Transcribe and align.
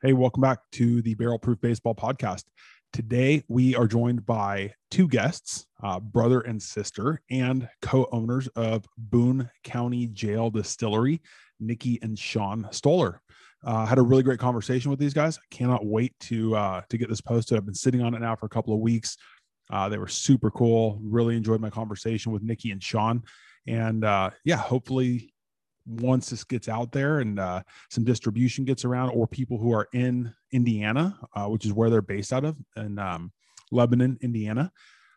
Hey, 0.00 0.12
welcome 0.12 0.42
back 0.42 0.60
to 0.74 1.02
the 1.02 1.14
Barrel 1.14 1.40
Proof 1.40 1.60
Baseball 1.60 1.92
Podcast. 1.92 2.44
Today, 2.92 3.42
we 3.48 3.74
are 3.74 3.88
joined 3.88 4.24
by 4.24 4.72
two 4.92 5.08
guests, 5.08 5.66
uh, 5.82 5.98
brother 5.98 6.42
and 6.42 6.62
sister, 6.62 7.20
and 7.32 7.68
co 7.82 8.08
owners 8.12 8.46
of 8.54 8.86
Boone 8.96 9.50
County 9.64 10.06
Jail 10.06 10.50
Distillery, 10.50 11.20
Nicki 11.58 11.98
and 12.00 12.16
Sean 12.16 12.68
Stoller. 12.70 13.20
Uh, 13.64 13.86
had 13.86 13.98
a 13.98 14.02
really 14.02 14.22
great 14.22 14.38
conversation 14.38 14.88
with 14.88 15.00
these 15.00 15.14
guys. 15.14 15.36
I 15.36 15.52
cannot 15.52 15.84
wait 15.84 16.16
to 16.20 16.54
uh, 16.54 16.82
to 16.90 16.96
get 16.96 17.08
this 17.08 17.20
posted. 17.20 17.58
I've 17.58 17.66
been 17.66 17.74
sitting 17.74 18.00
on 18.00 18.14
it 18.14 18.20
now 18.20 18.36
for 18.36 18.46
a 18.46 18.50
couple 18.50 18.72
of 18.72 18.78
weeks. 18.78 19.16
Uh, 19.68 19.88
they 19.88 19.98
were 19.98 20.06
super 20.06 20.52
cool. 20.52 21.00
Really 21.02 21.36
enjoyed 21.36 21.60
my 21.60 21.70
conversation 21.70 22.30
with 22.30 22.44
Nicki 22.44 22.70
and 22.70 22.80
Sean. 22.80 23.24
And 23.66 24.04
uh, 24.04 24.30
yeah, 24.44 24.58
hopefully 24.58 25.34
once 25.88 26.30
this 26.30 26.44
gets 26.44 26.68
out 26.68 26.92
there 26.92 27.20
and 27.20 27.38
uh, 27.38 27.62
some 27.90 28.04
distribution 28.04 28.64
gets 28.64 28.84
around, 28.84 29.10
or 29.10 29.26
people 29.26 29.58
who 29.58 29.72
are 29.72 29.88
in 29.92 30.32
Indiana, 30.52 31.18
uh, 31.34 31.46
which 31.46 31.64
is 31.64 31.72
where 31.72 31.90
they're 31.90 32.02
based 32.02 32.32
out 32.32 32.44
of, 32.44 32.56
in 32.76 32.98
um, 32.98 33.32
Lebanon, 33.70 34.18
Indiana. 34.20 34.70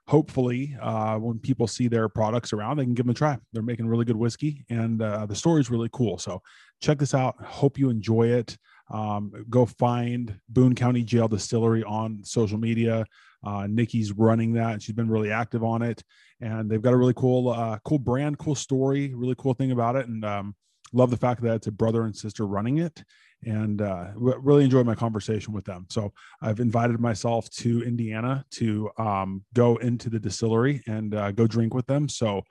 Hopefully, 0.07 0.75
uh, 0.81 1.17
when 1.17 1.39
people 1.39 1.67
see 1.67 1.87
their 1.87 2.09
products 2.09 2.53
around, 2.53 2.77
they 2.77 2.83
can 2.83 2.93
give 2.93 3.05
them 3.05 3.11
a 3.11 3.13
try. 3.13 3.37
They're 3.53 3.63
making 3.63 3.87
really 3.87 4.05
good 4.05 4.15
whiskey, 4.15 4.65
and 4.69 5.01
uh, 5.01 5.25
the 5.25 5.35
story 5.35 5.61
is 5.61 5.69
really 5.69 5.89
cool. 5.93 6.17
So 6.17 6.41
check 6.81 6.97
this 6.97 7.13
out. 7.13 7.35
Hope 7.43 7.77
you 7.77 7.89
enjoy 7.89 8.27
it. 8.27 8.57
Um, 8.91 9.45
go 9.49 9.65
find 9.65 10.39
Boone 10.49 10.75
County 10.75 11.03
Jail 11.03 11.27
Distillery 11.27 11.83
on 11.83 12.23
social 12.23 12.57
media. 12.57 13.05
Uh, 13.43 13.67
Nicki's 13.67 14.11
running 14.11 14.53
that, 14.53 14.73
and 14.73 14.83
she's 14.83 14.95
been 14.95 15.09
really 15.09 15.31
active 15.31 15.63
on 15.63 15.81
it. 15.81 16.03
And 16.41 16.69
they've 16.69 16.81
got 16.81 16.93
a 16.93 16.97
really 16.97 17.13
cool, 17.13 17.49
uh, 17.49 17.79
cool 17.85 17.99
brand, 17.99 18.37
cool 18.37 18.55
story, 18.55 19.13
really 19.13 19.35
cool 19.37 19.53
thing 19.53 19.71
about 19.71 19.95
it. 19.95 20.07
And 20.07 20.23
um, 20.25 20.55
love 20.93 21.09
the 21.09 21.17
fact 21.17 21.41
that 21.41 21.55
it's 21.55 21.67
a 21.67 21.71
brother 21.71 22.03
and 22.03 22.15
sister 22.15 22.45
running 22.45 22.79
it 22.79 23.03
and 23.43 23.81
uh, 23.81 24.07
really 24.15 24.63
enjoyed 24.63 24.85
my 24.85 24.93
conversation 24.93 25.53
with 25.53 25.65
them. 25.65 25.87
So 25.89 26.13
I've 26.41 26.59
invited 26.59 26.99
myself 26.99 27.49
to 27.51 27.81
Indiana 27.83 28.45
to 28.51 28.89
um, 28.97 29.43
go 29.53 29.77
into 29.77 30.09
the 30.09 30.19
distillery 30.19 30.83
and 30.85 31.15
uh, 31.15 31.31
go 31.31 31.47
drink 31.47 31.73
with 31.73 31.87
them. 31.87 32.07
So 32.07 32.43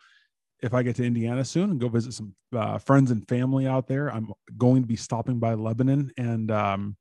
if 0.63 0.75
I 0.75 0.83
get 0.83 0.97
to 0.97 1.05
Indiana 1.05 1.45
soon 1.45 1.71
and 1.71 1.81
go 1.81 1.89
visit 1.89 2.13
some 2.13 2.35
uh, 2.55 2.79
friends 2.79 3.11
and 3.11 3.27
family 3.29 3.67
out 3.67 3.87
there, 3.87 4.13
I'm 4.13 4.33
going 4.57 4.83
to 4.83 4.89
be 4.89 4.97
stopping 4.97 5.39
by 5.39 5.55
Lebanon 5.55 6.13
and 6.17 6.51
um, 6.51 6.97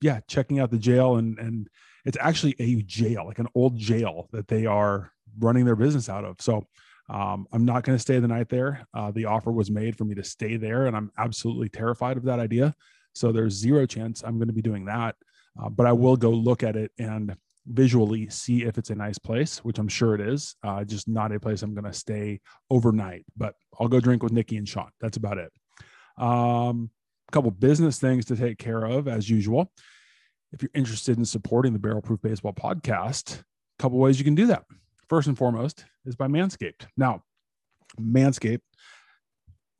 yeah, 0.00 0.20
checking 0.28 0.60
out 0.60 0.70
the 0.70 0.78
jail 0.78 1.16
and 1.16 1.38
and 1.38 1.68
it's 2.04 2.18
actually 2.20 2.54
a 2.60 2.82
jail, 2.82 3.26
like 3.26 3.40
an 3.40 3.48
old 3.54 3.76
jail 3.76 4.28
that 4.32 4.46
they 4.46 4.64
are 4.64 5.10
running 5.38 5.64
their 5.64 5.76
business 5.76 6.08
out 6.08 6.24
of. 6.24 6.36
So 6.40 6.64
um, 7.08 7.46
I'm 7.52 7.64
not 7.64 7.82
going 7.82 7.96
to 7.96 8.02
stay 8.02 8.20
the 8.20 8.28
night 8.28 8.48
there. 8.48 8.86
Uh, 8.94 9.10
the 9.10 9.24
offer 9.24 9.50
was 9.50 9.70
made 9.70 9.96
for 9.96 10.04
me 10.04 10.14
to 10.14 10.24
stay 10.24 10.56
there, 10.56 10.86
and 10.86 10.96
I'm 10.96 11.10
absolutely 11.18 11.68
terrified 11.68 12.16
of 12.16 12.22
that 12.24 12.38
idea. 12.38 12.74
So 13.14 13.32
there's 13.32 13.54
zero 13.54 13.86
chance 13.86 14.22
I'm 14.22 14.38
going 14.38 14.48
to 14.48 14.54
be 14.54 14.62
doing 14.62 14.84
that. 14.86 15.16
Uh, 15.60 15.68
but 15.68 15.86
I 15.86 15.92
will 15.92 16.16
go 16.16 16.30
look 16.30 16.62
at 16.62 16.76
it 16.76 16.92
and 16.98 17.34
visually 17.66 18.28
see 18.30 18.64
if 18.64 18.78
it's 18.78 18.90
a 18.90 18.94
nice 18.94 19.18
place, 19.18 19.58
which 19.58 19.78
I'm 19.78 19.88
sure 19.88 20.14
it 20.14 20.20
is. 20.20 20.56
Uh, 20.62 20.84
just 20.84 21.08
not 21.08 21.32
a 21.32 21.40
place 21.40 21.62
I'm 21.62 21.74
going 21.74 21.84
to 21.84 21.92
stay 21.92 22.40
overnight. 22.70 23.24
But 23.36 23.54
I'll 23.78 23.88
go 23.88 24.00
drink 24.00 24.22
with 24.22 24.32
Nicki 24.32 24.56
and 24.56 24.68
Sean. 24.68 24.90
That's 25.00 25.16
about 25.16 25.38
it. 25.38 25.52
Um, 26.18 26.90
a 27.28 27.32
couple 27.32 27.50
business 27.50 27.98
things 27.98 28.24
to 28.26 28.36
take 28.36 28.58
care 28.58 28.84
of 28.84 29.08
as 29.08 29.28
usual. 29.28 29.72
If 30.52 30.62
you're 30.62 30.70
interested 30.74 31.18
in 31.18 31.24
supporting 31.24 31.72
the 31.72 31.78
Barrel 31.78 32.02
Proof 32.02 32.22
Baseball 32.22 32.52
podcast, 32.52 33.40
a 33.40 33.82
couple 33.82 33.98
ways 33.98 34.18
you 34.18 34.24
can 34.24 34.36
do 34.36 34.46
that 34.46 34.64
first 35.08 35.28
and 35.28 35.36
foremost 35.36 35.84
is 36.04 36.16
by 36.16 36.26
Manscaped. 36.26 36.86
Now, 36.96 37.22
Manscaped, 38.00 38.60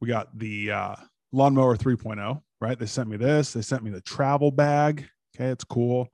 we 0.00 0.08
got 0.08 0.36
the 0.38 0.70
uh, 0.70 0.96
lawnmower 1.32 1.76
3.0, 1.76 2.40
right? 2.60 2.78
They 2.78 2.86
sent 2.86 3.08
me 3.08 3.16
this. 3.16 3.52
They 3.52 3.62
sent 3.62 3.82
me 3.82 3.90
the 3.90 4.00
travel 4.00 4.50
bag. 4.50 5.08
Okay, 5.34 5.50
it's 5.50 5.64
cool. 5.64 6.08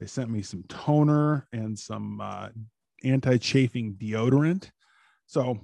They 0.00 0.06
sent 0.06 0.30
me 0.30 0.42
some 0.42 0.64
toner 0.68 1.46
and 1.52 1.78
some 1.78 2.20
uh, 2.20 2.48
anti 3.04 3.38
chafing 3.38 3.94
deodorant. 3.94 4.70
So, 5.26 5.58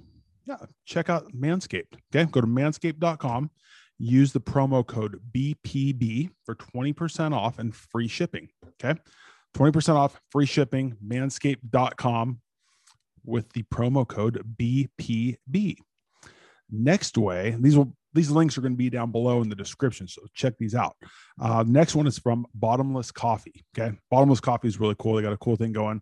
yeah, 0.45 0.57
check 0.85 1.09
out 1.09 1.31
Manscaped. 1.33 1.95
Okay, 2.13 2.29
go 2.29 2.41
to 2.41 2.47
manscaped.com. 2.47 3.51
Use 3.99 4.33
the 4.33 4.41
promo 4.41 4.85
code 4.85 5.19
BPB 5.31 6.31
for 6.45 6.55
20% 6.55 7.33
off 7.33 7.59
and 7.59 7.73
free 7.75 8.07
shipping. 8.07 8.49
Okay, 8.83 8.99
20% 9.55 9.95
off, 9.95 10.19
free 10.31 10.45
shipping, 10.45 10.97
manscaped.com 11.05 12.41
with 13.23 13.49
the 13.53 13.63
promo 13.63 14.07
code 14.07 14.43
BPB. 14.59 15.77
Next 16.71 17.17
way, 17.17 17.55
these 17.59 17.77
will 17.77 17.95
these 18.13 18.29
links 18.29 18.57
are 18.57 18.61
going 18.61 18.73
to 18.73 18.77
be 18.77 18.89
down 18.89 19.11
below 19.11 19.41
in 19.41 19.49
the 19.49 19.55
description, 19.55 20.07
so 20.07 20.21
check 20.33 20.53
these 20.57 20.75
out. 20.75 20.95
Uh, 21.41 21.63
next 21.67 21.95
one 21.95 22.07
is 22.07 22.17
from 22.17 22.45
Bottomless 22.53 23.11
Coffee. 23.11 23.65
Okay, 23.77 23.95
Bottomless 24.11 24.39
Coffee 24.39 24.67
is 24.67 24.79
really 24.79 24.95
cool. 24.99 25.15
They 25.15 25.21
got 25.21 25.33
a 25.33 25.37
cool 25.37 25.55
thing 25.55 25.71
going. 25.71 26.01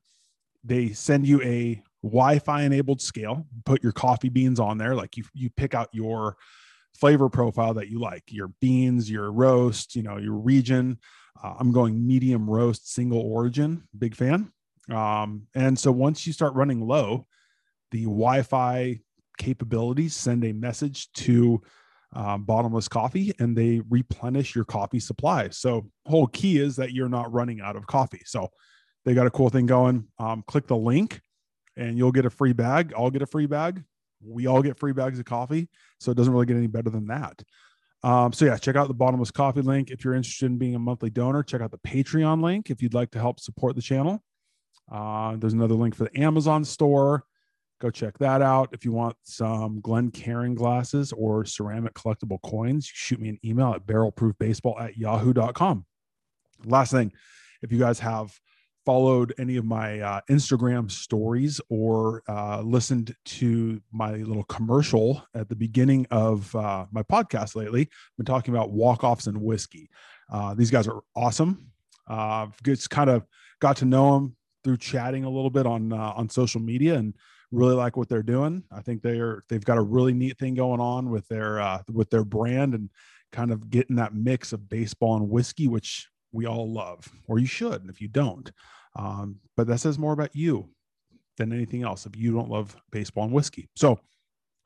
They 0.63 0.89
send 0.89 1.25
you 1.25 1.41
a 1.41 1.81
Wi-Fi 2.03 2.63
enabled 2.63 3.01
scale. 3.01 3.45
Put 3.66 3.83
your 3.83 3.94
coffee 3.94 4.29
beans 4.29 4.59
on 4.59 4.77
there, 4.77 4.95
like 4.95 5.17
you 5.17 5.23
you 5.33 5.49
pick 5.49 5.73
out 5.73 5.89
your 5.94 6.38
flavor 6.94 7.29
profile 7.29 7.73
that 7.75 7.89
you 7.89 7.99
like, 7.99 8.23
your 8.29 8.49
beans, 8.59 9.09
your 9.09 9.31
roast, 9.31 9.95
you 9.95 10.03
know, 10.03 10.17
your 10.17 10.35
region. 10.35 10.99
Uh, 11.41 11.53
I'm 11.59 11.72
going 11.72 12.05
medium 12.05 12.49
roast, 12.49 12.93
single 12.93 13.22
origin. 13.22 13.83
Big 13.97 14.16
fan. 14.16 14.51
Um, 14.91 15.47
and 15.55 15.79
so 15.79 15.91
once 15.91 16.28
you 16.28 16.33
start 16.33 16.53
running 16.53 16.85
low, 16.85 17.25
the 17.91 18.03
Wi-Fi 18.03 18.99
capabilities 19.38 20.16
send 20.16 20.43
a 20.43 20.51
message 20.51 21.11
to 21.13 21.61
um, 22.13 22.44
bottomless 22.44 22.88
coffee 22.88 23.33
and 23.39 23.55
they 23.55 23.81
replenish 23.89 24.53
your 24.53 24.66
coffee 24.66 24.99
supply. 24.99 25.49
So 25.49 25.89
whole 26.05 26.27
key 26.27 26.59
is 26.59 26.75
that 26.75 26.91
you're 26.91 27.09
not 27.09 27.31
running 27.31 27.61
out 27.61 27.75
of 27.75 27.88
coffee. 27.88 28.22
So 28.25 28.49
they 29.05 29.13
got 29.13 29.27
a 29.27 29.31
cool 29.31 29.49
thing 29.49 29.66
going. 29.66 30.07
Um, 30.19 30.44
click 30.47 30.67
the 30.67 30.75
link 30.75 31.22
and 31.77 31.97
you'll 31.97 32.11
get 32.11 32.25
a 32.25 32.29
free 32.29 32.53
bag. 32.53 32.94
I'll 32.97 33.09
get 33.09 33.22
a 33.22 33.27
free 33.27 33.45
bag. 33.45 33.83
We 34.23 34.45
all 34.47 34.61
get 34.61 34.77
free 34.77 34.94
bags 34.94 35.19
of 35.19 35.25
coffee. 35.25 35.69
So 35.99 36.11
it 36.11 36.17
doesn't 36.17 36.33
really 36.33 36.45
get 36.45 36.57
any 36.57 36.67
better 36.67 36.89
than 36.89 37.07
that. 37.07 37.41
Um, 38.03 38.33
so 38.33 38.45
yeah, 38.45 38.57
check 38.57 38.75
out 38.75 38.88
the 38.88 38.93
bottomless 38.93 39.31
coffee 39.31 39.61
link. 39.61 39.91
If 39.91 40.03
you're 40.03 40.16
interested 40.16 40.47
in 40.47 40.57
being 40.57 40.75
a 40.75 40.79
monthly 40.79 41.09
donor, 41.09 41.43
check 41.43 41.61
out 41.61 41.72
the 41.72 41.78
Patreon 41.79 42.43
link 42.43 42.69
if 42.69 42.81
you'd 42.81 42.93
like 42.93 43.11
to 43.11 43.19
help 43.19 43.39
support 43.39 43.75
the 43.75 43.81
channel. 43.81 44.23
Uh, 44.91 45.38
there's 45.38 45.53
another 45.53 45.75
link 45.75 45.95
for 45.95 46.05
the 46.05 46.19
Amazon 46.19 46.66
store. 46.66 47.23
Go 47.81 47.90
check 47.90 48.16
that 48.19 48.44
out. 48.44 48.69
If 48.74 48.86
you 48.86 48.92
want 48.92 49.16
some 49.24 49.81
Glencairn 49.81 50.53
glasses 50.53 51.12
or 51.12 51.46
ceramic 51.46 51.96
collectible 51.96 52.40
coins, 52.44 52.86
shoot 52.86 53.19
me 53.19 53.30
an 53.30 53.40
email 53.44 53.74
at 53.74 53.88
barrelproofbaseball 53.88 54.80
at 54.80 54.97
yahoo.com. 54.97 55.86
Last 56.64 56.91
thing, 56.91 57.12
if 57.64 57.72
you 57.72 57.80
guys 57.80 57.97
have 57.97 58.40
followed 58.86 59.34
any 59.40 59.58
of 59.58 59.66
my 59.66 60.00
uh, 60.00 60.22
Instagram 60.30 60.91
stories 60.91 61.59
or 61.70 62.22
uh, 62.30 62.62
listened 62.62 63.16
to 63.25 63.81
my 63.91 64.12
little 64.12 64.44
commercial 64.44 65.24
at 65.34 65.50
the 65.50 65.56
beginning 65.56 66.06
of 66.12 66.56
uh, 66.56 66.86
my 66.91 67.02
podcast 67.02 67.56
lately, 67.56 67.81
I've 67.81 68.18
been 68.18 68.28
talking 68.28 68.53
about 68.53 68.70
walk 68.70 69.03
offs 69.03 69.25
and 69.25 69.41
whiskey. 69.41 69.90
Uh, 70.31 70.53
these 70.53 70.70
guys 70.70 70.88
are 70.88 71.02
awesome. 71.16 71.72
Uh, 72.08 72.46
just 72.64 72.91
kind 72.91 73.09
of 73.09 73.25
got 73.59 73.78
to 73.78 73.86
know 73.86 74.14
them, 74.14 74.36
through 74.64 74.78
chatting 74.78 75.24
a 75.24 75.30
little 75.30 75.50
bit 75.50 75.66
on 75.66 75.91
uh, 75.91 76.14
on 76.16 76.30
social 76.30 76.62
media 76.62 76.96
and 76.96 77.16
really 77.51 77.75
like 77.75 77.97
what 77.97 78.09
they're 78.09 78.23
doing. 78.23 78.63
I 78.72 78.81
think 78.81 79.01
they 79.01 79.19
are 79.19 79.44
they've 79.50 79.63
got 79.63 79.78
a 79.78 79.81
really 79.81 80.13
neat 80.13 80.38
thing 80.38 80.56
going 80.56 80.79
on 80.79 81.09
with 81.09 81.28
their 81.28 81.59
uh, 81.59 81.81
with 81.91 82.09
their 82.09 82.23
brand 82.23 82.73
and 82.73 82.89
kind 83.31 83.51
of 83.51 83.69
getting 83.69 83.95
that 83.97 84.13
mix 84.13 84.53
of 84.53 84.69
baseball 84.69 85.16
and 85.17 85.29
whiskey, 85.29 85.67
which 85.67 86.09
we 86.31 86.45
all 86.45 86.72
love, 86.72 87.07
or 87.28 87.40
you 87.40 87.45
should 87.45 87.90
if 87.90 88.01
you 88.01 88.07
don't. 88.07 88.51
Um, 88.95 89.38
but 89.56 89.67
that 89.67 89.79
says 89.79 90.00
more 90.00 90.13
about 90.13 90.35
you 90.35 90.69
than 91.38 91.53
anything 91.53 91.84
else 91.84 92.06
if 92.06 92.16
you 92.16 92.34
don't 92.34 92.50
love 92.50 92.75
baseball 92.91 93.25
and 93.25 93.34
whiskey. 93.34 93.69
So 93.75 94.00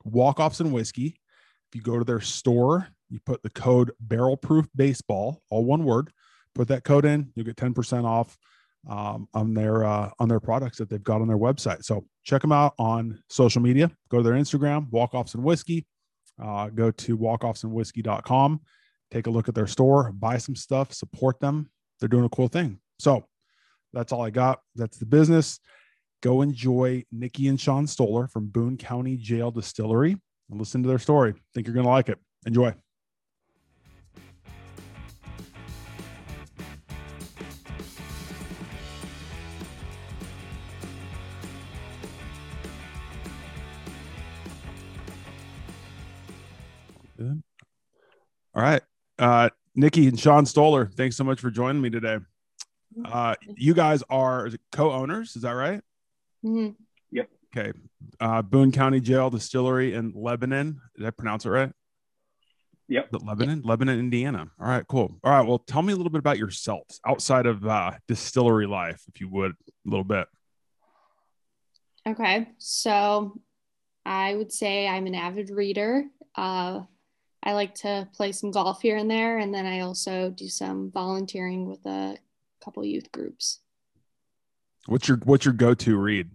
walk 0.04 0.40
offs 0.40 0.60
and 0.60 0.72
whiskey. 0.72 1.20
If 1.68 1.74
you 1.74 1.82
go 1.82 1.98
to 1.98 2.04
their 2.04 2.20
store, 2.20 2.88
you 3.08 3.20
put 3.24 3.42
the 3.42 3.50
code 3.50 3.92
barrel 4.00 4.36
proof 4.36 4.66
baseball, 4.74 5.42
all 5.50 5.64
one 5.64 5.84
word, 5.84 6.12
put 6.54 6.68
that 6.68 6.84
code 6.84 7.04
in, 7.04 7.32
you'll 7.34 7.46
get 7.46 7.56
10% 7.56 8.04
off 8.04 8.36
um, 8.88 9.28
on 9.34 9.54
their 9.54 9.84
uh, 9.84 10.10
on 10.18 10.28
their 10.28 10.40
products 10.40 10.78
that 10.78 10.88
they've 10.88 11.02
got 11.02 11.20
on 11.20 11.28
their 11.28 11.38
website. 11.38 11.84
So 11.84 12.06
check 12.24 12.42
them 12.42 12.52
out 12.52 12.74
on 12.78 13.18
social 13.28 13.60
media. 13.62 13.90
Go 14.10 14.18
to 14.18 14.22
their 14.22 14.34
Instagram, 14.34 14.90
Walkoffs 14.90 15.34
and 15.34 15.42
Whiskey. 15.42 15.86
Uh, 16.42 16.68
go 16.68 16.90
to 16.90 17.16
walkoffsandwhiskey.com. 17.16 18.60
Take 19.10 19.26
a 19.26 19.30
look 19.30 19.48
at 19.48 19.54
their 19.54 19.66
store, 19.66 20.12
buy 20.12 20.36
some 20.36 20.56
stuff, 20.56 20.92
support 20.92 21.40
them. 21.40 21.70
They're 22.00 22.08
doing 22.08 22.24
a 22.24 22.28
cool 22.28 22.48
thing. 22.48 22.80
So 22.98 23.26
that's 23.92 24.12
all 24.12 24.22
I 24.22 24.30
got. 24.30 24.60
That's 24.74 24.98
the 24.98 25.06
business. 25.06 25.60
Go 26.22 26.42
enjoy 26.42 27.04
Nicki 27.12 27.48
and 27.48 27.60
Sean 27.60 27.86
Stoller 27.86 28.26
from 28.28 28.48
Boone 28.48 28.76
County 28.76 29.16
Jail 29.16 29.50
Distillery 29.50 30.16
and 30.50 30.58
listen 30.58 30.82
to 30.82 30.88
their 30.88 30.98
story. 30.98 31.34
Think 31.54 31.66
you're 31.66 31.74
going 31.74 31.86
to 31.86 31.90
like 31.90 32.08
it. 32.08 32.18
Enjoy. 32.46 32.74
All 48.56 48.62
right. 48.62 48.80
Uh, 49.18 49.50
Nicki 49.74 50.08
and 50.08 50.18
Sean 50.18 50.46
Stoller, 50.46 50.86
thanks 50.86 51.14
so 51.14 51.24
much 51.24 51.40
for 51.40 51.50
joining 51.50 51.82
me 51.82 51.90
today. 51.90 52.16
Uh, 53.04 53.34
you 53.54 53.74
guys 53.74 54.02
are 54.08 54.48
co-owners, 54.72 55.36
is 55.36 55.42
that 55.42 55.50
right? 55.50 55.82
Mm-hmm. 56.42 56.70
Yep. 57.10 57.28
Okay. 57.54 57.78
Uh, 58.18 58.40
Boone 58.40 58.72
County 58.72 59.00
Jail 59.00 59.28
Distillery 59.28 59.92
in 59.92 60.12
Lebanon. 60.16 60.80
Did 60.96 61.06
I 61.06 61.10
pronounce 61.10 61.44
it 61.44 61.50
right? 61.50 61.70
Yep. 62.88 63.10
The 63.10 63.18
Lebanon, 63.18 63.60
Lebanon, 63.62 63.98
Indiana. 63.98 64.50
All 64.58 64.66
right, 64.66 64.86
cool. 64.88 65.18
All 65.22 65.32
right. 65.32 65.46
Well, 65.46 65.58
tell 65.58 65.82
me 65.82 65.92
a 65.92 65.96
little 65.96 66.10
bit 66.10 66.20
about 66.20 66.38
yourselves 66.38 66.98
outside 67.06 67.44
of 67.44 67.66
uh, 67.66 67.92
distillery 68.08 68.66
life, 68.66 69.02
if 69.12 69.20
you 69.20 69.28
would, 69.28 69.52
a 69.52 69.90
little 69.90 70.04
bit. 70.04 70.28
Okay. 72.06 72.48
So 72.56 73.38
I 74.06 74.34
would 74.34 74.52
say 74.52 74.88
I'm 74.88 75.06
an 75.06 75.14
avid 75.14 75.50
reader. 75.50 76.04
Uh, 76.34 76.82
I 77.46 77.52
like 77.52 77.76
to 77.76 78.08
play 78.12 78.32
some 78.32 78.50
golf 78.50 78.82
here 78.82 78.96
and 78.96 79.08
there, 79.08 79.38
and 79.38 79.54
then 79.54 79.66
I 79.66 79.80
also 79.80 80.30
do 80.30 80.48
some 80.48 80.90
volunteering 80.90 81.68
with 81.68 81.86
a 81.86 82.18
couple 82.62 82.84
youth 82.84 83.12
groups. 83.12 83.60
What's 84.86 85.06
your 85.06 85.18
What's 85.18 85.44
your 85.44 85.54
go 85.54 85.72
to 85.74 85.96
read? 85.96 86.28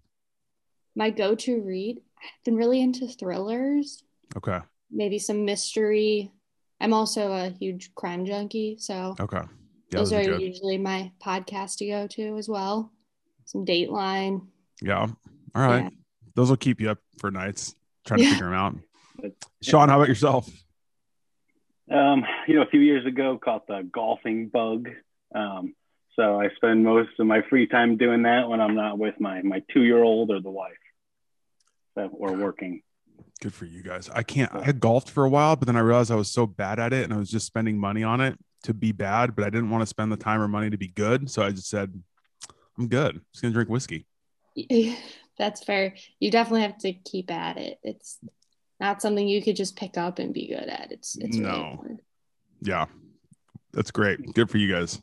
My 0.96 1.10
go 1.10 1.36
to 1.36 1.62
read. 1.62 2.02
I've 2.18 2.44
been 2.46 2.56
really 2.56 2.82
into 2.82 3.08
thrillers. 3.08 4.04
Okay. 4.38 4.60
Maybe 4.90 5.20
some 5.20 5.44
mystery. 5.44 6.32
I'm 6.80 6.94
also 6.94 7.34
a 7.34 7.50
huge 7.50 7.94
crime 7.94 8.26
junkie, 8.26 8.78
so 8.80 9.16
Okay. 9.20 9.38
Yeah, 9.92 10.00
those 10.00 10.14
are 10.14 10.24
good. 10.24 10.42
usually 10.42 10.78
my 10.78 11.12
podcast 11.22 11.78
to 11.80 11.88
go 11.88 12.08
to 12.08 12.38
as 12.38 12.48
well. 12.48 12.92
Some 13.46 13.66
Dateline. 13.66 14.48
Yeah. 14.82 15.08
All 15.54 15.62
right. 15.62 15.84
Yeah. 15.84 15.90
Those 16.36 16.50
will 16.50 16.58
keep 16.58 16.80
you 16.80 16.90
up 16.90 17.00
for 17.20 17.30
nights 17.32 17.76
trying 18.06 18.20
to 18.20 18.24
Yeah. 18.24 18.32
figure 18.32 18.46
them 18.46 18.54
out. 18.54 18.76
But- 19.22 19.34
Sean, 19.62 19.90
how 19.90 19.98
about 19.98 20.08
yourself? 20.08 20.50
Um, 21.92 22.24
you 22.48 22.56
know, 22.56 22.62
a 22.62 22.68
few 22.68 22.80
years 22.80 23.06
ago, 23.06 23.38
caught 23.38 23.68
the 23.68 23.88
golfing 23.92 24.48
bug. 24.48 24.90
Um, 25.36 25.76
so 26.16 26.40
I 26.40 26.50
spend 26.56 26.84
most 26.84 27.12
of 27.20 27.28
my 27.28 27.42
free 27.50 27.68
time 27.68 27.98
doing 27.98 28.24
that 28.24 28.48
when 28.48 28.62
I'm 28.62 28.76
not 28.76 28.98
with 28.98 29.20
my 29.20 29.42
my 29.42 29.64
two 29.74 29.84
year 29.84 30.02
old 30.04 30.30
or 30.30 30.40
the 30.40 30.50
wife, 30.50 30.72
so, 31.96 32.10
or 32.14 32.34
working. 32.34 32.82
Good 33.42 33.54
for 33.54 33.66
you 33.66 33.82
guys. 33.82 34.10
I 34.10 34.24
can't. 34.24 34.54
I 34.54 34.64
had 34.64 34.80
golfed 34.80 35.10
for 35.10 35.26
a 35.26 35.30
while, 35.30 35.56
but 35.56 35.66
then 35.66 35.76
I 35.76 35.80
realized 35.80 36.12
I 36.12 36.16
was 36.16 36.32
so 36.32 36.46
bad 36.46 36.80
at 36.80 36.94
it, 36.94 37.04
and 37.04 37.14
I 37.14 37.18
was 37.18 37.30
just 37.30 37.46
spending 37.46 37.78
money 37.78 38.04
on 38.04 38.22
it 38.22 38.38
to 38.64 38.74
be 38.74 38.92
bad. 38.92 39.36
But 39.36 39.46
I 39.46 39.50
didn't 39.50 39.70
want 39.70 39.82
to 39.82 39.88
spend 39.88 40.12
the 40.12 40.18
time 40.18 40.42
or 40.42 40.48
money 40.48 40.70
to 40.70 40.78
be 40.78 40.90
good, 40.90 41.30
so 41.30 41.42
I 41.42 41.52
just 41.52 41.70
said, 41.70 42.02
"I'm 42.78 42.88
good. 42.88 43.16
I'm 43.16 43.26
just 43.34 43.42
gonna 43.42 43.54
drink 43.54 43.70
whiskey." 43.70 44.06
That's 45.38 45.64
fair. 45.64 45.96
You 46.20 46.30
definitely 46.30 46.62
have 46.62 46.78
to 46.80 46.94
keep 46.94 47.32
at 47.32 47.58
it. 47.58 47.80
It's 47.84 48.20
not 48.82 49.02
something 49.02 49.28
you 49.28 49.42
could 49.42 49.56
just 49.56 49.78
pick 49.78 49.98
up 49.98 50.20
and 50.20 50.34
be 50.34 50.48
good 50.48 50.68
at. 50.68 50.92
It's 50.92 51.16
it's 51.18 51.38
really 51.38 51.50
No. 51.52 51.76
hard. 51.78 52.02
Yeah, 52.62 52.86
that's 53.72 53.92
great. 53.92 54.34
Good 54.34 54.50
for 54.50 54.58
you 54.58 54.70
guys. 54.72 55.02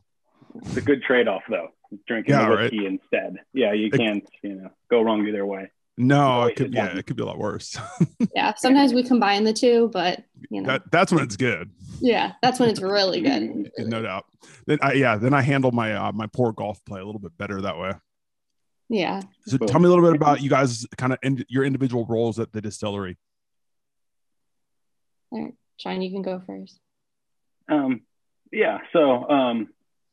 It's 0.56 0.76
a 0.76 0.80
good 0.82 1.02
trade 1.02 1.28
off 1.28 1.42
though, 1.48 1.68
drinking 2.06 2.34
Yeah, 2.34 2.48
the 2.48 2.56
right. 2.56 2.72
instead. 2.72 3.36
Yeah, 3.54 3.72
you 3.72 3.90
can't 3.90 4.28
you 4.42 4.56
know 4.56 4.70
go 4.90 5.00
wrong 5.02 5.26
either 5.26 5.46
way. 5.46 5.70
No, 5.96 6.44
it 6.44 6.54
could. 6.54 6.72
Yeah, 6.72 6.88
one. 6.88 6.98
it 6.98 7.06
could 7.06 7.16
be 7.16 7.22
a 7.22 7.26
lot 7.26 7.38
worse. 7.38 7.76
Yeah. 8.34 8.54
Sometimes 8.56 8.92
we 8.92 9.02
combine 9.02 9.42
the 9.44 9.52
two, 9.52 9.90
but 9.92 10.22
you 10.50 10.60
know, 10.60 10.68
that 10.68 10.90
that's 10.92 11.10
when 11.12 11.24
it's 11.24 11.36
good. 11.36 11.70
yeah, 12.00 12.32
that's 12.42 12.60
when 12.60 12.68
it's 12.68 12.80
really 12.80 13.20
good. 13.20 13.70
No 13.78 14.02
doubt. 14.02 14.26
Then 14.66 14.78
I 14.82 14.92
yeah. 14.92 15.16
Then 15.16 15.34
I 15.34 15.42
handle 15.42 15.72
my 15.72 15.94
uh, 15.94 16.12
my 16.12 16.26
poor 16.26 16.52
golf 16.52 16.84
play 16.84 17.00
a 17.00 17.04
little 17.04 17.20
bit 17.20 17.36
better 17.38 17.60
that 17.62 17.78
way. 17.78 17.92
Yeah. 18.88 19.22
So 19.46 19.58
Boom. 19.58 19.68
tell 19.68 19.80
me 19.80 19.86
a 19.86 19.88
little 19.88 20.04
bit 20.04 20.14
about 20.14 20.40
you 20.40 20.48
guys, 20.50 20.86
kind 20.96 21.12
of 21.12 21.18
in, 21.22 21.44
your 21.48 21.64
individual 21.64 22.06
roles 22.06 22.38
at 22.38 22.52
the 22.52 22.60
distillery. 22.60 23.18
All 25.30 25.42
right. 25.42 25.54
Sean, 25.76 26.02
you 26.02 26.10
can 26.10 26.22
go 26.22 26.42
first. 26.46 26.78
Um, 27.68 28.02
yeah. 28.52 28.78
So, 28.92 29.28
um, 29.28 29.68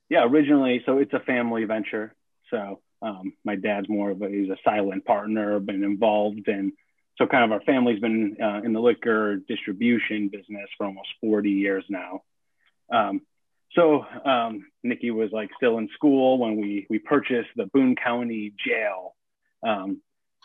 yeah, 0.09 0.25
originally, 0.25 0.83
so 0.85 0.99
it's 0.99 1.13
a 1.13 1.19
family 1.19 1.63
venture. 1.65 2.13
So, 2.51 2.81
um, 3.01 3.33
my 3.43 3.55
dad's 3.55 3.89
more 3.89 4.11
of 4.11 4.21
a, 4.21 4.29
he's 4.29 4.49
a 4.49 4.57
silent 4.63 5.05
partner, 5.05 5.59
been 5.59 5.83
involved 5.83 6.47
in, 6.47 6.73
so 7.17 7.25
kind 7.25 7.43
of 7.43 7.51
our 7.51 7.61
family's 7.61 7.99
been 7.99 8.37
uh, 8.41 8.61
in 8.63 8.73
the 8.73 8.79
liquor 8.79 9.37
distribution 9.47 10.29
business 10.29 10.69
for 10.77 10.85
almost 10.85 11.09
40 11.21 11.49
years 11.49 11.83
now. 11.89 12.21
Um, 12.91 13.21
so, 13.73 14.05
um, 14.25 14.67
Nikki 14.83 15.11
was 15.11 15.31
like 15.31 15.49
still 15.57 15.77
in 15.79 15.89
school 15.93 16.37
when 16.37 16.57
we, 16.57 16.87
we 16.89 16.99
purchased 16.99 17.49
the 17.55 17.65
Boone 17.67 17.95
County 17.95 18.53
jail. 18.65 19.15
Um, 19.63 20.01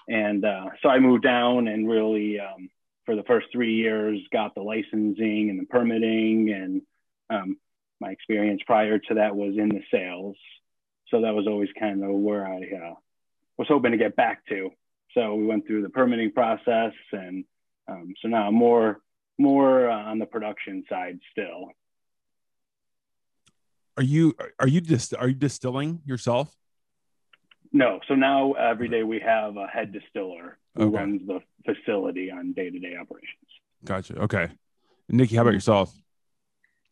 and 0.08 0.44
uh, 0.44 0.70
so 0.82 0.88
I 0.88 0.98
moved 0.98 1.22
down 1.22 1.68
and 1.68 1.88
really, 1.88 2.40
um, 2.40 2.70
for 3.10 3.16
the 3.16 3.24
first 3.24 3.48
three 3.50 3.74
years, 3.74 4.20
got 4.32 4.54
the 4.54 4.60
licensing 4.60 5.50
and 5.50 5.58
the 5.58 5.66
permitting 5.68 6.52
and 6.54 6.80
um, 7.28 7.56
my 8.00 8.10
experience 8.10 8.62
prior 8.64 9.00
to 9.00 9.14
that 9.14 9.34
was 9.34 9.56
in 9.58 9.68
the 9.68 9.82
sales. 9.90 10.36
So 11.08 11.22
that 11.22 11.34
was 11.34 11.48
always 11.48 11.70
kind 11.76 12.04
of 12.04 12.10
where 12.12 12.46
I 12.46 12.58
uh, 12.58 12.94
was 13.58 13.66
hoping 13.66 13.90
to 13.90 13.98
get 13.98 14.14
back 14.14 14.46
to. 14.46 14.70
So 15.14 15.34
we 15.34 15.44
went 15.44 15.66
through 15.66 15.82
the 15.82 15.88
permitting 15.88 16.30
process, 16.30 16.92
and 17.10 17.44
um, 17.88 18.14
so 18.22 18.28
now 18.28 18.46
I'm 18.46 18.54
more 18.54 19.00
more 19.38 19.90
uh, 19.90 20.04
on 20.04 20.20
the 20.20 20.26
production 20.26 20.84
side 20.88 21.18
still. 21.32 21.72
Are 23.96 24.04
you 24.04 24.36
are 24.60 24.68
you 24.68 24.80
just 24.80 25.14
are 25.16 25.26
you 25.26 25.34
distilling 25.34 26.02
yourself? 26.04 26.54
No, 27.72 27.98
so 28.06 28.14
now 28.14 28.52
every 28.52 28.88
day 28.88 29.02
we 29.02 29.18
have 29.18 29.56
a 29.56 29.66
head 29.66 29.92
distiller 29.92 30.59
who 30.74 30.84
Okay. 30.84 30.96
runs 30.96 31.26
the 31.26 31.40
facility 31.64 32.30
on 32.30 32.52
day 32.52 32.70
to 32.70 32.78
day 32.78 32.96
operations. 32.96 33.48
Gotcha. 33.84 34.16
Okay. 34.20 34.48
Nikki, 35.08 35.36
how 35.36 35.42
about 35.42 35.54
yourself? 35.54 35.94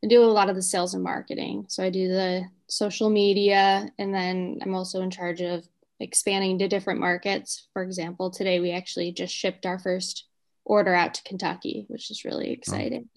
I 0.05 0.07
do 0.09 0.23
a 0.23 0.27
lot 0.27 0.49
of 0.49 0.57
the 0.57 0.63
sales 0.63 0.95
and 0.95 1.03
marketing. 1.03 1.67
So 1.69 1.83
I 1.85 1.91
do 1.91 2.09
the 2.09 2.45
social 2.69 3.11
media, 3.11 3.89
and 3.99 4.15
then 4.15 4.59
I'm 4.63 4.75
also 4.75 5.03
in 5.03 5.11
charge 5.11 5.41
of 5.41 5.67
expanding 6.01 6.59
to 6.61 6.69
different 6.69 7.01
markets. 7.01 7.69
For 7.73 7.83
example, 7.83 8.31
today 8.31 8.61
we 8.61 8.71
actually 8.71 9.13
just 9.13 9.35
shipped 9.35 9.67
our 9.67 9.79
first 9.79 10.27
order 10.65 10.95
out 10.95 11.15
to 11.15 11.23
Kentucky, 11.25 11.85
which 11.89 12.11
is 12.11 12.25
really 12.25 12.53
exciting. 12.53 13.09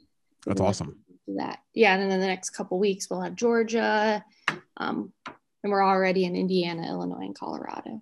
That's 0.45 0.61
awesome. 0.61 0.97
That 1.27 1.59
yeah, 1.73 1.95
and 1.95 2.11
then 2.11 2.19
the 2.19 2.25
next 2.27 2.49
couple 2.51 2.79
weeks 2.79 3.09
we'll 3.09 3.21
have 3.21 3.35
Georgia, 3.35 4.25
um, 4.77 5.13
and 5.63 5.71
we're 5.71 5.85
already 5.85 6.25
in 6.25 6.35
Indiana, 6.35 6.87
Illinois, 6.87 7.25
and 7.25 7.35
Colorado. 7.35 8.01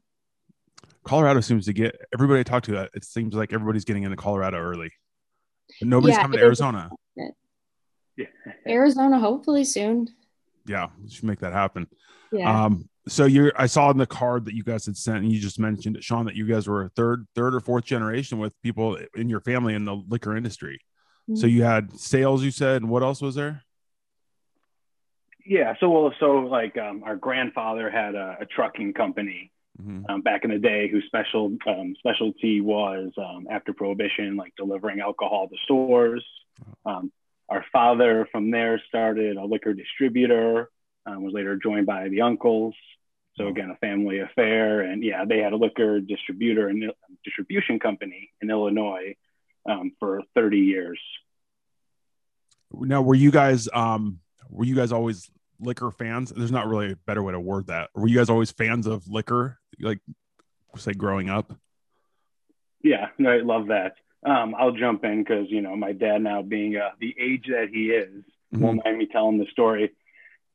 Colorado 1.09 1.39
seems 1.39 1.65
to 1.65 1.73
get 1.73 2.00
everybody 2.13 2.41
I 2.41 2.44
talk 2.44 2.61
to. 2.63 2.81
uh, 2.81 2.88
It 2.94 3.03
seems 3.03 3.33
like 3.33 3.51
everybody's 3.51 3.83
getting 3.83 4.03
into 4.03 4.15
Colorado 4.15 4.57
early, 4.59 4.91
but 5.79 5.88
nobody's 5.89 6.15
Yeah, 6.17 6.21
coming 6.21 6.38
to. 6.38 6.45
Arizona. 6.45 6.89
Yeah. 8.15 8.25
Arizona, 8.67 9.17
hopefully 9.19 9.63
soon. 9.63 10.07
Yeah, 10.67 10.89
we 11.01 11.09
should 11.09 11.23
make 11.23 11.39
that 11.39 11.51
happen. 11.53 11.88
Yeah. 12.31 12.65
Um, 12.65 12.87
so 13.07 13.25
you're 13.25 13.51
I 13.57 13.66
saw 13.66 13.89
in 13.89 13.97
the 13.97 14.06
card 14.06 14.45
that 14.45 14.54
you 14.54 14.63
guys 14.63 14.85
had 14.85 14.95
sent, 14.97 15.23
and 15.23 15.31
you 15.33 15.39
just 15.39 15.57
mentioned 15.57 15.95
it, 15.95 16.04
Sean, 16.04 16.25
that 16.25 16.35
you 16.35 16.45
guys 16.45 16.68
were 16.68 16.83
a 16.83 16.89
third, 16.89 17.25
third 17.33 17.56
or 17.56 17.59
fourth 17.59 17.85
generation 17.85 18.37
with 18.37 18.54
people 18.61 18.99
in 19.16 19.30
your 19.30 19.42
family 19.42 19.73
in 19.73 19.85
the 19.85 19.95
liquor 19.95 20.37
industry. 20.37 20.80
So 21.33 21.47
Mm-hmm. 21.47 21.56
you 21.56 21.63
had 21.63 21.99
sales, 21.99 22.44
you 22.44 22.51
said, 22.51 22.83
and 22.83 22.92
what 22.92 23.01
else 23.01 23.19
was 23.19 23.33
there? 23.33 23.63
Yeah, 25.44 25.73
so 25.80 25.89
well, 25.89 26.13
so 26.19 26.31
like 26.39 26.78
um, 26.78 27.01
our 27.04 27.16
grandfather 27.16 27.89
had 27.89 28.13
a, 28.13 28.37
a 28.42 28.45
trucking 28.45 28.94
company 28.94 29.51
Mhm. 29.81 30.09
um, 30.09 30.21
back 30.21 30.44
in 30.44 30.52
the 30.52 30.59
day 30.59 30.90
whose 30.90 31.06
special 31.06 31.56
um, 31.66 31.95
specialty 32.00 32.59
was 32.59 33.12
um, 33.18 33.48
after 33.50 33.71
prohibition 33.71 34.36
like 34.36 34.54
delivering 34.57 35.00
alcohol 35.00 35.48
to 35.48 35.56
stores. 35.64 36.26
Um, 36.86 37.12
our 37.48 37.66
father 37.71 38.28
from 38.31 38.52
there 38.52 38.81
started 38.88 39.38
a 39.38 39.45
liquor 39.45 39.74
distributor 39.74 40.69
um, 41.06 41.24
was 41.24 41.33
later 41.33 41.56
joined 41.56 41.86
by 41.86 42.09
the 42.09 42.21
uncles. 42.21 42.76
So 43.38 43.48
again 43.48 43.69
a 43.69 43.78
family 43.78 44.19
affair. 44.19 44.81
And 44.81 45.02
yeah 45.02 45.24
they 45.24 45.38
had 45.40 45.54
a 45.54 45.56
liquor 45.56 46.02
distributor 46.02 46.68
and 46.68 46.92
distribution 47.24 47.80
company 47.80 48.31
in 48.42 48.50
illinois 48.50 49.16
um, 49.66 49.94
for 49.98 50.24
30 50.36 50.57
years. 50.57 51.00
Now, 52.71 53.02
were 53.02 53.16
you 53.16 53.31
guys 53.31 53.69
um 53.74 54.19
were 54.50 54.66
you 54.66 54.76
guys 54.76 54.92
always 54.92 55.31
liquor 55.59 55.92
fans? 55.92 56.31
There's 56.35 56.51
not 56.51 56.68
really 56.68 56.94
a 56.94 56.95
better 56.95 57.23
way 57.23 57.33
to 57.33 57.39
word 57.39 57.68
that. 57.68 57.89
Were 57.95 58.07
you 58.07 58.18
guys 58.18 58.30
always 58.30 58.51
fans 58.51 58.87
of 58.87 59.07
liquor, 59.07 59.59
like 59.80 59.99
say 60.78 60.94
growing 60.94 61.30
up? 61.30 61.54
Yeah, 62.81 63.07
no, 63.18 63.30
I 63.30 63.37
love 63.37 63.68
that. 63.68 63.95
Um, 64.23 64.56
I'll 64.57 64.71
jump 64.71 65.04
in 65.04 65.23
because 65.23 65.47
you 65.49 65.61
know 65.61 65.75
my 65.75 65.94
dad 65.94 66.21
now 66.21 66.42
being 66.42 66.75
uh, 66.75 66.89
the 66.99 67.16
age 67.19 67.45
that 67.49 67.69
he 67.71 67.92
is 67.92 68.23
won't 68.51 68.83
mind 68.83 68.97
me 68.97 69.07
telling 69.11 69.37
the 69.37 69.45
story. 69.51 69.92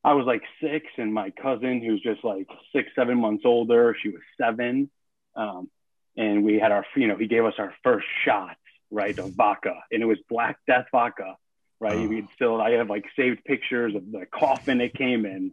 I 0.02 0.12
was 0.12 0.26
like 0.26 0.42
six, 0.60 0.86
and 0.98 1.14
my 1.14 1.30
cousin, 1.30 1.82
who's 1.82 2.02
just 2.02 2.22
like 2.24 2.46
six, 2.74 2.90
seven 2.94 3.18
months 3.18 3.44
older, 3.46 3.96
she 4.02 4.10
was 4.10 4.20
seven, 4.38 4.90
um, 5.34 5.70
and 6.16 6.44
we 6.44 6.58
had 6.58 6.72
our, 6.72 6.84
you 6.94 7.08
know, 7.08 7.16
he 7.16 7.26
gave 7.26 7.44
us 7.44 7.54
our 7.58 7.72
first 7.82 8.06
shot, 8.24 8.56
right, 8.90 9.18
of 9.18 9.32
vodka, 9.32 9.74
and 9.90 10.02
it 10.02 10.06
was 10.06 10.18
Black 10.28 10.58
Death 10.66 10.86
vodka, 10.92 11.36
right. 11.84 11.96
Oh. 12.04 12.08
We'd 12.12 12.28
still, 12.34 12.60
I 12.60 12.70
have 12.78 12.88
like 12.88 13.04
saved 13.16 13.44
pictures 13.44 13.94
of 13.94 14.04
the 14.10 14.24
coffin 14.40 14.80
it 14.80 14.94
came 14.94 15.22
in, 15.34 15.52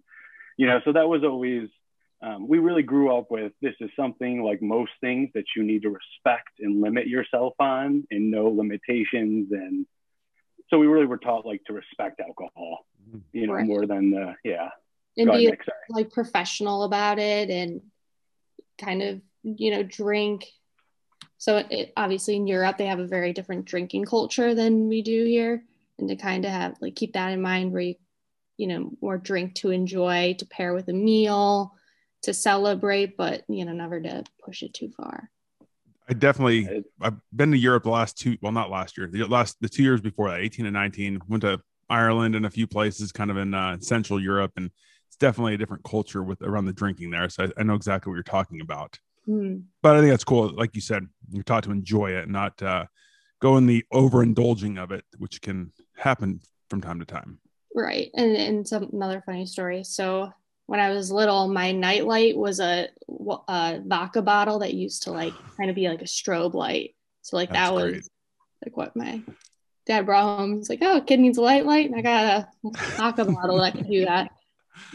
you 0.58 0.68
know, 0.68 0.80
so 0.86 0.90
that 0.94 1.08
was 1.08 1.24
always 1.24 1.68
um, 2.24 2.48
we 2.48 2.60
really 2.60 2.84
grew 2.84 3.08
up 3.18 3.32
with 3.32 3.52
this 3.62 3.74
is 3.80 3.90
something 3.96 4.44
like 4.44 4.62
most 4.62 4.92
things 5.02 5.30
that 5.34 5.46
you 5.56 5.64
need 5.64 5.82
to 5.88 5.90
respect 5.90 6.54
and 6.60 6.80
limit 6.80 7.08
yourself 7.08 7.54
on 7.60 8.06
and 8.12 8.30
no 8.30 8.44
limitations 8.50 9.52
and 9.52 9.88
so 10.70 10.78
we 10.78 10.88
really 10.88 11.08
were 11.08 11.18
taught 11.18 11.46
like 11.46 11.64
to 11.66 11.74
respect 11.74 12.20
alcohol, 12.22 12.86
Mm-hmm. 13.02 13.18
you 13.40 13.48
know, 13.48 13.54
Right. 13.54 13.66
more 13.66 13.88
than 13.88 14.12
the 14.12 14.36
yeah. 14.44 14.70
and 15.18 15.26
Go 15.28 15.32
ahead, 15.34 15.42
be 15.42 15.48
Nick, 15.48 15.62
like 15.90 16.10
professional 16.14 16.84
about 16.84 17.18
it 17.18 17.50
and 17.50 17.82
kind 18.78 19.02
of 19.02 19.22
you 19.44 19.72
know 19.72 19.82
drink 19.84 20.46
so 21.40 21.58
it, 21.78 21.92
obviously 21.98 22.36
in 22.36 22.46
europe 22.56 22.78
they 22.78 22.86
have 22.86 23.00
a 23.00 23.08
very 23.18 23.34
different 23.34 23.66
drinking 23.66 24.06
culture 24.06 24.54
than 24.54 24.88
we 24.88 25.02
do 25.02 25.26
here 25.26 25.64
and 26.02 26.10
to 26.10 26.16
kind 26.16 26.44
of 26.44 26.52
have 26.52 26.76
like 26.82 26.96
keep 26.96 27.14
that 27.14 27.32
in 27.32 27.42
mind 27.42 27.72
where 27.72 27.82
you 27.82 27.96
you 28.58 28.68
know 28.68 28.92
more 29.02 29.18
drink 29.18 29.56
to 29.56 29.72
enjoy 29.72 30.36
to 30.38 30.46
pair 30.46 30.74
with 30.74 30.88
a 30.88 30.94
meal 30.94 31.74
to 32.22 32.34
celebrate 32.34 33.18
but 33.18 33.44
you 33.48 33.66
know 33.66 33.74
never 33.74 34.00
to 34.00 34.24
push 34.44 34.62
it 34.64 34.74
too 34.74 34.90
far. 34.90 35.30
I 36.08 36.14
definitely 36.14 36.84
I've 37.02 37.16
been 37.34 37.52
to 37.52 37.58
Europe 37.58 37.84
the 37.84 37.90
last 37.90 38.18
two 38.18 38.38
well 38.42 38.52
not 38.52 38.70
last 38.70 38.98
year 38.98 39.08
the 39.12 39.26
last 39.26 39.58
the 39.62 39.70
two 39.70 39.84
years 39.84 40.02
before 40.02 40.30
that 40.30 40.42
18 40.42 40.66
and 40.66 40.74
19 40.74 41.22
went 41.28 41.42
to 41.42 41.60
Ireland 41.90 42.36
and 42.36 42.46
a 42.46 42.50
few 42.50 42.68
places 42.68 43.12
kind 43.12 43.32
of 43.32 43.38
in 43.38 43.54
uh, 43.54 43.78
Central 43.80 44.22
Europe 44.22 44.52
and 44.58 44.70
it's 45.08 45.18
definitely 45.18 45.56
a 45.56 45.58
different 45.58 45.84
culture 45.84 46.24
with 46.24 46.42
around 46.42 46.66
the 46.66 46.74
drinking 46.74 47.12
there 47.12 47.30
so 47.30 47.46
I, 47.46 47.62
I 47.62 47.64
know 47.64 47.76
exactly 47.76 48.12
what 48.12 48.16
you're 48.16 48.24
talking 48.24 48.62
about. 48.62 49.00
Hmm. 49.26 49.58
but 49.84 49.96
I 49.96 50.00
think 50.00 50.10
that's 50.12 50.24
cool 50.24 50.52
like 50.56 50.76
you 50.76 50.82
said 50.82 51.08
you're 51.32 51.44
taught 51.44 51.64
to 51.66 51.72
enjoy 51.72 52.12
it 52.12 52.28
not 52.28 52.62
uh, 52.62 52.86
go 53.40 53.58
in 53.58 53.68
the 53.68 53.86
overindulging 53.94 54.82
of 54.82 54.92
it 54.92 55.06
which 55.18 55.42
can 55.42 55.72
happen 55.96 56.42
from 56.70 56.82
time 56.82 57.00
to 57.00 57.06
time 57.06 57.40
Right. 57.74 58.12
And 58.16 58.36
and 58.36 58.68
some 58.68 58.90
another 58.92 59.24
funny 59.26 59.46
story. 59.46 59.84
So 59.84 60.32
when 60.66 60.80
I 60.80 60.90
was 60.90 61.12
little, 61.12 61.48
my 61.48 61.72
nightlight 61.72 62.38
was 62.38 62.60
a, 62.60 62.90
a 63.48 63.82
vodka 63.86 64.22
bottle 64.22 64.60
that 64.60 64.74
used 64.74 65.04
to 65.04 65.12
like 65.12 65.34
kind 65.58 65.70
of 65.70 65.76
be 65.76 65.88
like 65.88 66.02
a 66.02 66.06
strobe 66.06 66.54
light. 66.54 66.96
So 67.22 67.38
like 67.38 67.50
That's 67.50 67.70
that 67.70 67.74
was 67.74 67.92
great. 67.92 68.04
like 68.66 68.78
what 68.78 68.96
my 68.96 69.22
dad 69.86 70.06
brought 70.06 70.38
home. 70.38 70.58
He's 70.58 70.70
like, 70.70 70.80
oh, 70.82 71.02
kid 71.02 71.20
needs 71.20 71.38
a 71.38 71.42
light 71.42 71.66
light, 71.66 71.90
and 71.90 71.96
I 71.96 72.02
got 72.02 72.26
a 72.26 72.48
vodka 72.98 73.26
bottle 73.26 73.60
that 73.60 73.74
can 73.74 73.90
do 73.90 74.06
that. 74.06 74.32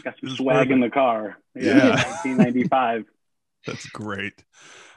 Got 0.03 0.15
some 0.19 0.35
swag 0.35 0.71
in 0.71 0.79
the 0.79 0.89
car. 0.89 1.37
Yeah, 1.55 1.77
Yeah. 1.77 1.89
1995. 1.95 3.05
That's 3.65 3.85
great. 3.87 4.43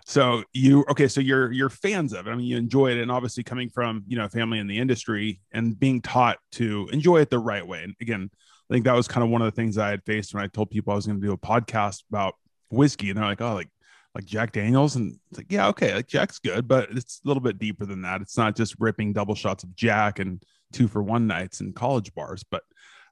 So 0.06 0.44
you 0.52 0.84
okay? 0.90 1.08
So 1.08 1.20
you're 1.20 1.52
you're 1.52 1.68
fans 1.68 2.12
of 2.12 2.26
it. 2.26 2.30
I 2.30 2.34
mean, 2.34 2.46
you 2.46 2.56
enjoy 2.56 2.92
it, 2.92 2.98
and 2.98 3.10
obviously 3.10 3.42
coming 3.42 3.68
from 3.68 4.04
you 4.06 4.16
know 4.16 4.28
family 4.28 4.58
in 4.58 4.66
the 4.66 4.78
industry 4.78 5.40
and 5.52 5.78
being 5.78 6.00
taught 6.00 6.38
to 6.52 6.88
enjoy 6.92 7.18
it 7.18 7.30
the 7.30 7.38
right 7.38 7.66
way. 7.66 7.82
And 7.84 7.94
again, 8.00 8.30
I 8.70 8.74
think 8.74 8.84
that 8.84 8.94
was 8.94 9.08
kind 9.08 9.24
of 9.24 9.30
one 9.30 9.42
of 9.42 9.46
the 9.46 9.56
things 9.56 9.78
I 9.78 9.90
had 9.90 10.04
faced 10.04 10.34
when 10.34 10.42
I 10.42 10.46
told 10.46 10.70
people 10.70 10.92
I 10.92 10.96
was 10.96 11.06
going 11.06 11.20
to 11.20 11.26
do 11.26 11.32
a 11.32 11.38
podcast 11.38 12.02
about 12.10 12.34
whiskey, 12.70 13.10
and 13.10 13.18
they're 13.18 13.24
like, 13.24 13.40
"Oh, 13.40 13.54
like 13.54 13.70
like 14.14 14.24
Jack 14.24 14.52
Daniels," 14.52 14.96
and 14.96 15.18
it's 15.30 15.38
like, 15.38 15.52
"Yeah, 15.52 15.68
okay, 15.68 15.94
like 15.94 16.08
Jack's 16.08 16.38
good, 16.38 16.66
but 16.66 16.90
it's 16.90 17.20
a 17.24 17.28
little 17.28 17.42
bit 17.42 17.58
deeper 17.58 17.86
than 17.86 18.02
that. 18.02 18.20
It's 18.20 18.36
not 18.36 18.56
just 18.56 18.76
ripping 18.78 19.12
double 19.12 19.34
shots 19.34 19.64
of 19.64 19.74
Jack 19.76 20.18
and 20.18 20.42
two 20.72 20.88
for 20.88 21.02
one 21.02 21.26
nights 21.26 21.60
in 21.60 21.72
college 21.72 22.14
bars, 22.14 22.44
but." 22.50 22.62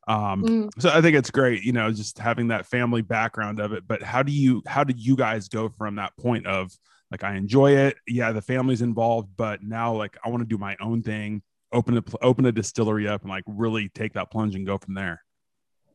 Um, 0.09 0.43
Mm. 0.43 0.71
so 0.79 0.89
I 0.89 1.01
think 1.03 1.17
it's 1.17 1.31
great, 1.31 1.63
you 1.63 1.73
know, 1.73 1.93
just 1.93 2.19
having 2.19 2.49
that 2.49 2.67
family 2.67 3.03
background 3.03 3.61
of 3.61 3.73
it. 3.73 3.87
But 3.87 4.03
how 4.03 4.23
do 4.23 4.33
you 4.33 4.63
how 4.67 4.83
did 4.83 4.99
you 4.99 5.15
guys 5.17 5.49
go 5.49 5.69
from 5.69 5.97
that 5.97 6.17
point 6.17 6.47
of 6.47 6.73
like 7.11 7.23
I 7.25 7.37
enjoy 7.37 7.73
it, 7.77 7.97
yeah, 8.07 8.33
the 8.33 8.43
family's 8.43 8.83
involved, 8.83 9.31
but 9.37 9.63
now 9.63 9.95
like 9.95 10.17
I 10.25 10.31
want 10.31 10.41
to 10.43 10.47
do 10.49 10.59
my 10.59 10.77
own 10.81 11.03
thing, 11.03 11.43
open 11.73 11.99
a 11.99 12.03
open 12.23 12.47
a 12.47 12.53
distillery 12.53 13.07
up, 13.07 13.21
and 13.23 13.31
like 13.31 13.45
really 13.47 13.91
take 13.91 14.15
that 14.15 14.31
plunge 14.31 14.55
and 14.55 14.67
go 14.67 14.79
from 14.79 14.95
there. 14.95 15.23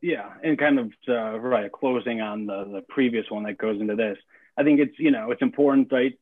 Yeah, 0.02 0.30
and 0.44 0.60
kind 0.60 0.80
of 0.80 0.92
uh, 1.08 1.40
right 1.40 1.72
closing 1.72 2.22
on 2.22 2.46
the 2.46 2.66
the 2.66 2.84
previous 2.90 3.26
one 3.30 3.44
that 3.44 3.58
goes 3.58 3.80
into 3.82 3.96
this. 3.96 4.18
I 4.58 4.64
think 4.64 4.80
it's 4.80 4.98
you 5.00 5.12
know 5.12 5.32
it's 5.32 5.42
important, 5.42 5.92
right? 5.92 6.14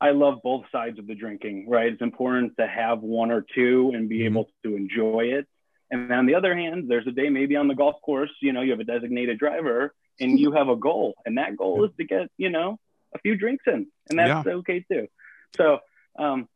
I 0.00 0.10
love 0.10 0.38
both 0.42 0.64
sides 0.70 0.98
of 0.98 1.06
the 1.06 1.14
drinking, 1.14 1.68
right? 1.68 1.92
It's 1.92 2.02
important 2.02 2.56
to 2.58 2.66
have 2.66 3.00
one 3.00 3.30
or 3.30 3.44
two 3.54 3.92
and 3.94 4.08
be 4.08 4.20
Mhm. 4.20 4.24
able 4.26 4.48
to 4.64 4.76
enjoy 4.76 5.24
it. 5.38 5.46
And 5.90 6.10
on 6.12 6.26
the 6.26 6.34
other 6.34 6.54
hand, 6.56 6.88
there's 6.88 7.06
a 7.06 7.12
day 7.12 7.28
maybe 7.28 7.56
on 7.56 7.68
the 7.68 7.74
golf 7.74 8.00
course, 8.02 8.30
you 8.40 8.52
know, 8.52 8.62
you 8.62 8.70
have 8.70 8.80
a 8.80 8.84
designated 8.84 9.38
driver 9.38 9.94
and 10.20 10.38
you 10.38 10.52
have 10.52 10.68
a 10.68 10.76
goal, 10.76 11.14
and 11.26 11.38
that 11.38 11.56
goal 11.56 11.84
is 11.84 11.90
to 11.98 12.04
get 12.04 12.30
you 12.36 12.50
know 12.50 12.78
a 13.14 13.18
few 13.18 13.36
drinks 13.36 13.64
in, 13.66 13.86
and 14.08 14.18
that's 14.18 14.46
okay 14.46 14.84
too. 14.90 15.08
So, 15.56 15.78
um, 16.18 16.48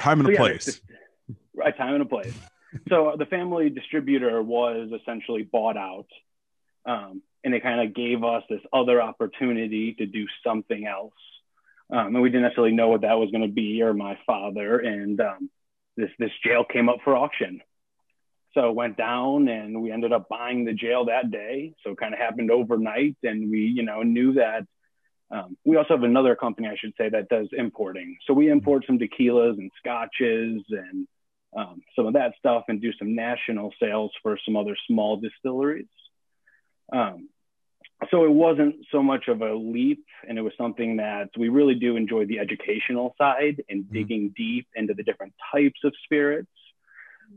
Time 0.00 0.20
and 0.20 0.26
so 0.26 0.30
a 0.30 0.32
yeah, 0.32 0.38
place. 0.38 0.80
right 1.54 1.76
time 1.76 1.94
and 1.94 2.02
a 2.02 2.06
place. 2.06 2.34
so 2.88 3.14
the 3.18 3.26
family 3.26 3.70
distributor 3.70 4.42
was 4.42 4.90
essentially 5.00 5.42
bought 5.42 5.76
out, 5.76 6.06
um, 6.86 7.22
and 7.44 7.54
it 7.54 7.62
kind 7.62 7.80
of 7.86 7.94
gave 7.94 8.24
us 8.24 8.42
this 8.48 8.60
other 8.72 9.00
opportunity 9.00 9.94
to 9.94 10.06
do 10.06 10.26
something 10.44 10.86
else. 10.86 11.14
Um, 11.90 12.14
and 12.14 12.22
we 12.22 12.28
didn't 12.28 12.42
necessarily 12.42 12.72
know 12.72 12.88
what 12.88 13.00
that 13.00 13.18
was 13.18 13.30
going 13.30 13.42
to 13.42 13.52
be, 13.52 13.82
or 13.82 13.92
my 13.92 14.18
father. 14.26 14.78
And 14.78 15.20
um, 15.20 15.50
this 15.96 16.10
this 16.18 16.30
jail 16.44 16.64
came 16.64 16.88
up 16.88 16.98
for 17.04 17.16
auction. 17.16 17.60
So 18.52 18.68
it 18.70 18.74
went 18.74 18.96
down, 18.96 19.48
and 19.48 19.80
we 19.80 19.92
ended 19.92 20.12
up 20.12 20.28
buying 20.28 20.64
the 20.64 20.72
jail 20.72 21.04
that 21.06 21.30
day. 21.30 21.74
So 21.82 21.92
it 21.92 21.98
kind 21.98 22.14
of 22.14 22.20
happened 22.20 22.50
overnight, 22.50 23.16
and 23.22 23.50
we 23.50 23.60
you 23.60 23.82
know 23.82 24.02
knew 24.02 24.34
that. 24.34 24.66
Um, 25.32 25.56
we 25.64 25.76
also 25.76 25.94
have 25.94 26.02
another 26.02 26.34
company, 26.34 26.66
I 26.66 26.74
should 26.76 26.94
say, 26.98 27.08
that 27.08 27.28
does 27.28 27.48
importing. 27.52 28.16
So 28.26 28.34
we 28.34 28.50
import 28.50 28.84
some 28.84 28.98
tequilas 28.98 29.58
and 29.58 29.70
scotches 29.78 30.64
and 30.70 31.06
um, 31.56 31.82
some 31.94 32.06
of 32.06 32.14
that 32.14 32.32
stuff 32.36 32.64
and 32.66 32.80
do 32.80 32.92
some 32.98 33.14
national 33.14 33.72
sales 33.80 34.10
for 34.22 34.36
some 34.44 34.56
other 34.56 34.76
small 34.88 35.18
distilleries. 35.18 35.86
Um, 36.92 37.28
so 38.10 38.24
it 38.24 38.30
wasn't 38.30 38.76
so 38.90 39.02
much 39.02 39.28
of 39.28 39.42
a 39.42 39.54
leap, 39.54 40.04
and 40.26 40.38
it 40.38 40.42
was 40.42 40.52
something 40.56 40.96
that 40.96 41.28
we 41.36 41.48
really 41.48 41.74
do 41.74 41.96
enjoy 41.96 42.24
the 42.26 42.38
educational 42.38 43.14
side 43.18 43.62
and 43.68 43.84
Mhm. 43.84 43.92
digging 43.92 44.28
deep 44.36 44.66
into 44.74 44.94
the 44.94 45.02
different 45.02 45.34
types 45.52 45.80
of 45.84 45.94
spirits. 46.04 46.50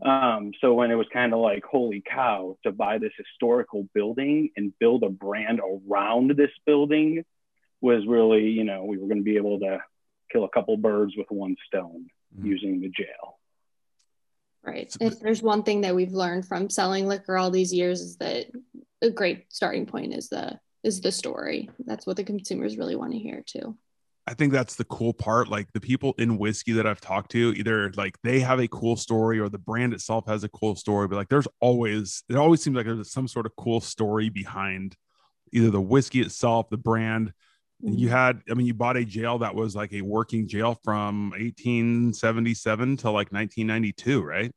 Um, 0.01 0.51
so 0.59 0.73
when 0.73 0.91
it 0.91 0.95
was 0.95 1.07
kind 1.13 1.33
of 1.33 1.39
like, 1.39 1.63
holy 1.63 2.01
cow, 2.01 2.57
to 2.63 2.71
buy 2.71 2.97
this 2.97 3.13
historical 3.17 3.87
building 3.93 4.49
and 4.57 4.77
build 4.79 5.03
a 5.03 5.09
brand 5.09 5.61
around 5.61 6.31
this 6.35 6.51
building 6.65 7.23
was 7.79 8.05
really, 8.07 8.49
you 8.49 8.63
know, 8.63 8.83
we 8.85 8.97
were 8.97 9.07
going 9.07 9.19
to 9.19 9.23
be 9.23 9.37
able 9.37 9.59
to 9.59 9.79
kill 10.31 10.45
a 10.45 10.49
couple 10.49 10.75
birds 10.77 11.15
with 11.15 11.27
one 11.29 11.55
stone 11.67 12.07
Mhm. 12.37 12.45
using 12.45 12.79
the 12.81 12.89
jail. 12.89 13.39
Right. 14.63 14.95
If 14.99 15.19
there's 15.19 15.43
one 15.43 15.63
thing 15.63 15.81
that 15.81 15.93
we've 15.93 16.13
learned 16.13 16.47
from 16.47 16.69
selling 16.69 17.05
liquor 17.05 17.37
all 17.37 17.51
these 17.51 17.73
years 17.73 18.01
is 18.01 18.17
that 18.17 18.47
a 19.01 19.09
great 19.09 19.45
starting 19.49 19.85
point 19.85 20.13
is 20.13 20.29
the 20.29 20.59
is 20.83 20.99
the 21.01 21.11
story. 21.11 21.69
That's 21.85 22.05
what 22.05 22.17
the 22.17 22.23
consumers 22.25 22.77
really 22.77 22.95
want 22.95 23.13
to 23.13 23.19
hear 23.19 23.41
too. 23.45 23.77
I 24.25 24.33
think 24.33 24.53
that's 24.53 24.75
the 24.75 24.85
cool 24.85 25.13
part. 25.13 25.49
Like 25.49 25.71
the 25.73 25.81
people 25.81 26.13
in 26.17 26.37
whiskey 26.37 26.71
that 26.73 26.87
I've 26.87 27.01
talked 27.01 27.31
to, 27.31 27.53
either 27.57 27.91
like 27.97 28.17
they 28.23 28.39
have 28.39 28.59
a 28.59 28.67
cool 28.69 28.95
story 28.95 29.37
or 29.39 29.49
the 29.49 29.57
brand 29.57 29.93
itself 29.93 30.25
has 30.27 30.43
a 30.45 30.49
cool 30.49 30.75
story, 30.75 31.07
but 31.09 31.17
like 31.17 31.27
there's 31.29 31.47
always, 31.59 32.23
it 32.29 32.35
always 32.37 32.61
seems 32.63 32.75
like 32.77 32.85
there's 32.85 33.11
some 33.11 33.27
sort 33.27 33.45
of 33.45 33.55
cool 33.57 33.81
story 33.81 34.29
behind 34.29 34.95
either 35.51 35.69
the 35.69 35.81
whiskey 35.81 36.21
itself, 36.21 36.69
the 36.69 36.77
brand. 36.77 37.33
And 37.83 37.99
You 37.99 38.07
had, 38.09 38.41
I 38.49 38.53
mean, 38.53 38.65
you 38.65 38.73
bought 38.73 38.95
a 38.95 39.03
jail 39.03 39.39
that 39.39 39.55
was 39.55 39.75
like 39.75 39.91
a 39.91 40.01
working 40.01 40.47
jail 40.47 40.79
from 40.85 41.31
1877 41.31 42.97
to 42.97 43.07
like 43.11 43.31
1992, 43.33 44.21
right? 44.23 44.51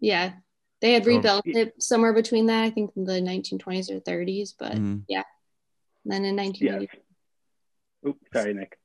Yeah. 0.00 0.32
They 0.80 0.94
had 0.94 1.04
So- 1.04 1.10
rebuilt 1.10 1.46
it 1.46 1.80
somewhere 1.80 2.12
between 2.12 2.46
that, 2.46 2.64
I 2.64 2.70
think 2.70 2.90
in 2.96 3.04
the 3.04 3.20
1920s 3.20 3.88
or 3.90 4.00
30s, 4.00 4.52
but 4.58 4.72
Mhm. 4.72 5.04
then 6.04 6.24
in 6.24 6.34
1980. 6.36 6.88
Yes. 6.92 7.02
Oops, 8.06 8.20
sorry, 8.32 8.54
Nick. 8.54 8.78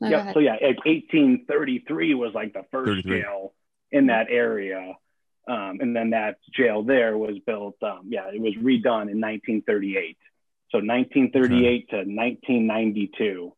No, 0.00 0.08
yeah. 0.08 0.32
So 0.32 0.40
yeah, 0.40 0.52
like 0.52 0.84
1833 0.84 2.14
was 2.14 2.32
like 2.34 2.52
the 2.52 2.64
first 2.70 3.06
jail 3.06 3.54
in 3.90 4.06
that 4.06 4.26
area. 4.30 4.94
Um, 5.48 5.78
and 5.80 5.94
then 5.94 6.10
that 6.10 6.38
jail 6.52 6.82
there 6.82 7.16
was 7.16 7.38
built, 7.46 7.76
um, 7.82 8.02
yeah, 8.08 8.28
it 8.32 8.40
was 8.40 8.54
redone 8.54 9.08
in 9.10 9.20
1938. 9.20 10.18
So 10.70 10.78
1938 10.78 11.90
to 11.90 11.96
1992, 11.96 13.52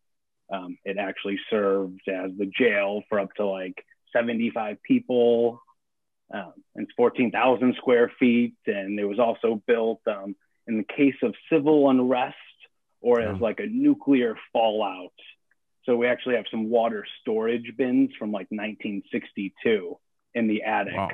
um, 0.52 0.78
it 0.84 0.98
actually 0.98 1.38
served 1.48 2.00
as 2.06 2.30
the 2.36 2.46
jail 2.46 3.02
for 3.08 3.18
up 3.18 3.32
to 3.36 3.46
like 3.46 3.82
75 4.12 4.82
people. 4.82 5.62
Um, 6.32 6.52
and 6.76 6.84
it's 6.84 6.92
14,000 6.96 7.74
square 7.76 8.12
feet. 8.18 8.54
And 8.66 9.00
it 9.00 9.06
was 9.06 9.18
also 9.18 9.62
built 9.66 10.00
um, 10.06 10.36
in 10.66 10.76
the 10.76 10.84
case 10.84 11.16
of 11.22 11.34
civil 11.50 11.88
unrest 11.88 12.36
or 13.00 13.20
as 13.20 13.36
Yeah. 13.36 13.42
like 13.42 13.60
a 13.60 13.66
nuclear 13.66 14.36
fallout. 14.52 15.12
So 15.84 15.96
we 15.96 16.06
actually 16.06 16.36
have 16.36 16.44
some 16.50 16.68
water 16.68 17.06
storage 17.20 17.72
bins 17.76 18.10
from 18.18 18.30
like 18.32 18.48
1962 18.50 19.98
in 20.34 20.46
the 20.48 20.62
attic. 20.62 20.94
Wow. 20.96 21.10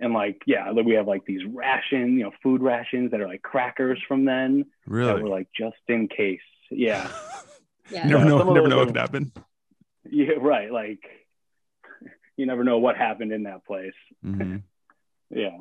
And 0.00 0.12
like, 0.14 0.42
yeah, 0.46 0.70
like 0.70 0.86
we 0.86 0.94
have 0.94 1.08
like 1.08 1.24
these 1.24 1.42
ration, 1.44 2.16
you 2.16 2.24
know, 2.24 2.32
food 2.42 2.62
rations 2.62 3.10
that 3.10 3.20
are 3.20 3.26
like 3.26 3.42
crackers 3.42 4.00
from 4.06 4.24
then 4.24 4.66
that 4.86 5.20
were 5.20 5.28
like 5.28 5.48
just 5.56 5.76
in 5.88 6.06
case. 6.08 6.40
Yeah. 6.70 7.10
yeah. 7.90 8.04
You 8.06 8.10
never 8.10 8.22
Yeah, 8.24 8.28
know, 8.28 8.52
never 8.52 8.68
know 8.68 8.76
what 8.76 8.82
are- 8.82 8.86
could 8.86 8.96
happen. 8.96 9.32
Yeah, 10.10 10.34
right. 10.40 10.70
Like 10.70 11.00
you 12.36 12.46
never 12.46 12.62
know 12.62 12.78
what 12.78 12.96
happened 12.96 13.32
in 13.32 13.42
that 13.44 13.64
place. 13.66 13.94
Mhm. 14.24 14.62
Yeah. 15.30 15.58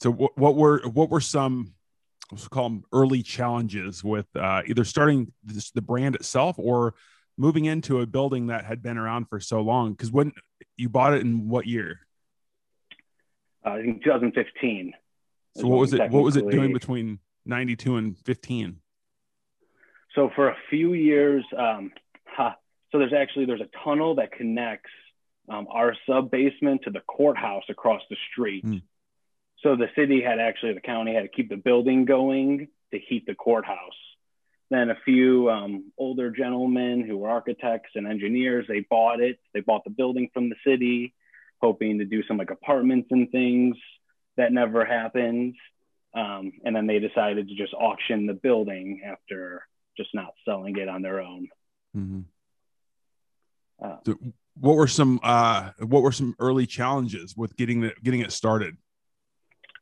So 0.00 0.10
what, 0.10 0.38
what 0.38 0.54
were 0.54 0.80
what 0.88 1.10
were 1.10 1.20
some 1.20 1.74
let's 2.30 2.48
call 2.48 2.68
them 2.68 2.84
early 2.92 3.22
challenges 3.22 4.04
with 4.04 4.26
uh, 4.36 4.62
either 4.66 4.84
starting 4.84 5.32
this, 5.44 5.70
the 5.70 5.82
brand 5.82 6.14
itself 6.14 6.56
or 6.58 6.94
moving 7.36 7.64
into 7.64 8.00
a 8.00 8.06
building 8.06 8.48
that 8.48 8.64
had 8.64 8.82
been 8.82 8.98
around 8.98 9.28
for 9.28 9.40
so 9.40 9.60
long? 9.60 9.92
Because 9.92 10.10
when 10.10 10.32
you 10.76 10.88
bought 10.88 11.14
it 11.14 11.22
in 11.22 11.48
what 11.48 11.66
year? 11.66 12.00
I 13.64 13.80
think 13.80 14.04
2015. 14.04 14.92
So 15.56 15.66
what 15.66 15.80
was 15.80 15.92
it? 15.92 16.10
What 16.10 16.22
was 16.22 16.36
it 16.36 16.48
doing 16.50 16.72
between 16.72 17.18
92 17.46 17.96
and 17.96 18.18
15? 18.18 18.76
So 20.14 20.30
for 20.34 20.48
a 20.48 20.56
few 20.70 20.94
years, 20.94 21.44
um, 21.56 21.92
huh, 22.24 22.52
so 22.90 22.98
there's 22.98 23.12
actually 23.12 23.46
there's 23.46 23.60
a 23.60 23.68
tunnel 23.84 24.14
that 24.16 24.32
connects 24.32 24.90
um, 25.48 25.66
our 25.70 25.94
sub 26.08 26.30
basement 26.30 26.82
to 26.84 26.90
the 26.90 27.00
courthouse 27.00 27.64
across 27.68 28.02
the 28.10 28.16
street. 28.30 28.64
Mm. 28.64 28.82
So 29.62 29.76
the 29.76 29.88
city 29.96 30.22
had 30.22 30.38
actually 30.38 30.74
the 30.74 30.80
county 30.80 31.14
had 31.14 31.22
to 31.22 31.28
keep 31.28 31.48
the 31.48 31.56
building 31.56 32.04
going 32.04 32.68
to 32.92 32.98
heat 32.98 33.26
the 33.26 33.34
courthouse. 33.34 33.76
Then 34.70 34.90
a 34.90 34.96
few 35.04 35.50
um, 35.50 35.92
older 35.96 36.30
gentlemen 36.30 37.04
who 37.06 37.16
were 37.16 37.30
architects 37.30 37.90
and 37.94 38.06
engineers, 38.06 38.66
they 38.68 38.80
bought 38.88 39.20
it. 39.20 39.38
They 39.54 39.60
bought 39.60 39.84
the 39.84 39.90
building 39.90 40.28
from 40.32 40.50
the 40.50 40.56
city, 40.64 41.14
hoping 41.60 41.98
to 41.98 42.04
do 42.04 42.22
some 42.28 42.36
like 42.36 42.50
apartments 42.50 43.08
and 43.10 43.30
things. 43.30 43.76
That 44.36 44.52
never 44.52 44.84
happened. 44.84 45.56
Um, 46.14 46.52
and 46.64 46.76
then 46.76 46.86
they 46.86 46.98
decided 46.98 47.48
to 47.48 47.54
just 47.54 47.74
auction 47.74 48.26
the 48.26 48.34
building 48.34 49.02
after 49.04 49.66
just 49.96 50.10
not 50.14 50.32
selling 50.44 50.76
it 50.76 50.88
on 50.88 51.02
their 51.02 51.20
own. 51.20 51.48
Mm-hmm. 51.96 52.20
Uh, 53.82 53.96
so 54.06 54.18
what 54.60 54.76
were 54.76 54.86
some 54.86 55.18
uh, 55.22 55.70
what 55.80 56.02
were 56.02 56.12
some 56.12 56.34
early 56.38 56.66
challenges 56.66 57.36
with 57.36 57.56
getting 57.56 57.82
it 57.84 58.02
getting 58.02 58.20
it 58.20 58.32
started? 58.32 58.76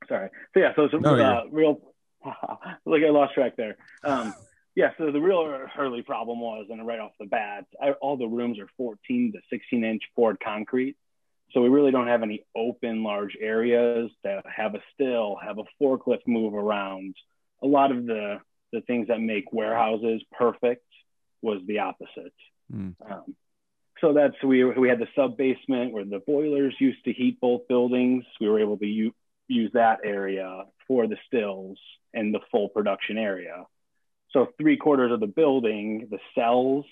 Sorry. 0.09 0.31
So 0.55 0.61
yeah, 0.61 0.73
so 0.77 0.85
it's 0.85 0.95
a 0.95 0.99
no, 0.99 1.15
uh, 1.15 1.43
real 1.51 1.81
like 2.87 3.03
I 3.03 3.11
lost 3.11 3.35
track 3.35 3.57
there. 3.57 3.77
Um, 4.05 4.35
yeah, 4.75 4.91
so 4.99 5.11
the 5.11 5.21
real 5.21 5.67
early 5.79 6.03
problem 6.03 6.41
was, 6.41 6.67
and 6.71 6.87
right 6.87 7.01
off 7.01 7.13
the 7.19 7.27
bat, 7.27 7.67
I, 7.81 7.93
all 7.93 8.17
the 8.17 8.27
rooms 8.27 8.59
are 8.59 8.69
14 8.77 9.33
to 9.33 9.39
16 9.51 9.85
inch 9.85 10.03
poured 10.15 10.39
concrete. 10.41 10.97
So 11.53 11.63
we 11.63 11.69
really 11.69 11.93
don't 11.93 12.09
have 12.09 12.23
any 12.23 12.45
open 12.57 13.03
large 13.03 13.37
areas 13.41 14.11
that 14.25 14.45
have 14.55 14.75
a 14.75 14.81
still, 14.95 15.37
have 15.37 15.59
a 15.59 15.65
forklift 15.83 16.27
move 16.27 16.55
around. 16.55 17.15
A 17.63 17.67
lot 17.67 17.93
of 17.93 18.05
the 18.07 18.41
the 18.73 18.81
things 18.83 19.09
that 19.09 19.21
make 19.21 19.53
warehouses 19.53 20.23
perfect 20.37 20.85
was 21.41 21.61
the 21.67 21.79
opposite. 21.79 22.35
Mm. 22.73 22.95
Um, 23.09 23.37
so 24.01 24.13
that's 24.13 24.35
we 24.43 24.65
we 24.65 24.89
had 24.89 24.99
the 24.99 25.09
sub 25.15 25.37
basement 25.37 25.93
where 25.93 26.05
the 26.05 26.19
boilers 26.19 26.75
used 26.79 27.03
to 27.05 27.13
heat 27.13 27.41
both 27.41 27.69
buildings. 27.69 28.25
We 28.41 28.49
were 28.49 28.61
able 28.61 28.77
to 28.79 28.87
u- 28.87 29.15
use 29.49 29.71
that 29.75 30.01
area 30.05 30.65
for 30.87 31.07
the 31.07 31.17
stills 31.27 31.79
and 32.15 32.35
the 32.35 32.41
full 32.51 32.69
production 32.69 33.19
area. 33.19 33.65
So 34.31 34.49
three 34.59 34.77
quarters 34.77 35.13
of 35.13 35.21
the 35.21 35.27
building, 35.27 36.09
the 36.11 36.19
cells, 36.35 36.85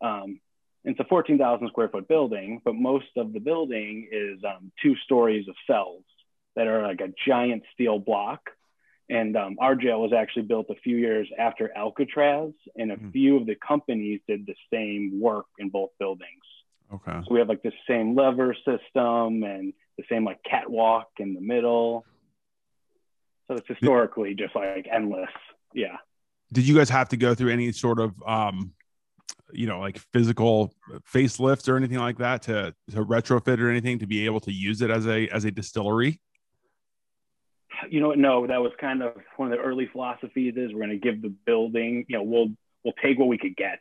um, 0.00 0.40
it's 0.84 0.98
a 0.98 1.04
14,000 1.04 1.68
square 1.68 1.88
foot 1.88 2.08
building, 2.08 2.62
but 2.64 2.74
most 2.74 3.08
of 3.16 3.32
the 3.32 3.40
building 3.40 4.08
is 4.10 4.38
um, 4.44 4.72
two 4.82 4.96
stories 5.04 5.46
of 5.48 5.54
cells 5.66 6.04
that 6.56 6.66
are 6.66 6.82
like 6.82 7.00
a 7.00 7.12
giant 7.26 7.64
steel 7.74 7.98
block. 7.98 8.40
And 9.10 9.36
um, 9.36 9.56
our 9.60 9.74
jail 9.74 10.00
was 10.00 10.12
actually 10.16 10.42
built 10.42 10.66
a 10.70 10.76
few 10.76 10.96
years 10.96 11.28
after 11.38 11.76
Alcatraz, 11.76 12.52
and 12.76 12.92
a 12.92 12.96
mm. 12.96 13.12
few 13.12 13.36
of 13.36 13.46
the 13.46 13.56
companies 13.56 14.20
did 14.28 14.46
the 14.46 14.54
same 14.72 15.20
work 15.20 15.46
in 15.58 15.68
both 15.68 15.90
buildings. 15.98 16.44
Okay. 16.94 17.20
So 17.26 17.34
we 17.34 17.40
have 17.40 17.48
like 17.48 17.62
the 17.62 17.72
same 17.88 18.14
lever 18.14 18.54
system 18.54 19.42
and 19.42 19.72
the 20.00 20.14
same 20.14 20.24
like 20.24 20.42
catwalk 20.42 21.08
in 21.18 21.34
the 21.34 21.40
middle. 21.40 22.04
So 23.48 23.54
it's 23.54 23.68
historically 23.68 24.34
just 24.34 24.54
like 24.54 24.86
endless. 24.90 25.30
Yeah. 25.74 25.96
Did 26.52 26.66
you 26.66 26.76
guys 26.76 26.88
have 26.90 27.08
to 27.10 27.16
go 27.16 27.34
through 27.34 27.50
any 27.50 27.72
sort 27.72 28.00
of 28.00 28.14
um, 28.26 28.72
you 29.52 29.66
know 29.66 29.80
like 29.80 29.98
physical 30.12 30.72
facelifts 31.12 31.68
or 31.68 31.76
anything 31.76 31.98
like 31.98 32.18
that 32.18 32.42
to 32.42 32.74
to 32.90 33.04
retrofit 33.04 33.60
or 33.60 33.68
anything 33.70 33.98
to 33.98 34.06
be 34.06 34.24
able 34.24 34.40
to 34.40 34.52
use 34.52 34.82
it 34.82 34.90
as 34.90 35.06
a 35.06 35.28
as 35.28 35.44
a 35.44 35.50
distillery 35.50 36.20
you 37.88 38.00
know 38.00 38.12
no 38.12 38.46
that 38.46 38.60
was 38.60 38.72
kind 38.80 39.02
of 39.02 39.14
one 39.36 39.52
of 39.52 39.58
the 39.58 39.64
early 39.64 39.86
philosophies 39.86 40.54
is 40.56 40.72
we're 40.72 40.80
going 40.80 40.90
to 40.90 40.98
give 40.98 41.22
the 41.22 41.34
building 41.46 42.04
you 42.08 42.16
know 42.16 42.22
we'll 42.22 42.48
we'll 42.84 42.94
take 43.02 43.18
what 43.18 43.28
we 43.28 43.38
could 43.38 43.56
get 43.56 43.80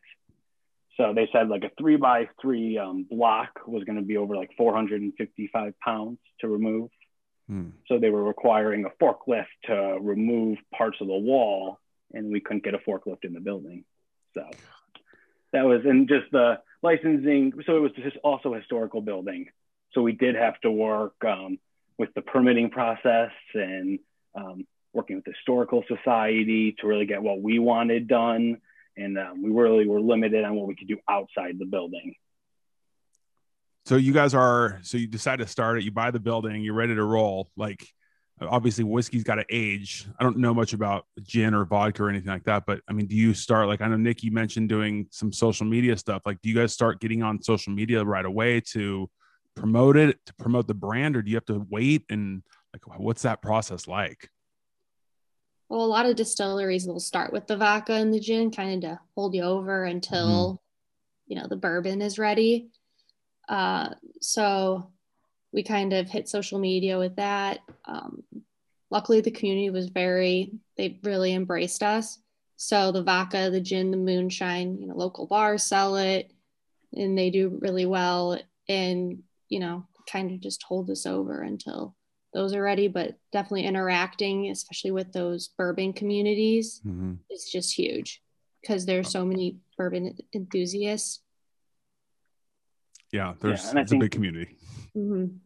so 0.99 1.13
they 1.13 1.27
said 1.31 1.49
like 1.49 1.63
a 1.63 1.71
three 1.79 1.95
by 1.95 2.27
three 2.41 2.77
um, 2.77 3.05
block 3.09 3.49
was 3.65 3.83
going 3.85 3.95
to 3.95 4.05
be 4.05 4.17
over 4.17 4.35
like 4.35 4.51
455 4.57 5.73
pounds 5.79 6.19
to 6.41 6.47
remove 6.47 6.89
hmm. 7.47 7.69
so 7.87 7.97
they 7.97 8.09
were 8.09 8.23
requiring 8.23 8.85
a 8.85 9.03
forklift 9.03 9.45
to 9.65 9.97
remove 9.99 10.57
parts 10.75 10.97
of 11.01 11.07
the 11.07 11.13
wall 11.13 11.79
and 12.13 12.31
we 12.31 12.39
couldn't 12.39 12.63
get 12.63 12.75
a 12.75 12.79
forklift 12.79 13.23
in 13.23 13.33
the 13.33 13.39
building 13.39 13.83
so 14.33 14.43
that 15.51 15.65
was 15.65 15.81
and 15.85 16.07
just 16.07 16.31
the 16.31 16.59
licensing. 16.81 17.53
So 17.65 17.77
it 17.77 17.79
was 17.79 17.91
just 17.93 18.17
also 18.23 18.53
a 18.53 18.59
historical 18.59 19.01
building. 19.01 19.47
So 19.93 20.01
we 20.01 20.13
did 20.13 20.35
have 20.35 20.59
to 20.61 20.71
work 20.71 21.15
um, 21.25 21.57
with 21.97 22.13
the 22.13 22.21
permitting 22.21 22.69
process 22.69 23.31
and 23.53 23.99
um, 24.35 24.67
working 24.93 25.17
with 25.17 25.25
the 25.25 25.31
historical 25.31 25.83
society 25.87 26.75
to 26.79 26.87
really 26.87 27.05
get 27.05 27.21
what 27.21 27.41
we 27.41 27.59
wanted 27.59 28.07
done. 28.07 28.61
And 28.99 29.17
um, 29.17 29.41
we 29.41 29.51
really 29.51 29.87
were 29.87 30.01
limited 30.01 30.43
on 30.43 30.55
what 30.55 30.67
we 30.67 30.75
could 30.75 30.87
do 30.87 30.97
outside 31.09 31.57
the 31.57 31.65
building. 31.65 32.15
So 33.85 33.95
you 33.95 34.13
guys 34.13 34.33
are 34.33 34.79
so 34.83 34.97
you 34.97 35.07
decide 35.07 35.39
to 35.39 35.47
start 35.47 35.77
it. 35.77 35.83
You 35.83 35.91
buy 35.91 36.11
the 36.11 36.19
building. 36.19 36.61
You're 36.61 36.75
ready 36.75 36.95
to 36.95 37.03
roll. 37.03 37.49
Like 37.55 37.87
obviously 38.41 38.83
whiskey's 38.83 39.23
got 39.23 39.35
to 39.35 39.45
age. 39.49 40.07
I 40.19 40.23
don't 40.23 40.37
know 40.37 40.53
much 40.53 40.73
about 40.73 41.05
gin 41.21 41.53
or 41.53 41.65
vodka 41.65 42.03
or 42.03 42.09
anything 42.09 42.29
like 42.29 42.45
that, 42.45 42.65
but 42.65 42.81
I 42.87 42.93
mean, 42.93 43.07
do 43.07 43.15
you 43.15 43.33
start 43.33 43.67
like 43.67 43.81
I 43.81 43.87
know 43.87 43.97
Nick, 43.97 44.23
you 44.23 44.31
mentioned 44.31 44.69
doing 44.69 45.07
some 45.11 45.31
social 45.31 45.65
media 45.65 45.97
stuff. 45.97 46.21
Like, 46.25 46.41
do 46.41 46.49
you 46.49 46.55
guys 46.55 46.73
start 46.73 46.99
getting 46.99 47.23
on 47.23 47.41
social 47.41 47.73
media 47.73 48.03
right 48.03 48.25
away 48.25 48.61
to 48.71 49.09
promote 49.55 49.97
it, 49.97 50.17
to 50.25 50.33
promote 50.35 50.67
the 50.67 50.73
brand, 50.73 51.17
or 51.17 51.21
do 51.21 51.29
you 51.29 51.37
have 51.37 51.45
to 51.45 51.65
wait? 51.69 52.05
And 52.09 52.43
like, 52.73 52.99
what's 52.99 53.23
that 53.23 53.41
process 53.41 53.87
like? 53.87 54.29
Well, 55.69 55.85
a 55.85 55.87
lot 55.87 56.07
of 56.07 56.15
distilleries 56.15 56.87
will 56.87 56.99
start 56.99 57.31
with 57.31 57.47
the 57.47 57.57
vodka 57.57 57.93
and 57.93 58.13
the 58.13 58.19
gin, 58.19 58.51
kind 58.51 58.83
of 58.83 58.89
to 58.89 58.99
hold 59.15 59.35
you 59.35 59.43
over 59.43 59.83
until 59.83 60.27
mm-hmm. 60.27 61.33
you 61.33 61.39
know 61.39 61.47
the 61.47 61.55
bourbon 61.55 62.01
is 62.01 62.19
ready. 62.19 62.69
Uh, 63.47 63.89
so 64.21 64.91
we 65.51 65.63
kind 65.63 65.93
of 65.93 66.09
hit 66.09 66.29
social 66.29 66.59
media 66.59 66.97
with 66.97 67.15
that. 67.15 67.59
Um, 67.85 68.23
luckily, 68.89 69.21
the 69.21 69.31
community 69.31 69.69
was 69.69 69.89
very, 69.89 70.51
they 70.77 70.99
really 71.03 71.33
embraced 71.33 71.83
us. 71.83 72.19
So 72.55 72.91
the 72.91 73.03
vodka, 73.03 73.49
the 73.49 73.61
gin, 73.61 73.91
the 73.91 73.97
moonshine, 73.97 74.77
you 74.79 74.87
know, 74.87 74.95
local 74.95 75.25
bars 75.25 75.63
sell 75.63 75.95
it 75.95 76.31
and 76.93 77.17
they 77.17 77.29
do 77.29 77.57
really 77.61 77.85
well. 77.85 78.39
And, 78.67 79.23
you 79.47 79.59
know, 79.59 79.87
kind 80.11 80.31
of 80.31 80.39
just 80.39 80.63
hold 80.63 80.89
us 80.89 81.05
over 81.05 81.41
until 81.41 81.95
those 82.33 82.53
are 82.53 82.61
ready. 82.61 82.87
But 82.87 83.17
definitely 83.31 83.65
interacting, 83.65 84.49
especially 84.49 84.91
with 84.91 85.11
those 85.11 85.49
bourbon 85.57 85.93
communities, 85.93 86.81
mm-hmm. 86.85 87.13
is 87.29 87.49
just 87.51 87.73
huge 87.73 88.21
because 88.61 88.85
there's 88.85 89.11
so 89.11 89.25
many 89.25 89.57
bourbon 89.77 90.17
enthusiasts. 90.33 91.21
Yeah, 93.11 93.33
there's 93.39 93.73
yeah, 93.73 93.81
it's 93.81 93.91
think, 93.91 94.03
a 94.03 94.05
big 94.05 94.11
community. 94.11 94.55
Mm-hmm. 94.95 95.37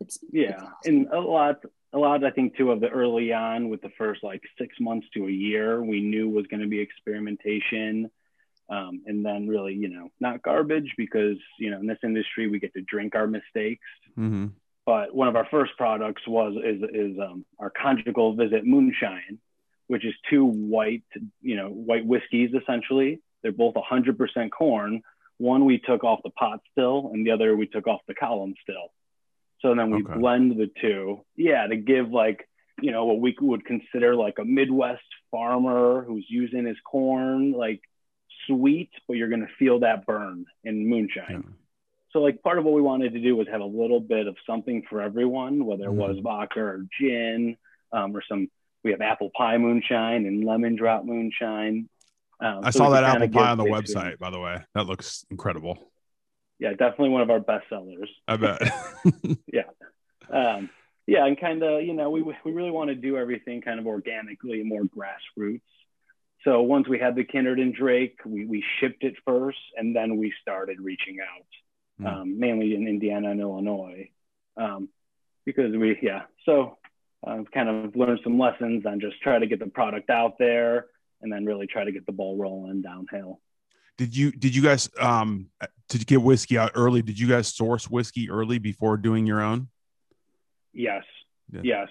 It's 0.00 0.18
yeah, 0.30 0.68
it's 0.78 0.88
and 0.88 1.08
a 1.12 1.20
lot, 1.20 1.62
a 1.92 1.98
lot. 1.98 2.24
I 2.24 2.30
think 2.30 2.56
too 2.56 2.70
of 2.70 2.80
the 2.80 2.88
early 2.88 3.32
on 3.32 3.70
with 3.70 3.80
the 3.80 3.90
first 3.96 4.22
like 4.22 4.42
six 4.58 4.76
months 4.80 5.06
to 5.14 5.26
a 5.26 5.30
year, 5.30 5.82
we 5.82 6.00
knew 6.00 6.28
was 6.28 6.46
going 6.46 6.60
to 6.60 6.68
be 6.68 6.78
experimentation, 6.78 8.10
um, 8.68 9.02
and 9.06 9.24
then 9.24 9.48
really, 9.48 9.74
you 9.74 9.88
know, 9.88 10.10
not 10.20 10.42
garbage 10.42 10.92
because 10.98 11.38
you 11.58 11.70
know 11.70 11.78
in 11.78 11.86
this 11.86 11.98
industry 12.02 12.48
we 12.48 12.58
get 12.58 12.74
to 12.74 12.82
drink 12.82 13.14
our 13.14 13.26
mistakes. 13.26 13.86
Mm-hmm. 14.18 14.48
But 14.86 15.12
one 15.12 15.26
of 15.26 15.34
our 15.34 15.46
first 15.50 15.72
products 15.76 16.22
was 16.26 16.54
is 16.64 16.80
is 16.94 17.18
um, 17.18 17.44
our 17.58 17.70
conjugal 17.70 18.36
visit 18.36 18.64
moonshine, 18.64 19.38
which 19.88 20.06
is 20.06 20.14
two 20.30 20.44
white, 20.44 21.02
you 21.42 21.56
know, 21.56 21.68
white 21.68 22.06
whiskeys 22.06 22.50
essentially. 22.54 23.20
They're 23.42 23.52
both 23.52 23.74
100% 23.74 24.50
corn. 24.50 25.02
One 25.38 25.66
we 25.66 25.78
took 25.78 26.02
off 26.04 26.20
the 26.24 26.30
pot 26.30 26.60
still, 26.72 27.10
and 27.12 27.26
the 27.26 27.32
other 27.32 27.54
we 27.56 27.66
took 27.66 27.86
off 27.86 28.00
the 28.08 28.14
column 28.14 28.54
still. 28.62 28.92
So 29.60 29.74
then 29.74 29.90
we 29.90 30.02
okay. 30.02 30.18
blend 30.18 30.52
the 30.52 30.70
two. 30.80 31.24
Yeah, 31.36 31.66
to 31.66 31.76
give 31.76 32.10
like, 32.10 32.48
you 32.80 32.92
know, 32.92 33.04
what 33.06 33.20
we 33.20 33.36
would 33.40 33.64
consider 33.64 34.14
like 34.14 34.38
a 34.38 34.44
Midwest 34.44 35.02
farmer 35.30 36.04
who's 36.06 36.26
using 36.28 36.64
his 36.64 36.76
corn, 36.84 37.52
like 37.52 37.80
sweet, 38.46 38.90
but 39.08 39.16
you're 39.16 39.28
going 39.28 39.40
to 39.40 39.52
feel 39.58 39.80
that 39.80 40.06
burn 40.06 40.46
in 40.64 40.88
moonshine. 40.88 41.44
Yeah. 41.44 41.52
So 42.16 42.22
like 42.22 42.42
part 42.42 42.58
of 42.58 42.64
what 42.64 42.72
we 42.72 42.80
wanted 42.80 43.12
to 43.12 43.20
do 43.20 43.36
was 43.36 43.46
have 43.48 43.60
a 43.60 43.66
little 43.66 44.00
bit 44.00 44.26
of 44.26 44.36
something 44.46 44.82
for 44.88 45.02
everyone, 45.02 45.66
whether 45.66 45.84
it 45.84 45.92
was 45.92 46.16
mm-hmm. 46.16 46.22
vodka 46.22 46.60
or 46.60 46.86
gin, 46.98 47.56
um, 47.92 48.16
or 48.16 48.22
some. 48.26 48.48
We 48.84 48.92
have 48.92 49.00
apple 49.00 49.30
pie 49.36 49.58
moonshine 49.58 50.26
and 50.26 50.44
lemon 50.44 50.76
drop 50.76 51.04
moonshine. 51.04 51.88
Um, 52.40 52.60
I 52.62 52.70
so 52.70 52.78
saw 52.78 52.90
that 52.90 53.04
apple 53.04 53.28
pie 53.28 53.50
on 53.50 53.58
the 53.58 53.64
website, 53.64 54.18
by 54.18 54.30
the 54.30 54.38
way. 54.38 54.58
That 54.74 54.86
looks 54.86 55.26
incredible 55.30 55.90
yeah, 56.58 56.70
definitely 56.70 57.10
one 57.10 57.22
of 57.22 57.30
our 57.30 57.40
best 57.40 57.68
sellers. 57.68 58.10
I 58.26 58.36
bet. 58.36 58.62
yeah. 59.52 59.62
Um, 60.30 60.70
yeah, 61.06 61.26
and 61.26 61.38
kind 61.38 61.62
of, 61.62 61.82
you 61.82 61.94
know, 61.94 62.10
we, 62.10 62.22
we 62.22 62.34
really 62.52 62.70
want 62.70 62.88
to 62.88 62.94
do 62.94 63.16
everything 63.16 63.60
kind 63.60 63.78
of 63.78 63.86
organically, 63.86 64.62
more 64.64 64.82
grassroots. 64.82 65.60
So 66.44 66.62
once 66.62 66.88
we 66.88 66.98
had 66.98 67.14
the 67.14 67.24
Kinnard 67.24 67.60
and 67.60 67.74
Drake, 67.74 68.18
we, 68.24 68.44
we 68.44 68.64
shipped 68.80 69.04
it 69.04 69.14
first, 69.24 69.58
and 69.76 69.94
then 69.94 70.16
we 70.16 70.32
started 70.40 70.80
reaching 70.80 71.18
out, 71.20 71.46
mm. 72.00 72.06
um, 72.06 72.38
mainly 72.38 72.74
in 72.74 72.86
Indiana 72.86 73.30
and 73.30 73.40
Illinois. 73.40 74.10
Um, 74.56 74.88
because 75.44 75.74
we 75.76 75.98
yeah 76.02 76.22
so 76.44 76.76
I've 77.24 77.50
kind 77.50 77.68
of 77.68 77.96
learned 77.96 78.20
some 78.22 78.38
lessons 78.38 78.84
on 78.84 79.00
just 79.00 79.20
try 79.22 79.38
to 79.38 79.46
get 79.46 79.58
the 79.58 79.66
product 79.66 80.10
out 80.10 80.38
there 80.38 80.86
and 81.22 81.32
then 81.32 81.46
really 81.46 81.66
try 81.66 81.84
to 81.84 81.92
get 81.92 82.04
the 82.04 82.12
ball 82.12 82.36
rolling 82.36 82.82
downhill. 82.82 83.40
Did 83.96 84.14
you 84.14 84.30
did 84.32 84.54
you 84.54 84.62
guys 84.62 84.90
um 85.00 85.48
to 85.88 85.98
get 85.98 86.20
whiskey 86.20 86.58
out 86.58 86.72
early? 86.74 87.00
Did 87.00 87.18
you 87.18 87.28
guys 87.28 87.48
source 87.48 87.88
whiskey 87.88 88.28
early 88.28 88.58
before 88.58 88.96
doing 88.96 89.26
your 89.26 89.40
own? 89.40 89.68
Yes, 90.72 91.04
yeah. 91.50 91.60
yes, 91.64 91.88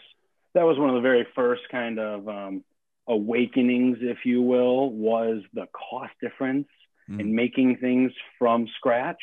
that 0.53 0.63
was 0.63 0.77
one 0.77 0.89
of 0.89 0.95
the 0.95 1.01
very 1.01 1.25
first 1.33 1.63
kind 1.71 1.97
of 1.97 2.27
um, 2.29 2.63
awakenings, 3.07 3.97
if 4.01 4.19
you 4.25 4.43
will, 4.43 4.91
was 4.91 5.41
the 5.53 5.67
cost 5.73 6.13
difference 6.21 6.67
mm. 7.09 7.19
in 7.19 7.33
making 7.33 7.77
things 7.77 8.11
from 8.37 8.67
scratch 8.77 9.21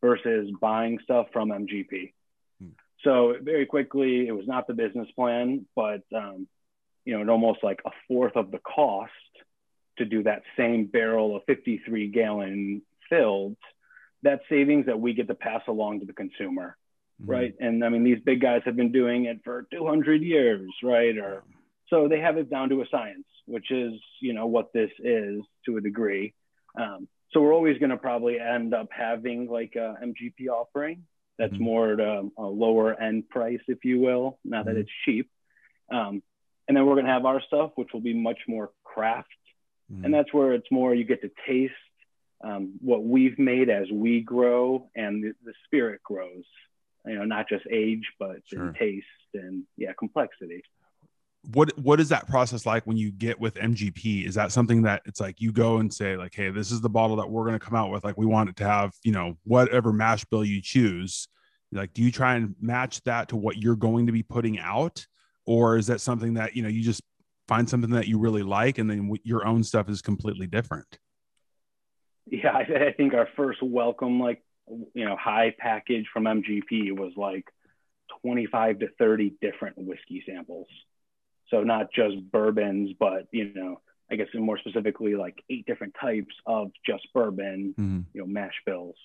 versus 0.00 0.50
buying 0.60 0.98
stuff 1.02 1.26
from 1.32 1.50
MGP. 1.50 2.12
Mm. 2.62 2.72
So 3.02 3.34
very 3.40 3.66
quickly, 3.66 4.26
it 4.26 4.32
was 4.32 4.46
not 4.46 4.66
the 4.66 4.74
business 4.74 5.08
plan, 5.14 5.66
but 5.74 6.02
um, 6.14 6.46
you 7.04 7.14
know, 7.16 7.22
it 7.22 7.28
almost 7.28 7.62
like 7.62 7.80
a 7.86 7.90
fourth 8.08 8.36
of 8.36 8.50
the 8.50 8.58
cost 8.58 9.12
to 9.98 10.04
do 10.04 10.22
that 10.24 10.42
same 10.56 10.86
barrel 10.86 11.36
of 11.36 11.42
53 11.46 12.08
gallon 12.08 12.82
filled. 13.08 13.56
That 14.22 14.40
savings 14.48 14.86
that 14.86 14.98
we 14.98 15.14
get 15.14 15.28
to 15.28 15.34
pass 15.34 15.62
along 15.68 16.00
to 16.00 16.06
the 16.06 16.12
consumer, 16.12 16.76
mm. 17.22 17.28
right? 17.28 17.54
And 17.60 17.84
I 17.84 17.88
mean, 17.88 18.04
these 18.04 18.20
big 18.24 18.40
guys 18.40 18.62
have 18.64 18.76
been 18.76 18.92
doing 18.92 19.26
it 19.26 19.40
for 19.44 19.66
200 19.72 20.22
years, 20.22 20.68
right? 20.82 21.16
Or 21.16 21.44
so 21.88 22.08
they 22.08 22.20
have 22.20 22.36
it 22.36 22.50
down 22.50 22.68
to 22.70 22.82
a 22.82 22.86
science, 22.90 23.26
which 23.46 23.70
is 23.70 23.92
you 24.20 24.32
know 24.32 24.46
what 24.46 24.72
this 24.72 24.90
is 24.98 25.42
to 25.66 25.76
a 25.76 25.80
degree. 25.80 26.34
Um, 26.78 27.08
so 27.30 27.40
we're 27.40 27.54
always 27.54 27.78
going 27.78 27.90
to 27.90 27.96
probably 27.96 28.38
end 28.38 28.74
up 28.74 28.88
having 28.90 29.48
like 29.48 29.74
a 29.76 29.96
MGP 30.02 30.48
offering 30.48 31.04
that's 31.38 31.52
mm-hmm. 31.52 31.64
more 31.64 31.92
at 31.92 32.00
a, 32.00 32.28
a, 32.38 32.44
lower 32.44 32.98
end 33.00 33.28
price, 33.28 33.60
if 33.68 33.84
you 33.84 34.00
will, 34.00 34.38
now 34.44 34.60
mm-hmm. 34.60 34.68
that 34.68 34.76
it's 34.76 34.90
cheap. 35.04 35.30
Um, 35.92 36.22
and 36.68 36.76
then 36.76 36.86
we're 36.86 36.94
going 36.94 37.06
to 37.06 37.12
have 37.12 37.26
our 37.26 37.42
stuff, 37.46 37.72
which 37.76 37.88
will 37.92 38.00
be 38.00 38.14
much 38.14 38.38
more 38.48 38.70
craft. 38.84 39.28
Mm-hmm. 39.92 40.04
And 40.04 40.14
that's 40.14 40.32
where 40.32 40.52
it's 40.52 40.70
more 40.70 40.94
you 40.94 41.04
get 41.04 41.22
to 41.22 41.30
taste 41.46 41.74
um, 42.42 42.74
what 42.80 43.04
we've 43.04 43.38
made 43.38 43.70
as 43.70 43.86
we 43.92 44.20
grow 44.20 44.90
and 44.94 45.22
the, 45.22 45.32
the, 45.44 45.52
spirit 45.64 46.02
grows, 46.02 46.44
you 47.06 47.14
know, 47.14 47.24
not 47.24 47.48
just 47.48 47.64
age, 47.70 48.04
but 48.18 48.36
sure. 48.52 48.74
taste 48.78 49.06
and 49.32 49.64
yeah, 49.76 49.92
complexity 49.98 50.62
what 51.52 51.76
what 51.78 52.00
is 52.00 52.08
that 52.08 52.26
process 52.26 52.66
like 52.66 52.86
when 52.86 52.96
you 52.96 53.12
get 53.12 53.38
with 53.38 53.54
MGP? 53.54 54.26
Is 54.26 54.34
that 54.34 54.52
something 54.52 54.82
that 54.82 55.02
it's 55.04 55.20
like 55.20 55.40
you 55.40 55.52
go 55.52 55.78
and 55.78 55.92
say 55.92 56.16
like, 56.16 56.34
hey, 56.34 56.50
this 56.50 56.72
is 56.72 56.80
the 56.80 56.88
bottle 56.88 57.16
that 57.16 57.30
we're 57.30 57.44
going 57.44 57.58
to 57.58 57.64
come 57.64 57.76
out 57.76 57.90
with. 57.90 58.04
Like 58.04 58.16
we 58.16 58.26
want 58.26 58.50
it 58.50 58.56
to 58.56 58.64
have, 58.64 58.92
you 59.02 59.12
know, 59.12 59.36
whatever 59.44 59.92
mash 59.92 60.24
bill 60.24 60.44
you 60.44 60.60
choose. 60.60 61.28
Like, 61.72 61.92
do 61.92 62.02
you 62.02 62.10
try 62.10 62.36
and 62.36 62.54
match 62.60 63.02
that 63.04 63.28
to 63.28 63.36
what 63.36 63.58
you're 63.58 63.76
going 63.76 64.06
to 64.06 64.12
be 64.12 64.22
putting 64.22 64.58
out, 64.58 65.06
or 65.44 65.76
is 65.76 65.88
that 65.88 66.00
something 66.00 66.34
that 66.34 66.56
you 66.56 66.62
know 66.62 66.68
you 66.68 66.82
just 66.82 67.02
find 67.48 67.68
something 67.68 67.90
that 67.90 68.08
you 68.08 68.18
really 68.18 68.42
like 68.42 68.78
and 68.78 68.90
then 68.90 69.12
your 69.22 69.46
own 69.46 69.62
stuff 69.62 69.88
is 69.88 70.00
completely 70.00 70.46
different? 70.46 70.98
Yeah, 72.26 72.52
I, 72.52 72.88
I 72.88 72.92
think 72.92 73.14
our 73.14 73.28
first 73.36 73.62
welcome, 73.62 74.20
like 74.20 74.42
you 74.94 75.04
know, 75.04 75.16
high 75.16 75.54
package 75.58 76.06
from 76.12 76.24
MGP 76.24 76.96
was 76.96 77.12
like 77.16 77.44
25 78.22 78.80
to 78.80 78.88
30 78.98 79.34
different 79.40 79.78
whiskey 79.78 80.22
samples. 80.26 80.66
So 81.50 81.62
not 81.62 81.92
just 81.92 82.16
bourbons, 82.30 82.92
but 82.98 83.28
you 83.30 83.52
know, 83.54 83.80
I 84.10 84.16
guess 84.16 84.26
more 84.34 84.58
specifically 84.58 85.14
like 85.14 85.42
eight 85.50 85.66
different 85.66 85.94
types 86.00 86.34
of 86.46 86.70
just 86.84 87.06
bourbon, 87.12 87.74
mm-hmm. 87.78 88.00
you 88.12 88.20
know, 88.20 88.26
mash 88.26 88.54
bills. 88.64 88.96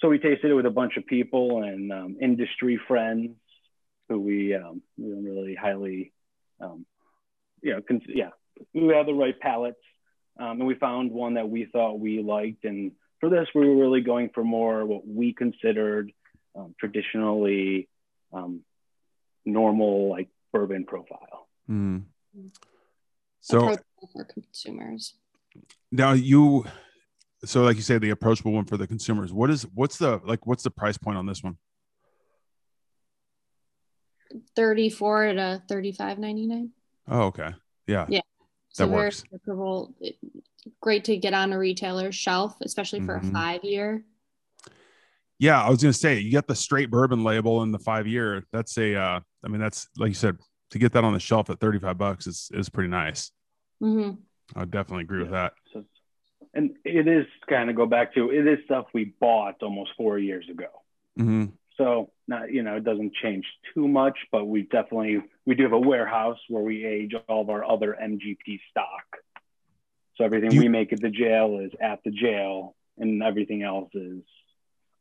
So 0.00 0.08
we 0.08 0.18
tasted 0.18 0.50
it 0.50 0.54
with 0.54 0.66
a 0.66 0.70
bunch 0.70 0.96
of 0.98 1.06
people 1.06 1.62
and 1.62 1.90
um, 1.92 2.16
industry 2.20 2.78
friends 2.86 3.36
who 4.08 4.20
we 4.20 4.54
um, 4.54 4.82
really 4.98 5.54
highly, 5.54 6.12
um, 6.60 6.84
you 7.62 7.72
know, 7.72 7.80
cons- 7.80 8.02
yeah, 8.06 8.30
we 8.74 8.94
had 8.94 9.06
the 9.06 9.14
right 9.14 9.38
palates, 9.38 9.80
um, 10.38 10.58
and 10.60 10.66
we 10.66 10.74
found 10.74 11.10
one 11.10 11.34
that 11.34 11.48
we 11.48 11.64
thought 11.64 11.98
we 11.98 12.22
liked. 12.22 12.64
And 12.64 12.92
for 13.20 13.30
this, 13.30 13.48
we 13.54 13.66
were 13.66 13.76
really 13.76 14.02
going 14.02 14.30
for 14.34 14.44
more 14.44 14.84
what 14.84 15.06
we 15.06 15.32
considered 15.32 16.12
um, 16.54 16.74
traditionally 16.78 17.88
um, 18.32 18.60
normal, 19.44 20.10
like 20.10 20.28
bourbon 20.52 20.84
profile. 20.84 21.45
Mm. 21.70 22.04
So 23.40 23.76
for 24.12 24.24
consumers. 24.24 25.14
Now 25.90 26.12
you, 26.12 26.64
so 27.44 27.62
like 27.62 27.76
you 27.76 27.82
say, 27.82 27.98
the 27.98 28.10
approachable 28.10 28.52
one 28.52 28.64
for 28.64 28.76
the 28.76 28.86
consumers. 28.86 29.32
What 29.32 29.50
is 29.50 29.62
what's 29.74 29.98
the 29.98 30.20
like? 30.24 30.46
What's 30.46 30.62
the 30.62 30.70
price 30.70 30.98
point 30.98 31.16
on 31.16 31.26
this 31.26 31.42
one? 31.42 31.56
Thirty 34.54 34.90
four 34.90 35.32
to 35.32 35.62
thirty 35.68 35.92
five 35.92 36.18
ninety 36.18 36.46
nine. 36.46 36.70
Oh, 37.08 37.22
okay. 37.26 37.54
Yeah. 37.86 38.06
Yeah. 38.08 38.20
That 38.78 38.84
so 38.84 38.88
works. 38.88 39.24
great 40.80 41.04
to 41.04 41.16
get 41.16 41.32
on 41.32 41.52
a 41.52 41.58
retailer's 41.58 42.14
shelf, 42.14 42.56
especially 42.62 43.00
for 43.00 43.18
mm-hmm. 43.18 43.28
a 43.28 43.32
five 43.32 43.64
year. 43.64 44.04
Yeah, 45.38 45.62
I 45.62 45.70
was 45.70 45.82
gonna 45.82 45.92
say 45.92 46.18
you 46.18 46.30
get 46.30 46.46
the 46.46 46.54
straight 46.54 46.90
bourbon 46.90 47.22
label 47.22 47.62
in 47.62 47.70
the 47.70 47.78
five 47.78 48.06
year. 48.06 48.44
That's 48.52 48.76
a, 48.78 48.94
uh, 48.94 49.20
I 49.44 49.48
mean, 49.48 49.60
that's 49.60 49.88
like 49.96 50.08
you 50.08 50.14
said, 50.14 50.36
to 50.70 50.78
get 50.78 50.92
that 50.92 51.04
on 51.04 51.12
the 51.12 51.20
shelf 51.20 51.50
at 51.50 51.60
35 51.60 51.98
bucks 51.98 52.26
is, 52.26 52.50
is 52.52 52.68
pretty 52.68 52.90
nice. 52.90 53.30
Mm-hmm. 53.82 54.14
I 54.58 54.64
definitely 54.64 55.04
agree 55.04 55.18
yeah. 55.18 55.24
with 55.24 55.32
that. 55.32 55.52
So, 55.72 55.84
and 56.54 56.70
it 56.84 57.06
is 57.06 57.26
kind 57.48 57.70
of 57.70 57.76
go 57.76 57.86
back 57.86 58.14
to, 58.14 58.30
it 58.30 58.46
is 58.46 58.58
stuff 58.64 58.86
we 58.92 59.14
bought 59.20 59.62
almost 59.62 59.90
four 59.96 60.18
years 60.18 60.46
ago. 60.50 60.68
Mm-hmm. 61.18 61.46
So 61.76 62.10
not, 62.26 62.52
you 62.52 62.62
know, 62.62 62.76
it 62.76 62.84
doesn't 62.84 63.12
change 63.22 63.44
too 63.74 63.86
much, 63.86 64.18
but 64.32 64.46
we 64.46 64.62
definitely, 64.62 65.22
we 65.44 65.54
do 65.54 65.64
have 65.64 65.72
a 65.72 65.78
warehouse 65.78 66.38
where 66.48 66.62
we 66.62 66.84
age 66.84 67.12
all 67.28 67.42
of 67.42 67.50
our 67.50 67.64
other 67.64 67.96
MGP 68.02 68.60
stock. 68.70 69.04
So 70.16 70.24
everything 70.24 70.52
you, 70.52 70.60
we 70.60 70.68
make 70.68 70.92
at 70.94 71.00
the 71.00 71.10
jail 71.10 71.60
is 71.62 71.72
at 71.80 72.00
the 72.04 72.10
jail 72.10 72.74
and 72.96 73.22
everything 73.22 73.62
else 73.62 73.90
is 73.92 74.22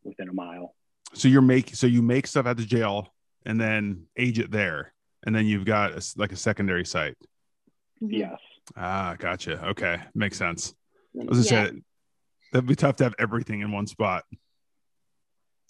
within 0.03 0.27
a 0.27 0.33
mile. 0.33 0.75
So 1.13 1.29
you're 1.29 1.41
making, 1.41 1.75
so 1.75 1.87
you 1.87 2.01
make 2.01 2.27
stuff 2.27 2.45
at 2.45 2.57
the 2.57 2.65
jail 2.65 3.13
and 3.45 3.59
then 3.59 4.07
age 4.17 4.39
it 4.39 4.51
there 4.51 4.94
and 5.25 5.35
then 5.35 5.45
you've 5.45 5.65
got 5.65 5.91
a, 5.91 6.13
like 6.17 6.31
a 6.31 6.35
secondary 6.35 6.85
site. 6.85 7.17
Mm-hmm. 8.01 8.13
Yes. 8.13 8.39
Ah, 8.75 9.15
gotcha. 9.17 9.63
Okay, 9.69 9.99
makes 10.13 10.37
sense. 10.37 10.73
I 11.19 11.25
was 11.25 11.49
yeah. 11.49 11.67
say 11.67 11.81
that'd 12.51 12.67
be 12.67 12.75
tough 12.75 12.97
to 12.97 13.03
have 13.05 13.15
everything 13.19 13.61
in 13.61 13.71
one 13.71 13.87
spot. 13.87 14.23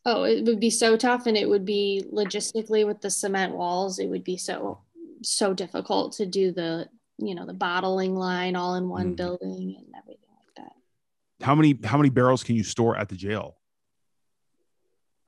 Oh, 0.05 0.23
it 0.23 0.45
would 0.45 0.59
be 0.59 0.69
so 0.69 0.97
tough, 0.97 1.25
and 1.25 1.35
it 1.35 1.49
would 1.49 1.65
be 1.65 2.03
logistically 2.13 2.85
with 2.85 3.01
the 3.01 3.09
cement 3.09 3.55
walls. 3.55 3.99
It 3.99 4.07
would 4.07 4.23
be 4.23 4.37
so 4.37 4.79
so 5.23 5.53
difficult 5.53 6.13
to 6.13 6.25
do 6.25 6.51
the 6.51 6.87
you 7.17 7.35
know 7.35 7.45
the 7.45 7.53
bottling 7.53 8.15
line 8.15 8.55
all 8.55 8.75
in 8.75 8.89
one 8.89 9.13
mm. 9.13 9.15
building 9.15 9.75
and 9.77 9.87
everything 9.97 10.29
like 10.37 10.55
that. 10.57 11.45
How 11.45 11.55
many 11.55 11.77
how 11.83 11.97
many 11.97 12.09
barrels 12.09 12.43
can 12.43 12.55
you 12.55 12.63
store 12.63 12.97
at 12.97 13.09
the 13.09 13.15
jail? 13.15 13.57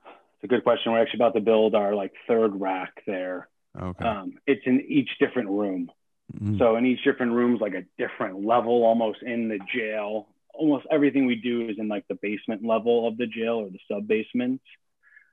It's 0.05 0.43
a 0.43 0.47
good 0.47 0.63
question. 0.63 0.91
We're 0.91 1.01
actually 1.01 1.17
about 1.17 1.33
to 1.33 1.41
build 1.41 1.73
our 1.73 1.95
like 1.95 2.13
third 2.27 2.59
rack 2.61 3.01
there. 3.07 3.49
Okay. 3.79 4.05
Um, 4.05 4.33
it's 4.45 4.63
in 4.65 4.81
each 4.87 5.09
different 5.19 5.49
room. 5.49 5.91
Mm-hmm. 6.33 6.57
So 6.57 6.75
in 6.75 6.85
each 6.85 7.03
different 7.03 7.33
rooms, 7.33 7.61
like 7.61 7.73
a 7.73 7.83
different 7.97 8.45
level, 8.45 8.83
almost 8.83 9.21
in 9.21 9.47
the 9.47 9.59
jail. 9.73 10.27
Almost 10.53 10.87
everything 10.91 11.25
we 11.25 11.35
do 11.35 11.69
is 11.69 11.77
in 11.77 11.87
like 11.87 12.07
the 12.07 12.17
basement 12.21 12.65
level 12.65 13.07
of 13.07 13.17
the 13.17 13.27
jail 13.27 13.55
or 13.55 13.69
the 13.69 13.79
sub 13.89 14.07
basement. 14.07 14.61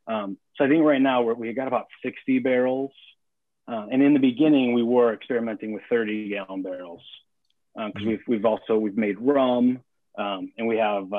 Um, 0.06 0.36
so 0.56 0.64
I 0.64 0.68
think 0.68 0.84
right 0.84 1.00
now 1.00 1.22
we're, 1.22 1.34
we 1.34 1.52
got 1.54 1.68
about 1.68 1.86
60 2.04 2.40
barrels. 2.40 2.92
Uh, 3.66 3.86
and 3.90 4.02
in 4.02 4.12
the 4.12 4.20
beginning, 4.20 4.74
we 4.74 4.82
were 4.82 5.14
experimenting 5.14 5.72
with 5.72 5.82
30 5.88 6.28
gallon 6.28 6.62
barrels 6.62 7.00
because 7.74 7.86
um, 7.86 7.92
mm-hmm. 7.92 8.08
we've, 8.08 8.20
we've 8.28 8.44
also 8.44 8.76
we've 8.76 8.96
made 8.96 9.18
rum 9.18 9.80
um, 10.18 10.52
and 10.56 10.68
we 10.68 10.76
have 10.76 11.12
uh, 11.12 11.16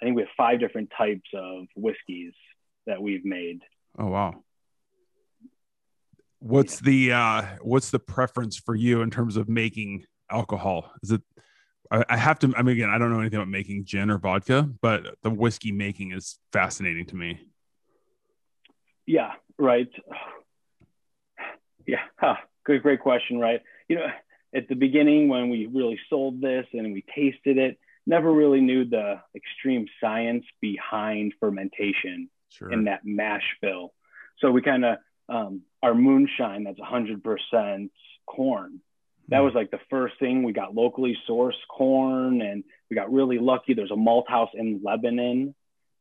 I 0.00 0.04
think 0.04 0.16
we 0.16 0.22
have 0.22 0.30
five 0.36 0.60
different 0.60 0.92
types 0.96 1.28
of 1.34 1.66
whiskeys 1.74 2.34
that 2.86 3.02
we've 3.02 3.24
made. 3.24 3.60
Oh 3.98 4.06
wow! 4.06 4.42
What's 6.46 6.80
the 6.80 7.12
uh 7.12 7.42
what's 7.62 7.90
the 7.90 7.98
preference 7.98 8.56
for 8.56 8.74
you 8.74 9.02
in 9.02 9.10
terms 9.10 9.36
of 9.36 9.48
making 9.48 10.04
alcohol? 10.30 10.92
Is 11.02 11.10
it 11.10 11.22
I, 11.90 12.04
I 12.08 12.16
have 12.16 12.38
to 12.40 12.52
i 12.56 12.62
mean 12.62 12.76
again 12.76 12.90
i 12.90 12.98
don't 12.98 13.12
know 13.12 13.20
anything 13.20 13.38
about 13.38 13.48
making 13.48 13.84
gin 13.84 14.10
or 14.10 14.18
vodka 14.18 14.68
but 14.80 15.16
the 15.22 15.30
whiskey 15.30 15.72
making 15.72 16.12
is 16.12 16.38
fascinating 16.52 17.06
to 17.06 17.16
me. 17.16 17.40
Yeah 19.06 19.32
right. 19.58 19.90
Yeah 21.86 22.02
huh. 22.18 22.36
good 22.64 22.82
great 22.82 23.00
question 23.00 23.38
right? 23.38 23.60
You 23.88 23.96
know 23.96 24.06
at 24.54 24.68
the 24.68 24.74
beginning 24.74 25.28
when 25.28 25.50
we 25.50 25.66
really 25.66 25.98
sold 26.08 26.40
this 26.40 26.66
and 26.72 26.92
we 26.92 27.04
tasted 27.14 27.58
it 27.58 27.78
never 28.06 28.32
really 28.32 28.60
knew 28.60 28.84
the 28.84 29.20
extreme 29.34 29.86
science 30.00 30.44
behind 30.60 31.34
fermentation 31.40 32.30
sure. 32.50 32.70
in 32.70 32.84
that 32.84 33.00
mash 33.04 33.56
bill. 33.60 33.92
So 34.38 34.52
we 34.52 34.62
kind 34.62 34.84
of 34.84 34.98
um, 35.28 35.62
our 35.82 35.94
moonshine 35.94 36.64
that's 36.64 36.78
100% 36.78 37.90
corn. 38.26 38.80
That 39.28 39.40
was 39.40 39.54
like 39.54 39.72
the 39.72 39.80
first 39.90 40.14
thing 40.20 40.44
we 40.44 40.52
got 40.52 40.74
locally 40.74 41.16
sourced 41.28 41.54
corn, 41.68 42.42
and 42.42 42.62
we 42.88 42.94
got 42.94 43.12
really 43.12 43.38
lucky. 43.38 43.74
There's 43.74 43.90
a 43.90 43.96
malt 43.96 44.26
house 44.28 44.50
in 44.54 44.80
Lebanon 44.84 45.54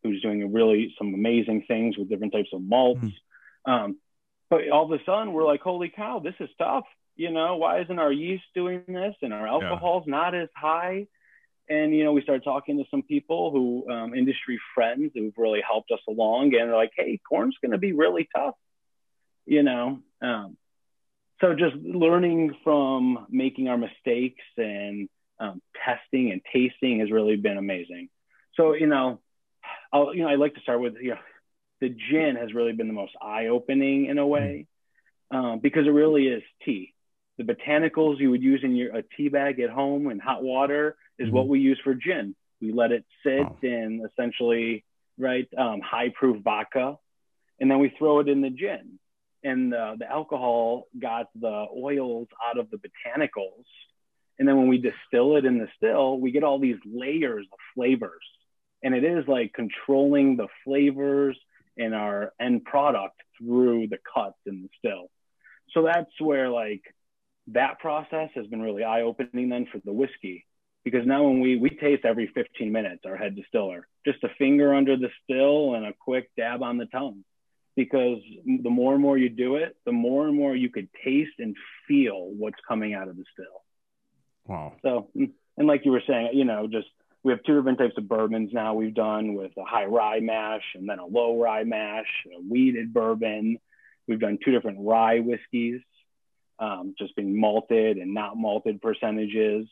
who's 0.03 0.21
doing 0.21 0.53
really 0.53 0.93
some 0.97 1.13
amazing 1.13 1.65
things 1.67 1.97
with 1.97 2.07
different 2.07 2.33
types 2.33 2.49
of 2.53 2.61
malts. 2.61 3.01
Mm. 3.67 3.71
Um, 3.71 3.97
but 4.49 4.69
all 4.69 4.85
of 4.85 4.91
a 4.99 5.03
sudden 5.03 5.33
we're 5.33 5.45
like, 5.45 5.61
holy 5.61 5.89
cow, 5.89 6.19
this 6.19 6.35
is 6.39 6.49
tough. 6.59 6.85
You 7.15 7.31
know, 7.31 7.57
why 7.57 7.81
isn't 7.81 7.97
our 7.97 8.11
yeast 8.11 8.43
doing 8.53 8.83
this 8.87 9.15
and 9.21 9.33
our 9.33 9.47
alcohol's 9.47 10.03
yeah. 10.05 10.11
not 10.11 10.35
as 10.35 10.49
high? 10.55 11.07
And 11.67 11.95
you 11.95 12.03
know, 12.03 12.13
we 12.13 12.21
started 12.21 12.43
talking 12.43 12.77
to 12.77 12.83
some 12.91 13.01
people 13.01 13.51
who 13.51 13.89
um, 13.91 14.13
industry 14.13 14.59
friends 14.75 15.13
who've 15.15 15.33
really 15.35 15.61
helped 15.67 15.89
us 15.91 15.99
along, 16.07 16.53
and 16.53 16.69
they're 16.69 16.75
like, 16.75 16.91
"Hey, 16.95 17.19
corn's 17.27 17.55
going 17.59 17.71
to 17.71 17.79
be 17.79 17.91
really 17.91 18.29
tough," 18.35 18.53
you 19.45 19.63
know. 19.63 19.99
Um, 20.21 20.57
so 21.41 21.53
just 21.53 21.75
learning 21.75 22.55
from 22.63 23.27
making 23.29 23.67
our 23.67 23.77
mistakes 23.77 24.43
and 24.57 25.09
um, 25.39 25.61
testing 25.85 26.31
and 26.31 26.41
tasting 26.51 26.99
has 26.99 27.11
really 27.11 27.35
been 27.35 27.57
amazing. 27.57 28.09
So 28.55 28.73
you 28.73 28.87
know, 28.87 29.19
I'll 29.91 30.13
you 30.13 30.23
know 30.23 30.29
I 30.29 30.35
like 30.35 30.55
to 30.55 30.61
start 30.61 30.79
with 30.79 30.95
you 31.01 31.11
know 31.11 31.19
the 31.81 31.89
gin 31.89 32.37
has 32.39 32.53
really 32.53 32.73
been 32.73 32.87
the 32.87 32.93
most 32.93 33.13
eye 33.21 33.47
opening 33.47 34.05
in 34.05 34.17
a 34.17 34.25
way 34.25 34.67
um, 35.31 35.59
because 35.61 35.85
it 35.85 35.91
really 35.91 36.27
is 36.27 36.43
tea. 36.63 36.93
The 37.37 37.43
botanicals 37.43 38.19
you 38.19 38.31
would 38.31 38.41
use 38.41 38.61
in 38.63 38.75
your 38.75 38.95
a 38.95 39.03
tea 39.17 39.27
bag 39.27 39.59
at 39.59 39.69
home 39.69 40.09
in 40.09 40.19
hot 40.19 40.41
water 40.41 40.95
is 41.19 41.27
mm-hmm. 41.27 41.35
what 41.35 41.47
we 41.47 41.59
use 41.59 41.79
for 41.83 41.93
gin. 41.93 42.35
We 42.61 42.71
let 42.71 42.91
it 42.91 43.05
sit 43.23 43.41
oh. 43.41 43.57
in 43.61 44.07
essentially 44.09 44.85
right 45.17 45.47
um, 45.57 45.81
high 45.81 46.09
proof 46.09 46.41
vodka, 46.43 46.97
and 47.59 47.69
then 47.69 47.79
we 47.79 47.93
throw 47.97 48.19
it 48.19 48.29
in 48.29 48.41
the 48.41 48.49
gin. 48.49 48.99
And 49.45 49.71
the, 49.71 49.95
the 49.99 50.11
alcohol 50.11 50.87
got 50.99 51.27
the 51.39 51.67
oils 51.77 52.27
out 52.45 52.57
of 52.57 52.69
the 52.71 52.77
botanicals. 52.77 53.63
And 54.37 54.47
then 54.47 54.57
when 54.57 54.67
we 54.67 54.79
distill 54.79 55.37
it 55.37 55.45
in 55.45 55.59
the 55.59 55.67
still, 55.77 56.19
we 56.19 56.31
get 56.31 56.43
all 56.43 56.59
these 56.59 56.79
layers 56.85 57.45
of 57.51 57.59
flavors. 57.75 58.23
And 58.83 58.93
it 58.93 59.03
is 59.03 59.23
like 59.27 59.53
controlling 59.53 60.35
the 60.35 60.47
flavors 60.63 61.37
in 61.77 61.93
our 61.93 62.33
end 62.39 62.65
product 62.65 63.21
through 63.37 63.87
the 63.87 63.99
cuts 64.13 64.37
in 64.45 64.63
the 64.63 64.69
still. 64.79 65.09
So 65.73 65.83
that's 65.83 66.11
where 66.19 66.49
like 66.49 66.81
that 67.47 67.79
process 67.79 68.29
has 68.35 68.47
been 68.47 68.61
really 68.61 68.83
eye 68.83 69.01
opening 69.01 69.49
then 69.49 69.67
for 69.71 69.79
the 69.85 69.93
whiskey 69.93 70.45
because 70.83 71.05
now 71.05 71.23
when 71.23 71.41
we 71.41 71.57
we 71.57 71.69
taste 71.69 72.05
every 72.05 72.27
15 72.33 72.71
minutes 72.71 73.03
our 73.05 73.17
head 73.17 73.35
distiller 73.35 73.87
just 74.05 74.23
a 74.23 74.29
finger 74.37 74.73
under 74.73 74.97
the 74.97 75.09
still 75.23 75.75
and 75.75 75.85
a 75.85 75.93
quick 75.93 76.29
dab 76.37 76.63
on 76.63 76.77
the 76.77 76.85
tongue 76.87 77.23
because 77.75 78.19
the 78.45 78.69
more 78.69 78.93
and 78.93 79.01
more 79.01 79.17
you 79.17 79.29
do 79.29 79.55
it 79.55 79.75
the 79.85 79.91
more 79.91 80.27
and 80.27 80.35
more 80.35 80.55
you 80.55 80.69
could 80.69 80.87
taste 81.03 81.33
and 81.39 81.55
feel 81.87 82.29
what's 82.37 82.59
coming 82.67 82.93
out 82.93 83.07
of 83.07 83.17
the 83.17 83.23
still 83.33 83.63
wow 84.47 84.73
so 84.81 85.09
and 85.15 85.67
like 85.67 85.85
you 85.85 85.91
were 85.91 86.03
saying 86.07 86.29
you 86.33 86.45
know 86.45 86.67
just 86.67 86.87
we 87.25 87.31
have 87.31 87.41
two 87.43 87.55
different 87.55 87.79
types 87.79 87.97
of 87.97 88.07
bourbons 88.07 88.51
now 88.53 88.75
we've 88.75 88.93
done 88.93 89.33
with 89.33 89.51
a 89.57 89.65
high 89.65 89.85
rye 89.85 90.19
mash 90.19 90.61
and 90.75 90.87
then 90.87 90.99
a 90.99 91.05
low 91.07 91.41
rye 91.41 91.63
mash, 91.63 92.05
a 92.27 92.39
wheated 92.39 92.93
bourbon. 92.93 93.57
We've 94.07 94.19
done 94.19 94.37
two 94.45 94.51
different 94.51 94.77
rye 94.81 95.21
whiskeys, 95.21 95.81
um, 96.59 96.93
just 96.99 97.15
being 97.15 97.35
malted 97.35 97.97
and 97.97 98.13
not 98.13 98.37
malted 98.37 98.79
percentages. 98.79 99.67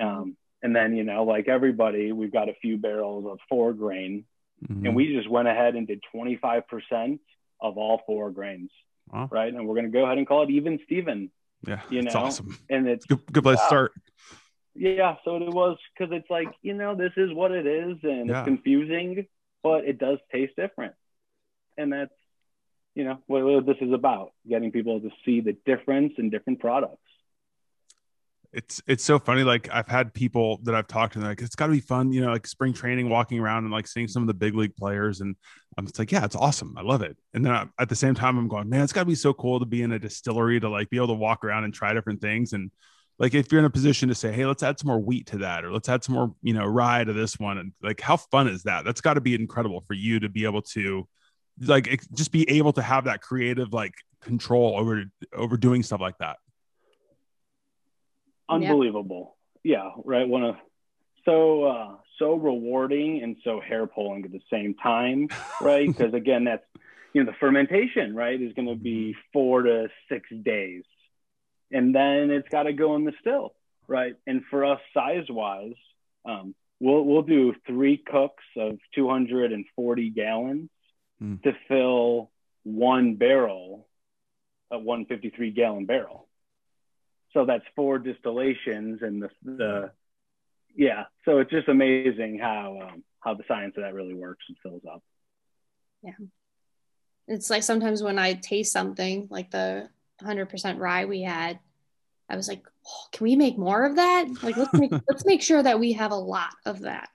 Um, 0.00 0.38
and 0.62 0.74
then, 0.74 0.96
you 0.96 1.04
know, 1.04 1.24
like 1.24 1.46
everybody, 1.46 2.10
we've 2.12 2.32
got 2.32 2.48
a 2.48 2.54
few 2.54 2.78
barrels 2.78 3.26
of 3.26 3.38
four 3.50 3.74
grain. 3.74 4.24
Mm-hmm. 4.66 4.86
And 4.86 4.96
we 4.96 5.14
just 5.14 5.28
went 5.30 5.48
ahead 5.48 5.74
and 5.74 5.86
did 5.86 6.02
25% 6.14 7.18
of 7.60 7.76
all 7.76 8.02
four 8.06 8.30
grains. 8.30 8.70
Wow. 9.12 9.28
Right. 9.30 9.52
And 9.52 9.66
we're 9.66 9.74
going 9.74 9.86
to 9.86 9.92
go 9.92 10.04
ahead 10.04 10.18
and 10.18 10.26
call 10.26 10.42
it 10.42 10.50
even 10.50 10.80
Steven. 10.84 11.30
Yeah. 11.66 11.80
You 11.90 12.02
know, 12.02 12.10
awesome. 12.14 12.58
And 12.68 12.86
it's 12.86 13.06
good, 13.06 13.24
good 13.32 13.42
place 13.42 13.58
yeah. 13.58 13.64
to 13.64 13.68
start 13.68 13.92
yeah 14.78 15.16
so 15.24 15.36
it 15.36 15.52
was 15.52 15.76
because 15.92 16.12
it's 16.14 16.30
like 16.30 16.48
you 16.62 16.72
know 16.72 16.94
this 16.94 17.12
is 17.16 17.32
what 17.32 17.50
it 17.50 17.66
is 17.66 17.96
and 18.02 18.28
yeah. 18.28 18.40
it's 18.40 18.46
confusing 18.46 19.26
but 19.62 19.84
it 19.84 19.98
does 19.98 20.18
taste 20.32 20.54
different 20.56 20.94
and 21.76 21.92
that's 21.92 22.12
you 22.94 23.04
know 23.04 23.18
what, 23.26 23.44
what 23.44 23.66
this 23.66 23.76
is 23.80 23.92
about 23.92 24.32
getting 24.48 24.70
people 24.70 25.00
to 25.00 25.10
see 25.24 25.40
the 25.40 25.56
difference 25.66 26.14
in 26.18 26.30
different 26.30 26.60
products 26.60 27.07
it's 28.52 28.80
it's 28.86 29.04
so 29.04 29.18
funny 29.18 29.42
like 29.42 29.68
i've 29.72 29.86
had 29.86 30.12
people 30.14 30.58
that 30.62 30.74
i've 30.74 30.86
talked 30.86 31.12
to 31.12 31.20
like 31.20 31.42
it's 31.42 31.54
got 31.54 31.66
to 31.66 31.72
be 31.72 31.80
fun 31.80 32.12
you 32.12 32.20
know 32.20 32.30
like 32.30 32.46
spring 32.46 32.72
training 32.72 33.08
walking 33.08 33.38
around 33.38 33.64
and 33.64 33.72
like 33.72 33.86
seeing 33.86 34.08
some 34.08 34.22
of 34.22 34.26
the 34.26 34.34
big 34.34 34.54
league 34.54 34.74
players 34.74 35.20
and 35.20 35.36
i'm 35.76 35.84
just 35.84 35.98
like 35.98 36.10
yeah 36.10 36.24
it's 36.24 36.36
awesome 36.36 36.74
i 36.78 36.82
love 36.82 37.02
it. 37.02 37.16
And 37.34 37.44
then 37.44 37.52
I, 37.52 37.66
at 37.78 37.88
the 37.88 37.96
same 37.96 38.14
time 38.14 38.38
i'm 38.38 38.48
going 38.48 38.68
man 38.68 38.82
it's 38.82 38.92
got 38.92 39.02
to 39.02 39.06
be 39.06 39.14
so 39.14 39.34
cool 39.34 39.60
to 39.60 39.66
be 39.66 39.82
in 39.82 39.92
a 39.92 39.98
distillery 39.98 40.60
to 40.60 40.68
like 40.68 40.88
be 40.88 40.96
able 40.96 41.08
to 41.08 41.14
walk 41.14 41.44
around 41.44 41.64
and 41.64 41.74
try 41.74 41.92
different 41.92 42.20
things 42.20 42.54
and 42.54 42.70
like 43.18 43.34
if 43.34 43.50
you're 43.50 43.58
in 43.58 43.64
a 43.64 43.70
position 43.70 44.08
to 44.08 44.14
say 44.14 44.32
hey 44.32 44.46
let's 44.46 44.62
add 44.62 44.78
some 44.78 44.88
more 44.88 44.98
wheat 44.98 45.26
to 45.26 45.38
that 45.38 45.64
or 45.64 45.72
let's 45.72 45.88
add 45.88 46.02
some 46.02 46.14
more 46.14 46.34
you 46.42 46.54
know 46.54 46.64
rye 46.64 47.04
to 47.04 47.12
this 47.12 47.38
one 47.38 47.58
and 47.58 47.72
like 47.82 48.00
how 48.00 48.16
fun 48.16 48.48
is 48.48 48.62
that? 48.62 48.84
That's 48.84 49.00
got 49.00 49.14
to 49.14 49.20
be 49.20 49.34
incredible 49.34 49.82
for 49.86 49.94
you 49.94 50.20
to 50.20 50.28
be 50.28 50.44
able 50.44 50.62
to 50.62 51.06
like 51.66 52.00
just 52.14 52.32
be 52.32 52.48
able 52.48 52.72
to 52.72 52.82
have 52.82 53.04
that 53.04 53.20
creative 53.20 53.72
like 53.72 53.94
control 54.22 54.78
over 54.78 55.04
over 55.32 55.56
doing 55.56 55.82
stuff 55.82 56.00
like 56.00 56.16
that 56.18 56.36
unbelievable 58.48 59.36
yeah, 59.62 59.84
yeah 59.84 59.90
right 60.04 60.28
one 60.28 60.44
of 60.44 60.56
so 61.24 61.64
uh 61.64 61.94
so 62.18 62.34
rewarding 62.34 63.22
and 63.22 63.36
so 63.44 63.60
hair 63.60 63.86
pulling 63.86 64.24
at 64.24 64.32
the 64.32 64.40
same 64.50 64.74
time 64.74 65.28
right 65.60 65.86
because 65.86 66.14
again 66.14 66.44
that's 66.44 66.64
you 67.12 67.22
know 67.22 67.30
the 67.30 67.36
fermentation 67.38 68.14
right 68.14 68.40
is 68.40 68.52
going 68.54 68.68
to 68.68 68.76
be 68.76 69.10
mm-hmm. 69.10 69.20
four 69.32 69.62
to 69.62 69.88
six 70.08 70.28
days 70.42 70.84
and 71.70 71.94
then 71.94 72.30
it's 72.30 72.48
got 72.48 72.64
to 72.64 72.72
go 72.72 72.96
in 72.96 73.04
the 73.04 73.12
still, 73.20 73.54
right? 73.86 74.14
And 74.26 74.42
for 74.50 74.64
us, 74.64 74.80
size 74.94 75.26
wise, 75.28 75.74
um, 76.24 76.54
we'll 76.80 77.04
we'll 77.04 77.22
do 77.22 77.54
three 77.66 77.96
cooks 77.98 78.44
of 78.56 78.78
240 78.94 80.10
gallons 80.10 80.70
mm. 81.22 81.42
to 81.42 81.52
fill 81.68 82.30
one 82.64 83.16
barrel, 83.16 83.86
a 84.70 84.78
153 84.78 85.50
gallon 85.50 85.86
barrel. 85.86 86.27
So 87.38 87.44
that's 87.44 87.64
four 87.76 88.00
distillations, 88.00 88.98
and 89.00 89.22
the 89.22 89.30
the 89.44 89.92
yeah. 90.74 91.04
So 91.24 91.38
it's 91.38 91.52
just 91.52 91.68
amazing 91.68 92.40
how 92.40 92.80
um, 92.82 93.04
how 93.20 93.34
the 93.34 93.44
science 93.46 93.74
of 93.76 93.84
that 93.84 93.94
really 93.94 94.14
works 94.14 94.44
and 94.48 94.56
fills 94.60 94.82
up. 94.92 95.04
Yeah, 96.02 96.14
it's 97.28 97.48
like 97.48 97.62
sometimes 97.62 98.02
when 98.02 98.18
I 98.18 98.32
taste 98.32 98.72
something 98.72 99.28
like 99.30 99.52
the 99.52 99.88
100% 100.20 100.80
rye 100.80 101.04
we 101.04 101.22
had, 101.22 101.60
I 102.28 102.34
was 102.34 102.48
like, 102.48 102.64
oh, 102.84 103.04
can 103.12 103.22
we 103.22 103.36
make 103.36 103.56
more 103.56 103.84
of 103.84 103.94
that? 103.94 104.26
Like, 104.42 104.56
let's 104.56 104.74
make, 104.74 104.90
let's 105.08 105.24
make 105.24 105.40
sure 105.40 105.62
that 105.62 105.78
we 105.78 105.92
have 105.92 106.10
a 106.10 106.16
lot 106.16 106.54
of 106.66 106.80
that 106.80 107.08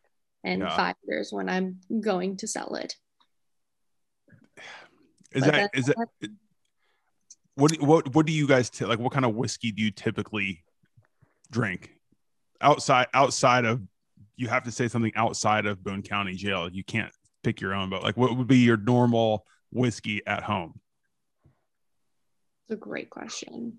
in 0.45 0.61
yeah. 0.61 0.73
five 0.73 0.95
years 1.05 1.33
when 1.33 1.49
I'm 1.49 1.81
going 1.99 2.37
to 2.37 2.47
sell 2.47 2.75
it. 2.75 2.95
Is 5.33 5.43
but 5.43 5.51
that, 5.51 5.71
is 5.73 5.85
that, 5.87 6.07
what, 7.55 7.71
what, 7.81 8.15
what 8.15 8.25
do 8.25 8.33
you 8.33 8.47
guys, 8.47 8.69
t- 8.69 8.85
like, 8.85 8.99
what 8.99 9.11
kind 9.11 9.25
of 9.25 9.35
whiskey 9.35 9.71
do 9.71 9.83
you 9.83 9.91
typically 9.91 10.63
drink 11.51 11.91
outside, 12.61 13.07
outside 13.13 13.65
of, 13.65 13.81
you 14.35 14.47
have 14.47 14.63
to 14.63 14.71
say 14.71 14.87
something 14.87 15.11
outside 15.15 15.65
of 15.65 15.83
Boone 15.83 16.01
County 16.01 16.33
jail. 16.33 16.67
You 16.67 16.83
can't 16.83 17.11
pick 17.43 17.61
your 17.61 17.75
own, 17.75 17.89
but 17.89 18.01
like, 18.01 18.17
what 18.17 18.35
would 18.35 18.47
be 18.47 18.57
your 18.57 18.77
normal 18.77 19.45
whiskey 19.71 20.21
at 20.25 20.41
home? 20.41 20.79
It's 22.67 22.73
a 22.73 22.75
great 22.75 23.09
question. 23.09 23.77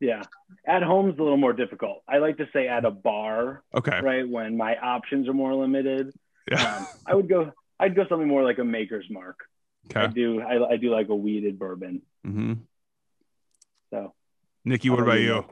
Yeah. 0.00 0.22
At 0.66 0.82
home's 0.82 1.18
a 1.18 1.22
little 1.22 1.36
more 1.36 1.52
difficult. 1.52 2.02
I 2.08 2.18
like 2.18 2.38
to 2.38 2.48
say 2.52 2.66
at 2.66 2.84
a 2.84 2.90
bar. 2.90 3.62
Okay. 3.74 4.00
Right. 4.00 4.28
When 4.28 4.56
my 4.56 4.76
options 4.76 5.28
are 5.28 5.34
more 5.34 5.54
limited. 5.54 6.12
Yeah. 6.50 6.76
Um, 6.78 6.86
I 7.06 7.14
would 7.14 7.28
go, 7.28 7.52
I'd 7.78 7.94
go 7.94 8.04
something 8.08 8.26
more 8.26 8.42
like 8.42 8.58
a 8.58 8.64
maker's 8.64 9.06
mark. 9.08 9.38
Okay. 9.86 10.00
I 10.00 10.06
do, 10.08 10.40
I, 10.40 10.72
I 10.72 10.76
do 10.76 10.90
like 10.90 11.08
a 11.08 11.14
wheated 11.14 11.58
bourbon. 11.58 12.02
Mm-hmm. 12.26 12.54
So, 13.94 14.12
Nicki, 14.64 14.90
what 14.90 14.98
about 14.98 15.20
you? 15.20 15.44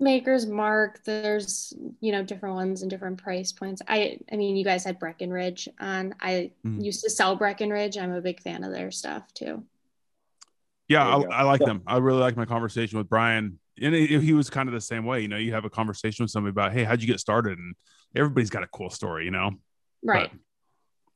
Maker's 0.00 0.46
Mark. 0.46 1.04
There's 1.04 1.72
you 2.00 2.10
know 2.10 2.24
different 2.24 2.56
ones 2.56 2.82
and 2.82 2.90
different 2.90 3.22
price 3.22 3.52
points. 3.52 3.82
I 3.86 4.18
I 4.32 4.36
mean 4.36 4.56
you 4.56 4.64
guys 4.64 4.82
had 4.82 4.98
Breckenridge 4.98 5.68
on. 5.78 6.16
I 6.20 6.50
mm. 6.66 6.84
used 6.84 7.04
to 7.04 7.10
sell 7.10 7.36
Breckenridge. 7.36 7.96
I'm 7.96 8.12
a 8.12 8.20
big 8.20 8.42
fan 8.42 8.64
of 8.64 8.72
their 8.72 8.90
stuff 8.90 9.32
too. 9.32 9.62
Yeah, 10.88 11.06
I, 11.06 11.20
I, 11.20 11.42
like 11.44 11.60
them. 11.60 11.82
I 11.86 11.98
really 11.98 12.18
like 12.18 12.36
my 12.36 12.44
conversation 12.44 12.98
with 12.98 13.08
Brian. 13.08 13.58
And 13.80 13.94
he, 13.94 14.18
he 14.18 14.32
was 14.34 14.50
kind 14.50 14.68
of 14.68 14.74
the 14.74 14.80
same 14.80 15.06
way. 15.06 15.20
You 15.20 15.28
know, 15.28 15.38
you 15.38 15.54
have 15.54 15.64
a 15.64 15.70
conversation 15.70 16.24
with 16.24 16.30
somebody 16.30 16.50
about, 16.50 16.72
hey, 16.72 16.84
how'd 16.84 17.00
you 17.00 17.06
get 17.06 17.18
started? 17.18 17.56
And 17.56 17.74
everybody's 18.14 18.50
got 18.50 18.62
a 18.62 18.66
cool 18.66 18.90
story, 18.90 19.24
you 19.24 19.30
know? 19.30 19.52
Right. 20.04 20.30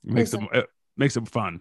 It 0.07 0.13
makes 0.13 0.31
them 0.31 0.49
it 0.53 0.67
makes 0.97 1.13
them 1.13 1.27
fun. 1.27 1.61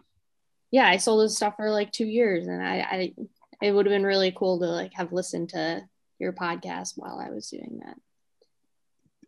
Yeah, 0.71 0.87
I 0.87 0.97
sold 0.97 1.23
this 1.23 1.37
stuff 1.37 1.55
for 1.55 1.69
like 1.71 1.91
two 1.91 2.05
years, 2.05 2.47
and 2.47 2.61
I, 2.61 2.79
I 2.79 3.13
it 3.61 3.71
would 3.71 3.85
have 3.85 3.93
been 3.93 4.05
really 4.05 4.33
cool 4.35 4.59
to 4.59 4.65
like 4.65 4.93
have 4.93 5.11
listened 5.11 5.49
to 5.49 5.81
your 6.19 6.33
podcast 6.33 6.93
while 6.95 7.19
I 7.19 7.29
was 7.29 7.49
doing 7.49 7.79
that. 7.83 7.97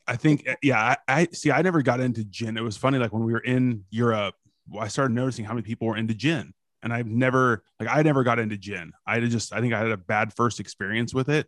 I 0.10 0.16
think, 0.16 0.48
yeah, 0.62 0.96
I, 1.08 1.22
I 1.22 1.28
see. 1.34 1.52
I 1.52 1.62
never 1.62 1.82
got 1.82 2.00
into 2.00 2.24
gin. 2.24 2.56
It 2.58 2.64
was 2.64 2.78
funny, 2.78 2.98
like 2.98 3.12
when 3.12 3.24
we 3.24 3.34
were 3.34 3.40
in 3.40 3.84
Europe, 3.90 4.36
I 4.80 4.88
started 4.88 5.14
noticing 5.14 5.44
how 5.44 5.54
many 5.54 5.64
people 5.64 5.88
were 5.88 5.98
into 5.98 6.14
gin 6.14 6.54
and 6.84 6.94
I've 6.94 7.08
never 7.08 7.64
like 7.80 7.90
I 7.90 8.02
never 8.02 8.24
got 8.24 8.40
into 8.40 8.58
gin. 8.58 8.94
I 9.06 9.20
just 9.20 9.54
I 9.54 9.62
think 9.62 9.74
I 9.74 9.80
had 9.80 9.92
a 9.92 9.98
bad 9.98 10.34
first 10.34 10.60
experience 10.60 11.14
with 11.14 11.30
it. 11.30 11.48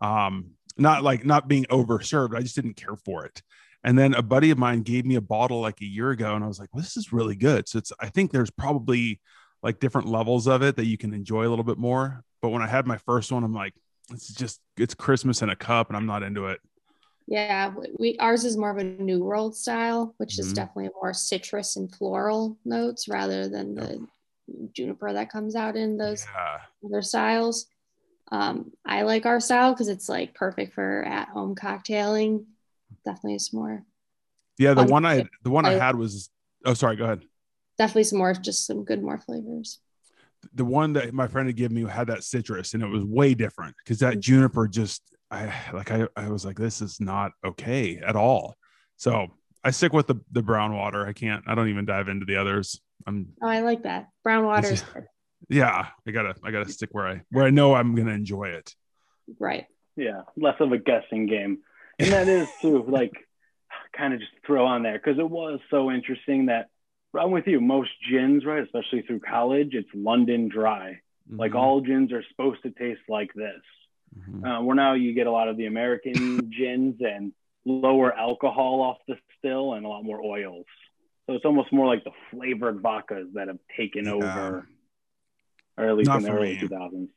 Um, 0.00 0.52
not 0.76 1.02
like 1.02 1.24
not 1.24 1.48
being 1.48 1.64
overserved. 1.66 2.34
I 2.34 2.40
just 2.40 2.56
didn't 2.56 2.74
care 2.74 2.96
for 2.96 3.24
it. 3.24 3.42
And 3.82 3.98
then 3.98 4.14
a 4.14 4.22
buddy 4.22 4.50
of 4.50 4.58
mine 4.58 4.82
gave 4.82 5.06
me 5.06 5.14
a 5.14 5.20
bottle 5.20 5.60
like 5.60 5.80
a 5.80 5.86
year 5.86 6.10
ago, 6.10 6.34
and 6.34 6.44
I 6.44 6.48
was 6.48 6.58
like, 6.58 6.68
well, 6.72 6.82
"This 6.82 6.96
is 6.96 7.12
really 7.12 7.36
good." 7.36 7.68
So 7.68 7.78
it's 7.78 7.92
I 8.00 8.08
think 8.08 8.30
there's 8.30 8.50
probably 8.50 9.20
like 9.62 9.80
different 9.80 10.08
levels 10.08 10.46
of 10.48 10.62
it 10.62 10.76
that 10.76 10.86
you 10.86 10.98
can 10.98 11.14
enjoy 11.14 11.46
a 11.46 11.50
little 11.50 11.64
bit 11.64 11.78
more. 11.78 12.24
But 12.42 12.50
when 12.50 12.62
I 12.62 12.66
had 12.66 12.86
my 12.86 12.98
first 12.98 13.32
one, 13.32 13.44
I'm 13.44 13.54
like, 13.54 13.74
it's 14.10 14.28
just 14.28 14.60
it's 14.76 14.94
Christmas 14.94 15.42
in 15.42 15.50
a 15.50 15.56
cup, 15.56 15.88
and 15.88 15.96
I'm 15.96 16.06
not 16.06 16.22
into 16.22 16.46
it. 16.46 16.60
Yeah, 17.26 17.72
we 17.98 18.16
ours 18.18 18.44
is 18.44 18.56
more 18.56 18.70
of 18.70 18.78
a 18.78 18.84
New 18.84 19.22
World 19.22 19.56
style, 19.56 20.14
which 20.16 20.38
is 20.38 20.52
Mhm. 20.52 20.52
definitely 20.52 20.90
more 21.00 21.14
citrus 21.14 21.76
and 21.76 21.94
floral 21.94 22.58
notes 22.64 23.06
rather 23.08 23.48
than 23.48 23.76
Yep. 23.76 23.90
the 23.90 24.08
juniper 24.72 25.12
that 25.12 25.30
comes 25.30 25.54
out 25.54 25.76
in 25.76 25.96
those 25.96 26.26
Yeah, 26.34 26.60
other 26.84 27.02
styles. 27.02 27.66
Um, 28.32 28.72
I 28.86 29.02
like 29.02 29.26
our 29.26 29.40
style 29.40 29.72
because 29.74 29.88
it's 29.88 30.08
like 30.08 30.34
perfect 30.34 30.74
for 30.74 31.04
at 31.04 31.28
home 31.28 31.54
cocktailing. 31.56 32.46
Definitely 33.04 33.40
some 33.40 33.60
more, 33.60 33.84
yeah. 34.58 34.74
The 34.74 34.84
one 34.84 35.04
I 35.06 35.24
the 35.42 35.50
one 35.50 35.64
I- 35.64 35.72
had 35.72 35.96
was 35.96 36.30
oh 36.64 36.74
sorry, 36.74 36.96
go 36.96 37.04
ahead. 37.04 37.22
Definitely 37.80 38.04
some 38.04 38.18
more, 38.18 38.34
just 38.34 38.66
some 38.66 38.84
good 38.84 39.02
more 39.02 39.18
flavors. 39.18 39.80
the 40.54 40.64
one 40.64 40.92
that 40.94 41.12
my 41.12 41.26
friend 41.26 41.48
had 41.48 41.56
given 41.56 41.74
me 41.74 41.88
had 41.88 42.06
that 42.06 42.24
citrus 42.24 42.72
and 42.74 42.82
it 42.82 42.86
was 42.86 43.04
way 43.04 43.34
different 43.34 43.74
because 43.84 43.98
that 43.98 44.14
Mhm. 44.16 44.20
juniper 44.20 44.66
just 44.68 45.02
I 45.30 45.52
like 45.72 45.90
I, 45.90 46.08
I 46.16 46.28
was 46.30 46.44
like 46.46 46.56
this 46.58 46.80
is 46.80 46.98
not 47.00 47.32
okay 47.44 47.98
at 47.98 48.16
all. 48.16 48.56
So 48.96 49.28
I 49.62 49.70
stick 49.70 49.92
with 49.92 50.06
the 50.06 50.16
the 50.32 50.42
brown 50.42 50.74
water. 50.74 51.06
I 51.06 51.12
can't 51.12 51.44
I 51.46 51.54
don't 51.54 51.68
even 51.68 51.84
dive 51.84 52.08
into 52.08 52.24
the 52.26 52.36
others. 52.36 52.80
I'm 53.06 53.34
Oh, 53.42 53.48
I 53.48 53.60
like 53.60 53.82
that. 53.82 54.08
Brown 54.24 54.44
water 54.46 54.74
yeah, 55.50 55.88
I 56.06 56.10
gotta 56.10 56.34
I 56.42 56.50
gotta 56.50 56.70
stick 56.70 56.88
where 56.92 57.06
I 57.06 57.22
where 57.30 57.44
I 57.44 57.50
know 57.50 57.74
I'm 57.74 57.94
gonna 57.94 58.12
enjoy 58.12 58.48
it. 58.48 58.74
right. 59.38 59.66
Yeah, 59.96 60.22
less 60.36 60.56
of 60.60 60.72
a 60.72 60.78
guessing 60.78 61.26
game. 61.26 61.58
And 61.98 62.12
that 62.12 62.28
is 62.28 62.48
too, 62.62 62.82
like, 62.88 63.12
kind 63.94 64.14
of 64.14 64.20
just 64.20 64.32
throw 64.46 64.64
on 64.64 64.82
there 64.82 64.98
because 64.98 65.18
it 65.18 65.28
was 65.28 65.60
so 65.70 65.90
interesting 65.90 66.46
that 66.46 66.69
I'm 67.18 67.30
with 67.30 67.46
you. 67.46 67.60
Most 67.60 67.90
gins, 68.08 68.44
right, 68.44 68.62
especially 68.62 69.02
through 69.02 69.20
college, 69.20 69.74
it's 69.74 69.88
London 69.94 70.48
dry. 70.48 71.00
Like 71.38 71.52
Mhm, 71.52 71.58
all 71.58 71.80
gins 71.80 72.12
are 72.12 72.22
supposed 72.30 72.62
to 72.62 72.70
taste 72.70 73.00
like 73.08 73.32
this. 73.34 73.60
mhm. 74.16 74.44
Uh, 74.44 74.62
where 74.62 74.76
now 74.76 74.94
you 74.94 75.12
get 75.14 75.26
a 75.26 75.30
lot 75.30 75.48
of 75.48 75.56
the 75.56 75.66
American 75.66 76.50
gins 76.56 76.96
and 77.00 77.32
lower 77.64 78.12
alcohol 78.12 78.80
off 78.82 78.98
the 79.08 79.16
still 79.38 79.74
and 79.74 79.84
a 79.84 79.88
lot 79.88 80.04
more 80.04 80.20
oils. 80.22 80.66
So 81.26 81.34
it's 81.34 81.44
almost 81.44 81.72
more 81.72 81.86
like 81.86 82.04
the 82.04 82.12
flavored 82.30 82.82
vodkas 82.82 83.32
that 83.34 83.48
have 83.48 83.58
taken 83.76 84.06
Yeah. 84.06 84.12
over, 84.14 84.68
or 85.76 85.84
at 85.88 85.96
least 85.96 86.08
Not 86.08 86.18
in 86.18 86.22
the 86.24 86.30
early 86.30 86.54
me. 86.54 86.68
2000s. 86.68 87.08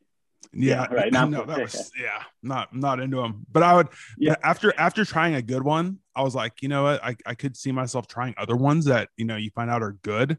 Yeah, 0.52 0.88
yeah, 0.90 0.94
right, 0.96 1.12
not 1.14 1.30
no, 1.30 1.46
that 1.46 1.60
was 1.62 1.92
yeah, 2.00 2.24
not 2.42 2.76
not 2.76 3.00
into 3.00 3.18
them. 3.18 3.46
But 3.52 3.64
I 3.64 3.76
would 3.76 3.88
Yeah. 4.18 4.36
after 4.44 4.74
after 4.78 5.06
trying 5.06 5.36
a 5.36 5.42
good 5.42 5.64
one, 5.64 6.00
I 6.16 6.24
was 6.24 6.36
like, 6.36 6.62
you 6.62 6.70
know 6.70 6.84
what, 6.84 7.04
I, 7.04 7.16
I 7.26 7.36
could 7.36 7.56
see 7.56 7.72
myself 7.72 8.08
trying 8.08 8.34
other 8.38 8.56
ones 8.56 8.86
that 8.86 9.10
you 9.18 9.26
know 9.26 9.36
you 9.36 9.50
find 9.52 9.70
out 9.70 9.82
are 9.84 9.94
good. 10.04 10.38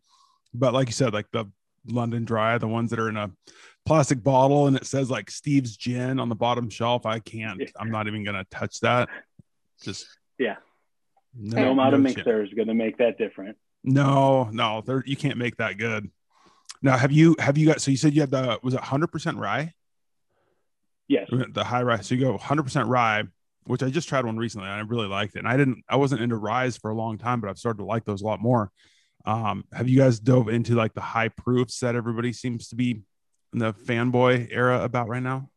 But 0.53 0.75
like 0.75 0.89
you 0.89 0.93
said, 0.93 1.13
like 1.15 1.27
the 1.33 1.47
London 1.87 2.25
Dry, 2.25 2.59
the 2.59 2.69
ones 2.69 2.91
that 2.91 2.99
are 2.99 3.09
in 3.09 3.17
a 3.17 3.31
plastic 3.87 4.23
bottle 4.23 4.67
and 4.67 4.77
it 4.77 4.87
says 4.87 5.11
like 5.11 5.31
Steve's 5.31 5.77
gin 5.77 6.19
on 6.19 6.29
the 6.29 6.35
bottom 6.35 6.71
shelf, 6.71 7.07
I 7.07 7.19
can't. 7.19 7.61
Yeah. 7.61 7.67
I'm 7.79 7.91
not 7.91 8.07
even 8.07 8.25
gonna 8.25 8.45
touch 8.51 8.81
that. 8.81 9.09
Just 9.83 10.07
Yeah. 10.39 10.57
no, 11.37 11.63
No 11.63 11.71
amount 11.73 11.95
of 11.95 12.01
no 12.01 12.07
chance. 12.09 12.17
mixer 12.19 12.43
is 12.45 12.55
going 12.55 12.69
to 12.69 12.75
make 12.75 12.97
that 12.99 13.19
different. 13.19 13.57
No, 13.83 14.45
no, 14.53 14.83
there 14.87 15.03
you 15.07 15.17
can't 15.17 15.37
make 15.37 15.57
that 15.59 15.77
good. 15.77 16.11
Now, 16.81 16.97
have 16.97 17.13
you 17.13 17.37
have 17.39 17.59
you 17.59 17.67
got? 17.67 17.81
So 17.83 17.91
you 17.91 17.97
said 17.99 18.15
you 18.15 18.21
had 18.23 18.31
the 18.31 18.59
was 18.63 18.73
it 18.75 18.81
100 18.81 19.09
percent 19.09 19.37
rye? 19.37 19.75
Yes. 21.09 21.29
the 21.53 21.65
high 21.65 21.83
rye. 21.83 22.01
So 22.01 22.15
you 22.15 22.21
go 22.23 22.39
100% 22.39 22.89
rye, 22.89 23.25
which 23.65 23.83
I 23.83 23.91
just 23.91 24.09
tried 24.09 24.25
one 24.25 24.37
recently. 24.37 24.67
And 24.69 24.75
I 24.77 24.81
really 24.81 25.07
liked 25.09 25.37
it. 25.37 25.41
And 25.41 25.49
I 25.49 25.57
didn't, 25.57 25.85
I 25.89 25.97
wasn't 25.97 26.23
into 26.23 26.37
ryes 26.37 26.77
for 26.77 26.91
a 26.91 26.95
long 26.95 27.19
time, 27.19 27.41
but 27.41 27.49
I've 27.51 27.59
started 27.59 27.79
to 27.79 27.85
like 27.85 28.05
those 28.05 28.23
a 28.23 28.27
lot 28.27 28.41
more. 28.41 28.71
Um, 29.27 29.65
have 29.73 29.89
you 29.89 29.99
guys 29.99 30.19
dove 30.21 30.49
into 30.49 30.75
like 30.75 30.93
the 30.95 31.01
high 31.01 31.29
proofs 31.29 31.81
that 31.81 31.95
everybody 31.97 32.33
seems 32.33 32.69
to 32.69 32.77
be 32.77 33.03
in 33.53 33.59
the 33.59 33.73
fanboy 33.73 34.49
era 34.51 34.83
about 34.83 35.09
right 35.09 35.23
now? 35.23 35.49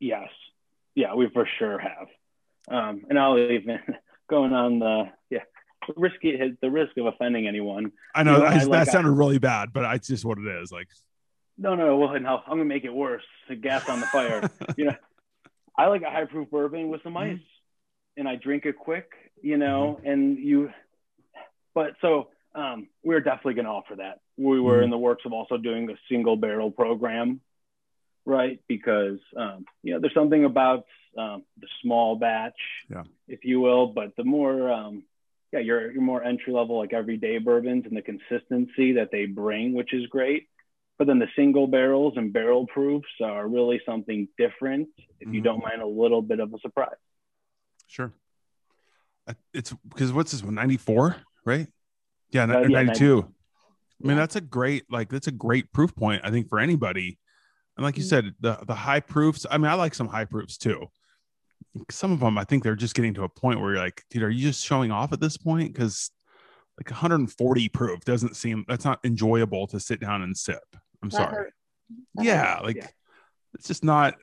Yes. 0.00 0.28
Yeah, 0.94 1.14
we 1.14 1.28
for 1.32 1.46
sure 1.58 1.78
have. 1.78 2.08
Um, 2.70 3.02
and 3.08 3.18
I'll 3.18 3.38
even 3.38 3.78
going 4.30 4.52
on 4.52 4.78
the 4.78 5.04
yeah 5.30 5.40
risky 5.96 6.36
the 6.60 6.70
risk 6.70 6.96
of 6.98 7.06
offending 7.06 7.46
anyone. 7.46 7.92
I 8.14 8.22
know 8.22 8.32
You 8.34 8.38
know, 8.40 8.44
I- 8.44 8.48
I 8.50 8.58
that 8.58 8.68
like- 8.68 8.88
sounded 8.88 9.12
really 9.12 9.38
bad, 9.38 9.72
but 9.72 9.94
it's 9.94 10.08
just 10.08 10.24
what 10.24 10.38
it 10.38 10.46
is. 10.60 10.70
Like, 10.72 10.88
No, 11.58 11.74
no, 11.74 11.96
well, 11.96 12.18
no, 12.20 12.36
I'm 12.46 12.52
gonna 12.52 12.64
make 12.64 12.84
it 12.84 12.94
worse. 12.94 13.24
The 13.48 13.56
gas 13.56 13.82
on 13.88 14.00
the 14.00 14.06
fire. 14.06 14.48
you 14.76 14.86
know, 14.86 14.94
I 15.76 15.86
like 15.86 16.02
a 16.02 16.10
high 16.10 16.24
proof 16.24 16.48
bourbon 16.50 16.88
with 16.88 17.02
some 17.02 17.14
Mhm. 17.14 17.34
ice, 17.34 17.40
and 18.16 18.28
I 18.28 18.36
drink 18.36 18.64
it 18.64 18.76
quick. 18.78 19.10
You 19.42 19.56
know, 19.56 20.00
and 20.04 20.38
you. 20.38 20.70
But 21.74 21.92
so 22.00 22.30
um, 22.54 22.88
we're 23.04 23.20
definitely 23.20 23.54
gonna 23.54 23.72
offer 23.72 23.96
that. 23.96 24.20
We 24.36 24.60
were 24.60 24.80
Mhm. 24.80 24.84
in 24.84 24.90
the 24.90 24.98
works 24.98 25.24
of 25.24 25.32
also 25.32 25.56
doing 25.56 25.90
a 25.90 25.96
single 26.08 26.36
barrel 26.36 26.70
program, 26.70 27.40
right? 28.24 28.60
Because 28.68 29.18
um, 29.36 29.64
you 29.82 29.92
know, 29.94 30.00
there's 30.00 30.14
something 30.14 30.44
about 30.44 30.86
um, 31.16 31.44
the 31.56 31.68
small 31.82 32.16
batch, 32.16 32.58
Yeah. 32.88 33.02
if 33.26 33.44
you 33.44 33.60
will. 33.60 33.88
But 33.88 34.14
the 34.16 34.24
more, 34.24 34.70
um, 34.70 35.04
yeah, 35.52 35.60
you're 35.60 35.90
you're 35.90 36.02
more 36.02 36.22
entry 36.22 36.52
level, 36.52 36.78
like 36.78 36.92
everyday 36.92 37.38
bourbons, 37.38 37.86
and 37.86 37.96
the 37.96 38.02
consistency 38.02 38.92
that 38.92 39.10
they 39.10 39.26
bring, 39.26 39.72
which 39.72 39.92
is 39.92 40.06
great. 40.06 40.48
But 40.98 41.06
then 41.06 41.20
the 41.20 41.28
single 41.36 41.68
barrels 41.68 42.14
and 42.16 42.32
barrel 42.32 42.66
proofs 42.66 43.08
are 43.22 43.46
really 43.46 43.80
something 43.86 44.26
different. 44.36 44.88
If 45.20 45.32
you 45.32 45.40
Mhm. 45.40 45.44
don't 45.44 45.62
mind 45.62 45.80
a 45.80 45.86
little 45.86 46.22
bit 46.22 46.40
of 46.40 46.52
a 46.52 46.58
surprise. 46.58 46.96
sure. 47.90 48.12
It's 49.54 49.72
because 49.88 50.12
what's 50.12 50.32
this 50.32 50.42
one? 50.42 50.54
94, 50.54 51.16
right? 51.46 51.66
Yeah, 52.30 52.42
Uh, 52.44 52.60
yeah, 52.60 52.68
92. 52.68 53.20
I 54.04 54.06
mean, 54.06 54.16
that's 54.18 54.36
a 54.36 54.42
great, 54.42 54.84
like, 54.90 55.08
that's 55.08 55.26
a 55.26 55.32
great 55.32 55.72
proof 55.72 55.94
point, 55.94 56.20
I 56.22 56.30
think, 56.30 56.48
for 56.50 56.58
anybody. 56.58 57.18
And 57.76 57.84
like 57.84 57.96
you 57.96 58.02
Mhm. 58.04 58.08
said, 58.08 58.34
the 58.40 58.56
the 58.66 58.74
high 58.74 59.00
proofs. 59.00 59.46
I 59.50 59.56
mean, 59.56 59.70
I 59.70 59.74
like 59.74 59.94
some 59.94 60.08
high 60.08 60.26
proofs 60.26 60.58
too. 60.58 60.88
Some 61.90 62.12
of 62.12 62.20
them, 62.20 62.36
I 62.36 62.44
think 62.44 62.62
they're 62.62 62.76
just 62.76 62.94
getting 62.94 63.14
to 63.14 63.24
a 63.24 63.28
point 63.28 63.58
where 63.60 63.72
you're 63.72 63.82
like, 63.82 64.04
dude, 64.10 64.22
are 64.22 64.30
you 64.30 64.42
just 64.42 64.64
showing 64.64 64.90
off 64.90 65.12
at 65.14 65.20
this 65.20 65.36
point? 65.38 65.72
Because 65.72 66.10
like 66.78 66.90
140 66.90 67.68
proof 67.70 68.04
doesn't 68.04 68.36
seem 68.36 68.64
that's 68.68 68.84
not 68.84 69.00
enjoyable 69.04 69.66
to 69.68 69.80
sit 69.80 69.98
down 70.00 70.20
and 70.22 70.36
sip. 70.36 70.76
I'm 71.02 71.08
That 71.10 71.16
sorry. 71.16 71.34
hurt. 71.34 71.52
Yeah, 72.20 72.56
hurt. 72.56 72.64
like 72.64 72.76
Yeah. 72.76 72.86
it's 73.54 73.66
just 73.68 73.84
not. 73.84 74.14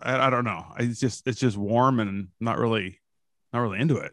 I, 0.00 0.26
I 0.26 0.30
don't 0.30 0.44
know. 0.44 0.64
I, 0.76 0.82
it's 0.82 1.00
just 1.00 1.26
it's 1.26 1.38
just 1.40 1.56
warm 1.56 2.00
and 2.00 2.28
not 2.40 2.58
really 2.58 3.00
not 3.52 3.60
really 3.60 3.80
into 3.80 3.96
it. 3.98 4.12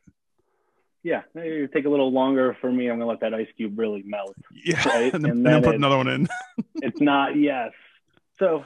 Yeah, 1.03 1.23
maybe 1.33 1.67
take 1.67 1.85
a 1.85 1.89
little 1.89 2.11
longer 2.11 2.55
for 2.61 2.71
me. 2.71 2.87
I'm 2.89 2.97
gonna 2.99 3.09
let 3.09 3.21
that 3.21 3.33
ice 3.33 3.47
cube 3.57 3.77
really 3.79 4.03
melt. 4.05 4.35
Yeah, 4.63 4.83
Right, 4.87 5.13
and, 5.13 5.23
then, 5.23 5.31
and 5.31 5.45
then 5.45 5.53
then 5.53 5.63
put 5.63 5.75
another 5.75 5.97
one 5.97 6.07
in. 6.07 6.27
It's 6.83 6.99
not 7.01 7.35
yes. 7.37 7.71
So 8.39 8.63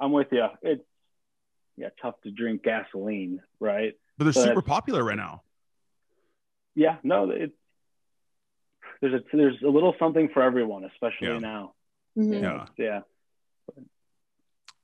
I'm 0.00 0.12
with 0.12 0.28
you. 0.32 0.46
It's 0.62 0.82
yeah, 1.76 1.88
tough 2.00 2.14
to 2.24 2.30
drink 2.30 2.62
gasoline, 2.62 3.40
right? 3.60 3.92
But 4.16 4.24
they're 4.24 4.32
But- 4.32 4.44
super 4.44 4.62
popular 4.62 5.04
right 5.04 5.16
now. 5.16 5.42
Yeah, 6.74 6.96
no, 7.02 7.30
it 7.30 7.52
there's 9.00 9.14
a 9.14 9.36
there's 9.36 9.56
a 9.62 9.68
little 9.68 9.94
something 9.98 10.28
for 10.32 10.42
everyone, 10.42 10.84
especially 10.84 11.28
Yeah. 11.28 11.38
now. 11.38 11.72
Mhm. 12.16 12.42
Yeah. 12.42 12.66
Yeah, 12.76 13.00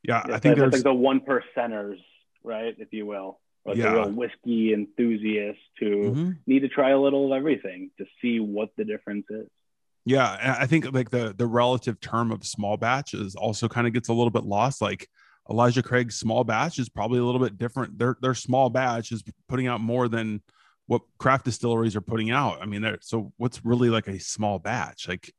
Yeah, 0.03 0.23
yeah 0.29 0.35
I 0.35 0.39
think 0.39 0.43
that's 0.43 0.59
there's 0.59 0.73
like 0.73 0.83
the 0.83 0.95
one 0.95 1.21
percenters, 1.21 1.99
right, 2.43 2.75
if 2.79 2.93
you 2.93 3.07
will, 3.07 3.41
like 3.65 3.77
Yeah. 3.77 3.91
the 3.93 4.01
real 4.01 4.11
whiskey 4.13 4.73
enthusiasts 4.73 5.63
who 5.79 6.13
Mhm. 6.15 6.39
need 6.47 6.61
to 6.61 6.69
try 6.69 6.91
a 6.91 7.01
little 7.01 7.33
of 7.33 7.37
everything 7.37 7.91
to 7.99 8.07
see 8.21 8.41
what 8.41 8.75
the 8.77 8.85
difference 8.85 9.27
is. 9.31 9.49
Yeah, 10.05 10.57
I 10.61 10.67
think 10.67 10.93
like 10.93 11.11
the 11.11 11.33
the 11.37 11.47
relative 11.47 12.01
term 12.01 12.33
of 12.33 12.45
small 12.45 12.77
batch 12.77 13.15
is 13.15 13.37
also 13.37 13.69
kind 13.69 13.87
of 13.87 13.93
gets 13.93 14.09
a 14.09 14.13
little 14.13 14.31
bit 14.33 14.43
lost. 14.43 14.83
Like 14.83 15.09
Elijah 15.49 15.83
Craig's 15.83 16.17
small 16.17 16.43
batch 16.43 16.81
is 16.81 16.89
probably 16.89 17.21
a 17.21 17.25
little 17.25 17.41
bit 17.41 17.57
different. 17.57 17.99
Their 17.99 18.17
their 18.21 18.35
small 18.35 18.69
batch 18.69 19.13
is 19.13 19.23
putting 19.49 19.69
out 19.69 19.81
more 19.81 20.09
than 20.09 20.43
what 20.87 21.03
craft 21.19 21.45
distilleries 21.45 21.95
are 21.95 22.01
putting 22.01 22.33
out. 22.33 22.61
I 22.61 22.67
mean, 22.67 22.83
they're, 22.83 22.99
so 23.01 23.33
what's 23.37 23.65
really 23.65 23.89
like 23.91 24.09
a 24.09 24.19
small 24.19 24.59
batch? 24.59 25.07
Like 25.09 25.33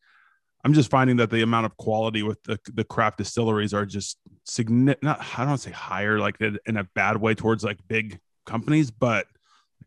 I'm 0.64 0.74
just 0.74 0.90
finding 0.90 1.18
that 1.18 1.30
the 1.30 1.42
amount 1.42 1.66
of 1.66 1.76
quality 1.78 2.24
with 2.24 2.42
the 2.44 2.58
the 2.74 2.84
craft 2.84 3.18
distilleries 3.18 3.74
are 3.74 3.86
just 3.86 4.18
significant. 4.46 5.04
Not 5.04 5.20
I 5.20 5.40
don't 5.40 5.50
want 5.50 5.62
to 5.62 5.70
say 5.70 5.74
higher 5.74 6.20
like 6.20 6.40
in 6.40 6.58
in 6.66 6.78
a 6.78 6.86
bad 6.96 7.18
way 7.18 7.36
towards 7.36 7.64
like 7.64 7.80
big 7.88 8.20
companies, 8.46 8.90
but 8.90 9.28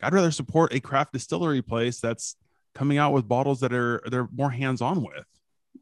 I'd 0.02 0.12
rather 0.12 0.30
support 0.30 0.74
a 0.74 0.80
craft 0.80 1.12
distillery 1.12 1.62
place 1.62 2.00
that's 2.00 2.36
coming 2.74 2.98
out 2.98 3.12
with 3.12 3.26
bottles 3.26 3.60
that 3.60 3.72
are 3.72 4.02
they're 4.06 4.28
more 4.32 4.50
hands 4.50 4.82
on 4.82 5.02
with. 5.02 5.24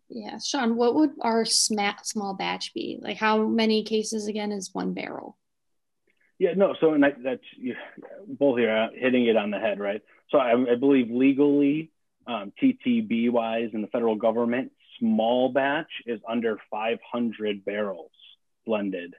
Yeah, 0.08 0.38
Sean, 0.38 0.76
what 0.76 0.94
would 0.94 1.10
our 1.22 1.44
sma- 1.44 1.96
small 2.04 2.34
batch 2.34 2.72
be? 2.72 2.98
Like, 3.00 3.16
how 3.16 3.46
many 3.46 3.82
cases 3.82 4.28
again 4.28 4.52
is 4.52 4.70
one 4.72 4.92
barrel? 4.92 5.36
Yeah, 6.38 6.52
no. 6.54 6.74
So, 6.80 6.92
and 6.92 7.02
that, 7.02 7.22
that's 7.22 7.42
you, 7.56 7.74
both 8.28 8.58
here 8.58 8.90
hitting 8.94 9.26
it 9.26 9.36
on 9.36 9.50
the 9.50 9.58
head, 9.58 9.80
right? 9.80 10.02
So, 10.30 10.38
I, 10.38 10.72
I 10.72 10.74
believe 10.76 11.10
legally, 11.10 11.90
um, 12.26 12.52
TTB 12.62 13.30
wise, 13.30 13.70
in 13.72 13.82
the 13.82 13.88
federal 13.88 14.16
government, 14.16 14.72
small 15.04 15.50
batch 15.50 15.90
is 16.06 16.20
under 16.26 16.58
500 16.70 17.64
barrels 17.64 18.10
blended. 18.64 19.14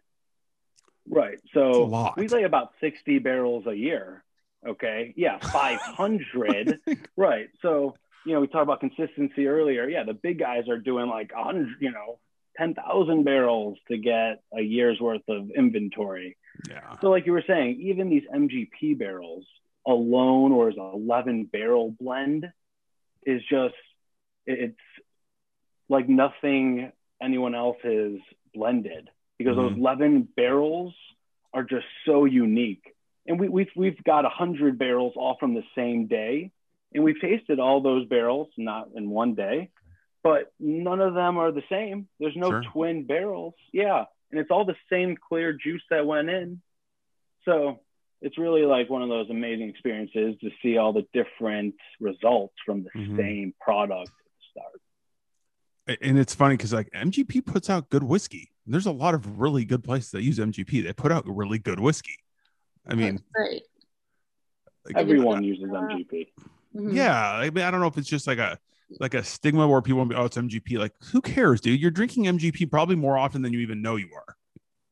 Right. 1.07 1.38
So 1.53 2.13
we 2.17 2.27
lay 2.27 2.43
about 2.43 2.71
60 2.81 3.19
barrels 3.19 3.67
a 3.67 3.75
year. 3.75 4.23
Okay. 4.65 5.13
Yeah, 5.15 5.38
500. 5.41 6.79
right. 7.15 7.49
So 7.61 7.95
you 8.25 8.33
know, 8.33 8.41
we 8.41 8.47
talked 8.47 8.63
about 8.63 8.79
consistency 8.79 9.47
earlier. 9.47 9.88
Yeah, 9.88 10.03
the 10.03 10.13
big 10.13 10.39
guys 10.39 10.67
are 10.67 10.79
doing 10.79 11.07
like 11.07 11.31
a 11.38 11.43
hundred, 11.43 11.75
you 11.79 11.91
know, 11.91 12.19
ten 12.57 12.73
thousand 12.73 13.23
barrels 13.23 13.77
to 13.88 13.97
get 13.97 14.41
a 14.51 14.61
year's 14.61 14.99
worth 14.99 15.21
of 15.29 15.51
inventory. 15.55 16.36
Yeah. 16.67 16.97
So, 17.01 17.09
like 17.11 17.27
you 17.27 17.33
were 17.33 17.43
saying, 17.45 17.79
even 17.81 18.09
these 18.09 18.23
MGP 18.33 18.97
barrels 18.97 19.45
alone, 19.86 20.51
or 20.51 20.69
as 20.69 20.75
an 20.75 20.91
eleven 20.93 21.45
barrel 21.45 21.95
blend, 21.99 22.51
is 23.25 23.41
just 23.49 23.75
it's 24.47 24.75
like 25.89 26.07
nothing 26.09 26.91
anyone 27.21 27.55
else 27.55 27.77
has 27.83 28.13
blended 28.53 29.09
because 29.38 29.55
those 29.55 29.73
Mhm. 29.73 29.77
11 29.79 30.21
barrels 30.36 30.95
are 31.53 31.63
just 31.63 31.86
so 32.05 32.25
unique. 32.25 32.93
And 33.27 33.39
we, 33.39 33.47
we've, 33.49 33.71
we've 33.75 34.03
got 34.03 34.23
100 34.23 34.77
barrels 34.77 35.13
all 35.15 35.38
from 35.39 35.53
the 35.53 35.63
same 35.75 36.07
day. 36.07 36.51
And 36.93 37.03
we've 37.03 37.19
tasted 37.19 37.59
all 37.59 37.81
those 37.81 38.05
barrels, 38.07 38.47
not 38.57 38.89
in 38.95 39.09
one 39.09 39.33
day, 39.36 39.69
but 40.23 40.53
none 40.59 41.01
of 41.01 41.13
them 41.13 41.38
are 41.38 41.51
the 41.51 41.63
same. 41.69 42.07
There's 42.19 42.36
no 42.36 42.49
Sure. 42.51 42.63
twin 42.71 43.03
barrels. 43.05 43.55
Yeah. 43.73 44.05
And 44.31 44.39
it's 44.39 44.51
all 44.51 44.65
the 44.65 44.77
same 44.89 45.17
clear 45.17 45.53
juice 45.53 45.83
that 45.89 46.05
went 46.05 46.29
in. 46.29 46.61
So 47.43 47.79
it's 48.21 48.38
really 48.38 48.63
like 48.65 48.89
one 48.89 49.01
of 49.01 49.09
those 49.09 49.29
amazing 49.29 49.69
experiences 49.69 50.36
to 50.41 50.49
see 50.61 50.77
all 50.77 50.93
the 50.93 51.05
different 51.13 51.75
results 51.99 52.55
from 52.65 52.83
the 52.83 52.89
Mhm. 52.91 53.17
same 53.17 53.53
product 53.59 54.09
at 54.09 54.25
the 54.25 54.43
start. 54.51 54.81
And 55.88 56.17
it's 56.19 56.33
funny 56.33 56.55
because 56.57 56.73
like 56.73 56.89
MGP 56.91 57.45
puts 57.45 57.69
out 57.69 57.89
good 57.89 58.03
whiskey. 58.03 58.51
There's 58.67 58.88
a 58.88 58.91
lot 58.91 59.13
of 59.13 59.39
really 59.39 59.65
good 59.65 59.83
places 59.83 60.11
that 60.11 60.23
use 60.23 60.39
MGP. 60.39 60.83
They 60.83 60.93
put 60.93 61.11
out 61.11 61.23
really 61.27 61.59
good 61.59 61.79
whiskey. 61.79 62.17
I 62.88 62.95
mean, 62.95 63.15
That's 63.15 63.23
great. 63.33 63.63
like, 64.86 64.97
Everyone 64.97 65.43
uses 65.43 65.65
MGP. 65.65 66.27
Mhm. 66.75 66.93
yeah. 66.95 67.31
I 67.31 67.49
mean, 67.51 67.63
I 67.63 67.71
don't 67.71 67.79
know 67.79 67.88
if 67.88 67.97
it's 67.97 68.09
just 68.09 68.27
like 68.27 68.38
a 68.39 68.57
like 68.99 69.13
a 69.15 69.23
stigma 69.23 69.67
where 69.67 69.81
people 69.81 70.05
be, 70.05 70.15
oh, 70.15 70.25
it's 70.25 70.38
MGP. 70.38 70.77
Like, 70.77 70.93
who 71.11 71.19
cares, 71.21 71.59
dude? 71.59 71.79
You're 71.79 71.89
drinking 71.91 72.25
MGP 72.25 72.69
probably 72.69 72.95
more 72.95 73.17
often 73.17 73.41
than 73.41 73.51
you 73.53 73.59
even 73.59 73.81
know 73.81 73.95
you 73.95 74.09
are. 74.15 74.36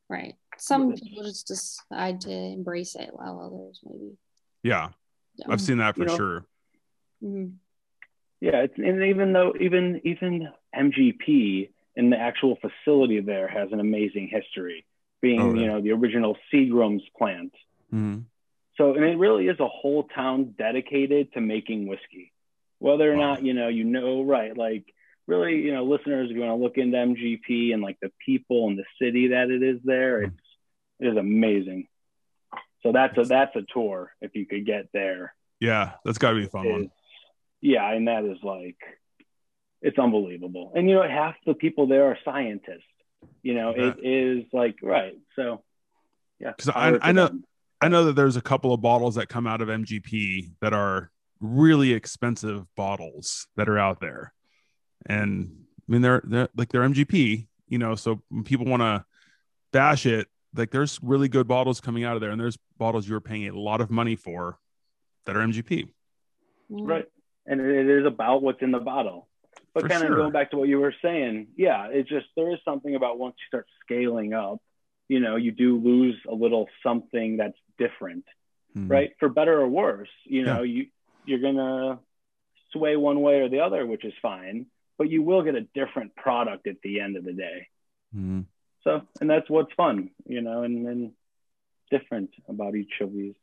Right. 0.09 0.35
Some 0.57 0.93
people 0.93 1.23
just 1.23 1.47
decide 1.47 2.21
to 2.21 2.31
embrace 2.31 2.95
it, 2.95 3.09
while 3.13 3.39
others 3.39 3.79
maybe. 3.83 4.17
Yeah, 4.63 4.89
don't. 5.39 5.51
I've 5.51 5.61
seen 5.61 5.77
that 5.77 5.95
for 5.95 6.01
You 6.01 6.07
know, 6.07 6.15
sure. 6.15 6.45
Mhm. 7.23 7.53
Yeah, 8.43 8.63
it's, 8.65 8.73
and 8.77 9.01
even 9.03 9.31
though 9.31 9.53
even 9.61 10.01
even 10.03 10.49
MGP 10.75 11.69
in 11.95 12.09
the 12.09 12.17
actual 12.19 12.57
facility 12.57 13.21
there 13.21 13.47
has 13.47 13.71
an 13.71 13.79
amazing 13.79 14.27
history, 14.27 14.85
being 15.21 15.39
Oh, 15.41 15.53
you 15.53 15.65
know 15.67 15.79
the 15.79 15.91
original 15.91 16.35
Seagram's 16.51 17.07
plant. 17.17 17.53
Mhm. 17.93 18.25
So 18.77 18.95
and 18.95 19.05
it 19.05 19.17
really 19.17 19.47
is 19.47 19.59
a 19.61 19.67
whole 19.69 20.03
town 20.03 20.55
dedicated 20.57 21.31
to 21.33 21.39
making 21.39 21.87
whiskey. 21.87 22.33
Whether 22.79 23.13
or 23.13 23.15
Wow. 23.15 23.35
not 23.35 23.45
you 23.45 23.53
know 23.53 23.69
you 23.69 23.85
know 23.85 24.23
right, 24.23 24.57
like 24.57 24.83
really 25.25 25.61
you 25.61 25.71
know 25.73 25.85
listeners, 25.85 26.29
if 26.29 26.35
you 26.35 26.41
want 26.41 26.59
to 26.59 26.63
look 26.63 26.77
into 26.77 26.97
MGP 26.97 27.71
and 27.73 27.81
like 27.81 27.97
the 28.01 28.11
people 28.25 28.67
and 28.67 28.77
the 28.77 28.83
city 29.01 29.29
that 29.29 29.49
it 29.51 29.63
is 29.63 29.79
there, 29.83 30.19
Mhm. 30.19 30.27
it's 30.27 30.47
it 30.99 31.07
is 31.07 31.15
amazing. 31.17 31.87
So 32.81 32.91
that's 32.91 33.17
a 33.17 33.23
that's 33.23 33.55
a 33.55 33.61
tour 33.73 34.13
if 34.19 34.35
you 34.35 34.45
could 34.45 34.65
get 34.65 34.91
there. 34.91 35.33
Yeah, 35.61 35.93
that's 36.03 36.17
got 36.17 36.31
to 36.31 36.35
be 36.41 36.45
a 36.47 36.49
fun 36.49 36.65
is- 36.65 36.71
one. 36.73 36.91
Yeah, 37.64 37.89
and 37.93 38.07
that 38.09 38.26
is 38.26 38.38
like 38.43 38.78
it's 39.82 39.97
unbelievable. 39.97 40.72
And 40.76 40.89
you 40.89 40.95
know, 40.95 41.07
half 41.07 41.36
the 41.45 41.53
people 41.53 41.88
there 41.88 42.05
are 42.05 42.18
scientists. 42.26 42.84
You 43.41 43.53
know, 43.55 43.74
Yeah. 43.76 43.93
it 43.97 44.05
is 44.05 44.43
like 44.53 44.76
right. 44.84 45.14
So 45.36 45.64
yeah, 46.39 46.51
'Cause 46.57 46.70
I- 46.70 46.99
I 47.01 47.11
know- 47.14 47.28
them. 47.28 47.45
I 47.82 47.88
know 47.89 48.05
that 48.05 48.14
there's 48.14 48.38
a 48.38 48.41
couple 48.41 48.74
of 48.74 48.82
bottles 48.82 49.16
that 49.16 49.28
come 49.28 49.45
out 49.47 49.61
of 49.61 49.70
MGP 49.70 50.51
that 50.61 50.74
are 50.74 51.11
really 51.41 51.91
expensive 51.93 52.66
bottles 52.76 53.47
that 53.57 53.68
are 53.68 53.78
out 53.78 53.99
there, 53.99 54.34
and 55.05 55.66
I 55.80 55.91
mean 55.91 56.01
they're 56.01 56.22
they're 56.26 56.49
like 56.55 56.70
they're 56.70 56.84
MGP, 56.84 57.47
you 57.68 57.78
know. 57.78 57.95
So 57.95 58.22
when 58.30 58.43
people 58.43 58.66
want 58.66 58.82
to 58.82 59.05
bash 59.72 60.05
it, 60.05 60.28
like 60.53 60.72
there's 60.72 60.99
really 61.01 61.28
good 61.30 61.47
bottles 61.47 61.80
coming 61.82 62.03
out 62.05 62.16
of 62.16 62.22
there, 62.22 62.32
and 62.32 62.39
there's 62.39 62.57
bottles 62.78 63.07
you're 63.07 63.20
paying 63.22 63.47
a 63.49 63.57
lot 63.59 63.80
of 63.82 63.89
money 63.91 64.16
for 64.16 64.59
that 65.26 65.36
are 65.36 65.41
MGP. 65.41 65.89
Right. 66.70 67.05
And 67.45 67.59
it 67.59 67.89
is 67.89 68.05
about 68.05 68.41
what's 68.41 68.61
in 68.61 68.71
the 68.71 68.79
bottle. 68.79 69.27
But 69.73 69.83
For 69.83 69.89
kind 69.89 70.01
sure. 70.01 70.11
of 70.11 70.17
going 70.17 70.31
back 70.31 70.51
to 70.51 70.57
what 70.57 70.69
you 70.69 70.79
were 70.79 70.93
saying, 71.01 71.47
yeah, 71.57 71.87
it's 71.87 72.09
just 72.09 72.27
there 72.35 72.51
is 72.53 72.59
something 72.63 72.95
about 72.95 73.17
once 73.19 73.35
you 73.39 73.47
start 73.47 73.67
scaling 73.83 74.33
up, 74.33 74.61
you 75.07 75.19
know, 75.19 75.35
you 75.35 75.51
do 75.51 75.77
lose 75.77 76.15
a 76.29 76.33
little 76.33 76.67
something 76.83 77.37
that's 77.37 77.57
different. 77.77 78.25
Mhm. 78.75 78.89
right? 78.89 79.11
For 79.19 79.29
better 79.29 79.61
or 79.61 79.67
worse, 79.67 80.09
you 80.23 80.43
know, 80.43 80.63
you 80.63 80.87
you're 81.25 81.39
gonna 81.39 81.99
sway 82.71 82.95
one 82.95 83.21
way 83.21 83.39
or 83.39 83.47
the 83.47 83.59
other, 83.59 83.85
which 83.85 84.03
is 84.03 84.13
fine, 84.21 84.65
but 84.97 85.09
you 85.09 85.21
will 85.21 85.43
get 85.43 85.55
a 85.55 85.61
different 85.61 86.15
product 86.15 86.65
at 86.67 86.81
the 86.81 86.99
end 86.99 87.15
of 87.15 87.23
the 87.23 87.33
day. 87.33 87.67
Mhm. 88.15 88.45
So, 88.83 89.07
and 89.21 89.29
that's 89.29 89.49
what's 89.49 89.71
fun, 89.73 90.09
you 90.25 90.41
know, 90.41 90.63
and 90.63 90.87
and 90.87 91.13
different 91.91 92.33
about 92.47 92.75
each 92.75 92.99
of 92.99 93.13
these. 93.13 93.35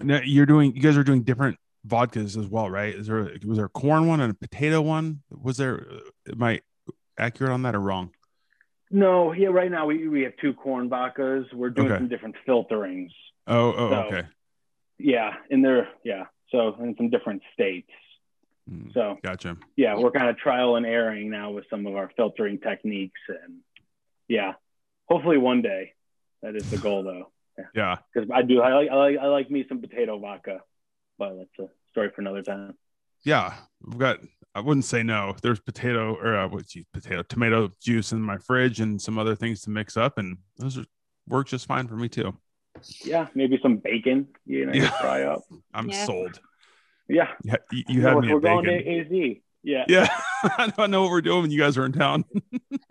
Now 0.00 0.20
you're 0.24 0.46
doing, 0.46 0.74
you 0.74 0.82
guys 0.82 0.96
are 0.96 1.04
doing 1.04 1.22
different 1.22 1.56
vodkas 1.86 2.36
as 2.38 2.46
well, 2.46 2.68
right? 2.70 2.94
Is 2.94 3.06
there 3.06 3.30
was 3.46 3.56
there 3.56 3.66
a 3.66 3.70
corn 3.70 4.06
one 4.06 4.20
and 4.20 4.30
a 4.30 4.34
potato 4.34 4.80
one? 4.80 5.22
Was 5.30 5.56
there? 5.56 5.86
Am 6.30 6.42
I 6.42 6.60
accurate 7.18 7.52
on 7.52 7.62
that 7.62 7.74
or 7.74 7.80
wrong? 7.80 8.10
No, 8.90 9.32
yeah, 9.32 9.48
right 9.48 9.70
now 9.70 9.86
we, 9.86 10.08
we 10.08 10.22
have 10.22 10.32
two 10.40 10.52
corn 10.52 10.90
vodkas. 10.90 11.52
We're 11.54 11.70
doing 11.70 11.88
Okay. 11.92 11.98
some 12.00 12.08
different 12.08 12.34
filterings. 12.46 13.10
Oh, 13.46 13.72
oh, 13.72 13.90
So- 13.90 13.96
okay. 14.16 14.28
Yeah, 14.98 15.34
and 15.50 15.64
they're 15.64 15.88
yeah, 16.04 16.24
so 16.50 16.74
in 16.80 16.94
some 16.96 17.08
different 17.08 17.42
states. 17.54 17.88
Mm, 18.70 18.92
So 18.92 19.16
Gotcha. 19.22 19.56
yeah, 19.76 19.96
we're 19.96 20.10
kind 20.10 20.28
of 20.28 20.36
trial 20.36 20.76
and 20.76 20.84
erroring 20.84 21.30
now 21.30 21.50
with 21.52 21.64
some 21.70 21.86
of 21.86 21.96
our 21.96 22.10
filtering 22.16 22.58
techniques 22.58 23.20
and 23.28 23.60
yeah, 24.28 24.52
hopefully 25.08 25.38
one 25.38 25.62
day. 25.62 25.94
That 26.42 26.54
is 26.56 26.70
the 26.70 26.76
goal 26.78 27.02
though. 27.02 27.30
Yeah. 27.74 27.96
because 28.12 28.28
I 28.32 28.42
do. 28.42 28.60
I 28.60 28.74
like, 28.74 28.90
I 28.90 28.94
like 28.96 29.18
I 29.18 29.26
like 29.26 29.50
me 29.50 29.64
some 29.68 29.80
potato 29.80 30.18
vodka, 30.18 30.60
but 31.20 31.36
that's 31.36 31.70
a 31.70 31.72
story 31.90 32.10
for 32.14 32.22
another 32.22 32.42
time. 32.42 32.74
Yeah. 33.24 33.54
We've 33.86 33.98
got, 33.98 34.18
I 34.54 34.60
wouldn't 34.60 34.86
say 34.86 35.02
no. 35.02 35.36
There's 35.42 35.60
potato 35.60 36.14
or 36.16 36.34
uh, 36.36 36.48
what's 36.48 36.74
you 36.74 36.84
potato, 36.94 37.22
tomato 37.22 37.70
juice 37.80 38.12
in 38.12 38.22
my 38.22 38.38
fridge 38.38 38.80
and 38.80 39.00
some 39.00 39.18
other 39.18 39.36
things 39.36 39.60
to 39.62 39.70
mix 39.70 39.96
up. 39.98 40.16
And 40.18 40.38
those 40.56 40.78
are, 40.78 40.84
work 41.28 41.46
just 41.48 41.66
fine 41.66 41.86
for 41.86 41.94
me 41.96 42.08
too. 42.08 42.34
Yeah, 43.04 43.26
maybe 43.34 43.58
some 43.62 43.76
bacon. 43.76 44.28
You 44.46 44.66
know, 44.66 44.72
Yeah. 44.72 44.90
fry 45.00 45.22
up. 45.24 45.42
I'm 45.74 45.90
Yeah. 45.90 46.06
sold. 46.06 46.40
Yeah, 47.08 47.28
Yeah. 47.44 47.56
You, 47.70 47.84
you 47.88 48.00
had 48.02 48.16
me 48.18 48.28
we're 48.32 48.38
at 48.38 48.42
going 48.42 48.64
bacon. 48.64 49.08
to 49.10 49.30
AZ. 49.32 49.36
Yeah, 49.62 49.84
Yeah. 49.88 50.08
I 50.56 50.72
don't 50.74 50.90
know 50.90 51.02
what 51.02 51.10
we're 51.10 51.20
doing 51.20 51.42
when 51.42 51.50
you 51.50 51.60
guys 51.60 51.76
are 51.76 51.84
in 51.84 51.92
town. 51.92 52.24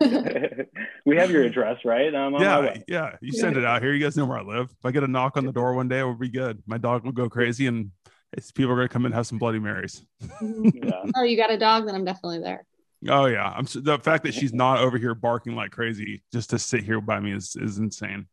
we 1.04 1.16
have 1.16 1.30
your 1.30 1.42
address, 1.42 1.78
right? 1.84 2.14
I'm 2.14 2.32
on 2.34 2.40
my 2.40 2.42
yeah. 2.42 2.60
way. 2.60 2.84
Yeah. 2.86 3.16
You 3.20 3.32
send 3.32 3.56
it 3.56 3.64
out 3.64 3.82
here. 3.82 3.92
You 3.92 4.02
guys 4.04 4.16
know 4.16 4.24
where 4.26 4.38
I 4.38 4.42
live. 4.42 4.70
If 4.70 4.84
I 4.84 4.92
get 4.92 5.02
a 5.02 5.08
knock 5.08 5.36
on 5.36 5.44
the 5.46 5.52
door 5.52 5.74
one 5.74 5.88
day, 5.88 5.98
it 6.00 6.04
will 6.04 6.14
be 6.14 6.28
good. 6.28 6.62
My 6.66 6.78
dog 6.78 7.04
will 7.04 7.12
go 7.12 7.28
crazy 7.28 7.66
and 7.66 7.90
it's, 8.32 8.52
people 8.52 8.72
are 8.72 8.76
going 8.76 8.88
to 8.88 8.92
come 8.92 9.06
and 9.06 9.14
have 9.14 9.26
some 9.26 9.38
Bloody 9.38 9.58
Marys. 9.58 10.04
Yeah, 10.40 11.02
oh, 11.16 11.22
you 11.22 11.36
got 11.36 11.50
a 11.50 11.58
dog? 11.58 11.86
Then 11.86 11.94
I'm 11.94 12.04
definitely 12.04 12.40
there. 12.40 12.64
Oh 13.08 13.26
yeah, 13.26 13.50
I'm 13.56 13.64
the 13.64 13.98
fact 13.98 14.24
that 14.24 14.34
she's 14.34 14.52
not 14.52 14.80
over 14.80 14.98
here 14.98 15.14
barking 15.14 15.54
like 15.54 15.70
crazy 15.70 16.22
just 16.32 16.50
to 16.50 16.58
sit 16.58 16.84
here 16.84 17.00
by 17.00 17.18
me 17.18 17.32
is 17.32 17.56
is 17.58 17.78
insane. 17.78 18.26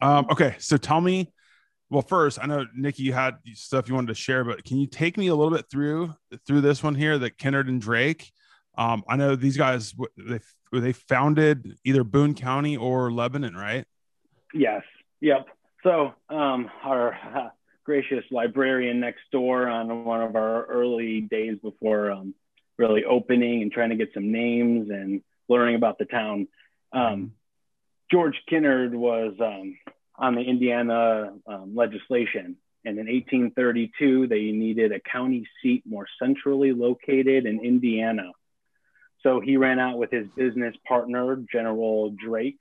Um, 0.00 0.26
okay, 0.30 0.56
so 0.58 0.76
tell 0.76 1.00
me. 1.00 1.32
Well, 1.88 2.02
first, 2.02 2.38
I 2.42 2.46
know 2.46 2.66
Nicki, 2.74 3.04
you 3.04 3.12
had 3.12 3.36
stuff 3.54 3.88
you 3.88 3.94
wanted 3.94 4.08
to 4.08 4.14
share, 4.14 4.42
but 4.44 4.64
can 4.64 4.78
you 4.78 4.88
take 4.88 5.16
me 5.16 5.28
a 5.28 5.34
little 5.34 5.54
bit 5.54 5.66
through 5.70 6.14
through 6.46 6.62
this 6.62 6.82
one 6.82 6.94
here, 6.94 7.18
that 7.18 7.38
Kinnard 7.38 7.68
and 7.68 7.80
Drake? 7.80 8.32
Um, 8.76 9.04
I 9.08 9.16
know 9.16 9.36
these 9.36 9.56
guys 9.56 9.94
they 10.16 10.40
they 10.72 10.92
founded 10.92 11.78
either 11.84 12.02
Boone 12.02 12.34
County 12.34 12.76
or 12.76 13.12
Lebanon, 13.12 13.54
right? 13.54 13.84
Yes. 14.52 14.82
Yep. 15.20 15.46
So, 15.82 16.14
um, 16.28 16.70
our 16.82 17.12
uh, 17.12 17.48
gracious 17.86 18.24
librarian 18.32 18.98
next 18.98 19.22
door 19.30 19.68
on 19.68 20.04
one 20.04 20.20
of 20.20 20.34
our 20.34 20.66
early 20.66 21.20
days 21.20 21.56
before 21.62 22.10
um, 22.10 22.34
really 22.76 23.04
opening 23.04 23.62
and 23.62 23.70
trying 23.70 23.90
to 23.90 23.96
get 23.96 24.12
some 24.12 24.32
names 24.32 24.90
and 24.90 25.22
learning 25.48 25.76
about 25.76 25.96
the 25.96 26.04
town. 26.04 26.48
Um, 26.92 27.32
George 28.10 28.34
Kinnard 28.50 28.90
was 28.90 29.34
um, 29.40 29.78
on 30.16 30.34
the 30.34 30.42
Indiana 30.42 31.34
um, 31.46 31.76
legislation. 31.76 32.56
And 32.84 32.98
in 32.98 33.06
1832, 33.06 34.26
they 34.26 34.50
needed 34.50 34.90
a 34.90 35.00
county 35.00 35.46
seat 35.62 35.84
more 35.86 36.06
centrally 36.20 36.72
located 36.72 37.46
in 37.46 37.64
Indiana. 37.64 38.32
So 39.22 39.40
he 39.40 39.56
ran 39.56 39.78
out 39.78 39.96
with 39.96 40.10
his 40.10 40.26
business 40.36 40.74
partner, 40.86 41.36
General 41.52 42.10
Drake, 42.10 42.60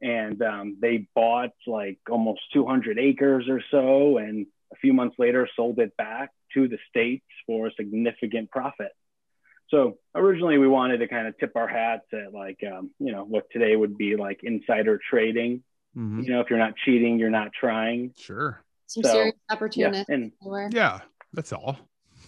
and 0.00 0.40
um, 0.42 0.76
they 0.80 1.08
bought 1.14 1.52
like 1.66 1.98
almost 2.08 2.40
200 2.52 2.98
acres 2.98 3.48
or 3.48 3.62
so. 3.70 4.18
And 4.18 4.46
a 4.72 4.76
few 4.76 4.92
months 4.92 5.16
later, 5.18 5.48
sold 5.56 5.78
it 5.78 5.96
back 5.96 6.30
to 6.54 6.68
the 6.68 6.78
states 6.88 7.24
for 7.46 7.68
a 7.68 7.72
significant 7.74 8.50
profit. 8.50 8.92
So 9.68 9.98
originally, 10.14 10.58
we 10.58 10.66
wanted 10.68 10.98
to 10.98 11.08
kind 11.08 11.28
of 11.28 11.38
tip 11.38 11.52
our 11.54 11.68
hats 11.68 12.06
at 12.12 12.32
like, 12.32 12.60
um, 12.70 12.90
you 12.98 13.12
know, 13.12 13.24
what 13.24 13.46
today 13.52 13.76
would 13.76 13.96
be 13.96 14.16
like 14.16 14.40
insider 14.42 14.98
trading. 15.10 15.62
Mhm. 15.96 16.24
You 16.24 16.32
know, 16.32 16.40
if 16.40 16.50
you're 16.50 16.58
not 16.58 16.74
cheating, 16.76 17.18
you're 17.18 17.30
not 17.30 17.52
trying. 17.52 18.12
Sure. 18.16 18.62
Some 18.86 19.02
So, 19.04 19.12
serious 19.12 19.34
Yeah, 19.76 20.04
and. 20.08 20.32
Yeah, 20.72 21.00
that's 21.32 21.52
all. 21.52 21.78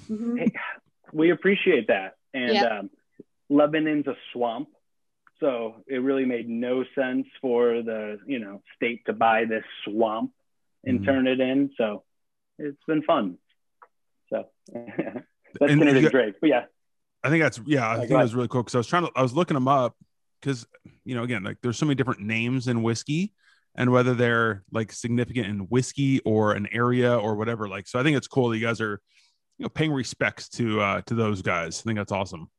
Mhm. 0.09 0.39
hey, 0.39 0.53
we 1.13 1.31
appreciate 1.31 1.89
that. 1.89 2.15
And 2.35 2.55
Yeah. 2.55 2.79
um, 2.79 2.91
Lebanon's 3.49 4.07
a 4.07 4.17
swamp, 4.33 4.69
so 5.41 5.83
it 5.89 5.99
really 5.99 6.25
made 6.25 6.49
no 6.49 6.85
sense 6.95 7.27
for 7.41 7.83
the 7.83 8.19
you 8.27 8.39
know 8.39 8.63
state 8.77 9.05
to 9.07 9.13
buy 9.13 9.45
this 9.45 9.65
swamp 9.85 10.33
and 10.85 11.01
Mhm. 11.01 11.05
turn 11.05 11.27
it 11.27 11.41
in. 11.41 11.71
So 11.77 12.05
it's 12.59 12.83
been 12.87 13.03
fun. 13.03 13.39
So 14.31 14.45
that's 14.75 14.83
And 15.61 15.79
Kennedy 15.81 16.01
you- 16.01 16.11
Drake. 16.11 16.35
But 16.41 16.49
yeah, 16.51 16.65
I 17.23 17.29
think 17.31 17.43
that's 17.43 17.61
yeah. 17.67 17.87
I 17.89 17.93
Yeah, 17.95 17.99
think 18.01 18.11
go 18.11 18.17
that 18.17 18.23
was 18.23 18.35
really 18.35 18.49
cool 18.49 18.63
because 18.63 18.75
I 18.75 18.79
was 18.79 18.87
trying 18.87 19.05
to 19.07 19.13
I 19.17 19.23
was 19.23 19.33
looking 19.35 19.55
them 19.55 19.69
up 19.69 19.97
because 20.41 20.67
you 21.05 21.15
know 21.15 21.23
again 21.23 21.43
like 21.45 21.59
there's 21.63 21.79
so 21.79 21.87
many 21.87 21.95
different 21.95 22.21
names 22.21 22.69
in 22.69 22.83
whiskey 22.83 23.33
and 23.75 23.91
whether 23.91 24.13
they're 24.15 24.65
like 24.73 24.93
significant 24.93 25.47
in 25.47 25.61
whiskey 25.61 26.21
or 26.21 26.53
an 26.53 26.69
area 26.73 27.17
or 27.17 27.37
whatever. 27.37 27.69
Like 27.69 27.87
so, 27.89 27.99
I 27.99 28.03
think 28.03 28.17
it's 28.17 28.29
cool 28.29 28.49
that 28.51 28.59
you 28.59 28.67
guys 28.67 28.81
are 28.81 29.01
you 29.59 29.65
know 29.65 29.69
paying 29.69 29.93
respects 29.93 30.49
to 30.51 30.81
uh 30.81 31.01
to 31.03 31.15
those 31.15 31.43
guys. 31.43 31.81
I 31.81 31.83
think 31.85 31.99
that's 31.99 32.13
awesome. 32.13 32.51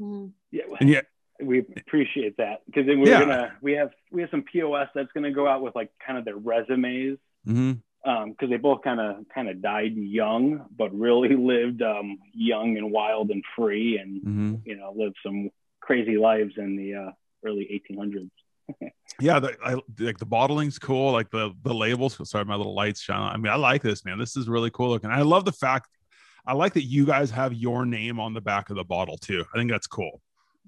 Mhm. 0.00 0.32
yeah. 0.50 0.62
And 0.80 0.88
yet, 0.88 1.04
we 1.42 1.58
appreciate 1.76 2.36
that 2.38 2.60
because 2.66 2.86
then 2.86 3.00
we're 3.00 3.08
Yeah. 3.10 3.20
gonna 3.20 3.52
we 3.62 3.72
have 3.72 3.90
we 4.10 4.22
have 4.22 4.30
some 4.30 4.42
POS 4.42 4.88
that's 4.94 5.12
gonna 5.12 5.30
go 5.32 5.46
out 5.46 5.62
with 5.62 5.74
like 5.74 5.90
kind 6.04 6.18
of 6.18 6.24
their 6.24 6.36
resumes 6.36 7.18
hmm 7.44 7.72
because 8.04 8.48
they 8.48 8.56
both 8.56 8.82
kind 8.82 9.00
of 9.00 9.16
kind 9.34 9.48
of 9.48 9.60
died 9.62 9.94
young, 9.94 10.66
but 10.76 10.92
really 10.94 11.36
lived 11.36 11.82
um, 11.82 12.18
young 12.32 12.76
and 12.76 12.90
wild 12.90 13.30
and 13.30 13.44
free, 13.56 13.98
and 13.98 14.20
hmm 14.22 14.54
you 14.64 14.76
know 14.76 14.92
lived 14.96 15.16
some 15.24 15.50
crazy 15.80 16.16
lives 16.16 16.54
in 16.56 16.76
the 16.76 16.94
uh, 16.94 17.10
early 17.44 17.82
1800s. 17.90 18.30
yeah, 19.20 19.40
the, 19.40 19.56
I, 19.64 19.74
like 19.98 20.18
the 20.18 20.26
bottling's 20.26 20.78
cool. 20.78 21.12
Like 21.12 21.30
the 21.30 21.52
the 21.62 21.74
labels. 21.74 22.16
Sorry, 22.28 22.44
my 22.44 22.54
little 22.56 22.74
lights 22.74 23.00
shine. 23.00 23.20
on. 23.20 23.32
I 23.32 23.36
mean, 23.36 23.52
I 23.52 23.56
like 23.56 23.82
this 23.82 24.04
man. 24.04 24.18
This 24.18 24.36
is 24.36 24.48
really 24.48 24.70
cool 24.70 24.90
looking. 24.90 25.10
I 25.10 25.22
love 25.22 25.44
the 25.44 25.52
fact. 25.52 25.88
I 26.46 26.54
like 26.54 26.72
that 26.74 26.84
you 26.84 27.04
guys 27.04 27.30
have 27.30 27.52
your 27.52 27.84
name 27.84 28.18
on 28.18 28.32
the 28.32 28.40
back 28.40 28.70
of 28.70 28.76
the 28.76 28.84
bottle 28.84 29.18
too. 29.18 29.44
I 29.54 29.58
think 29.58 29.70
that's 29.70 29.86
cool. 29.86 30.20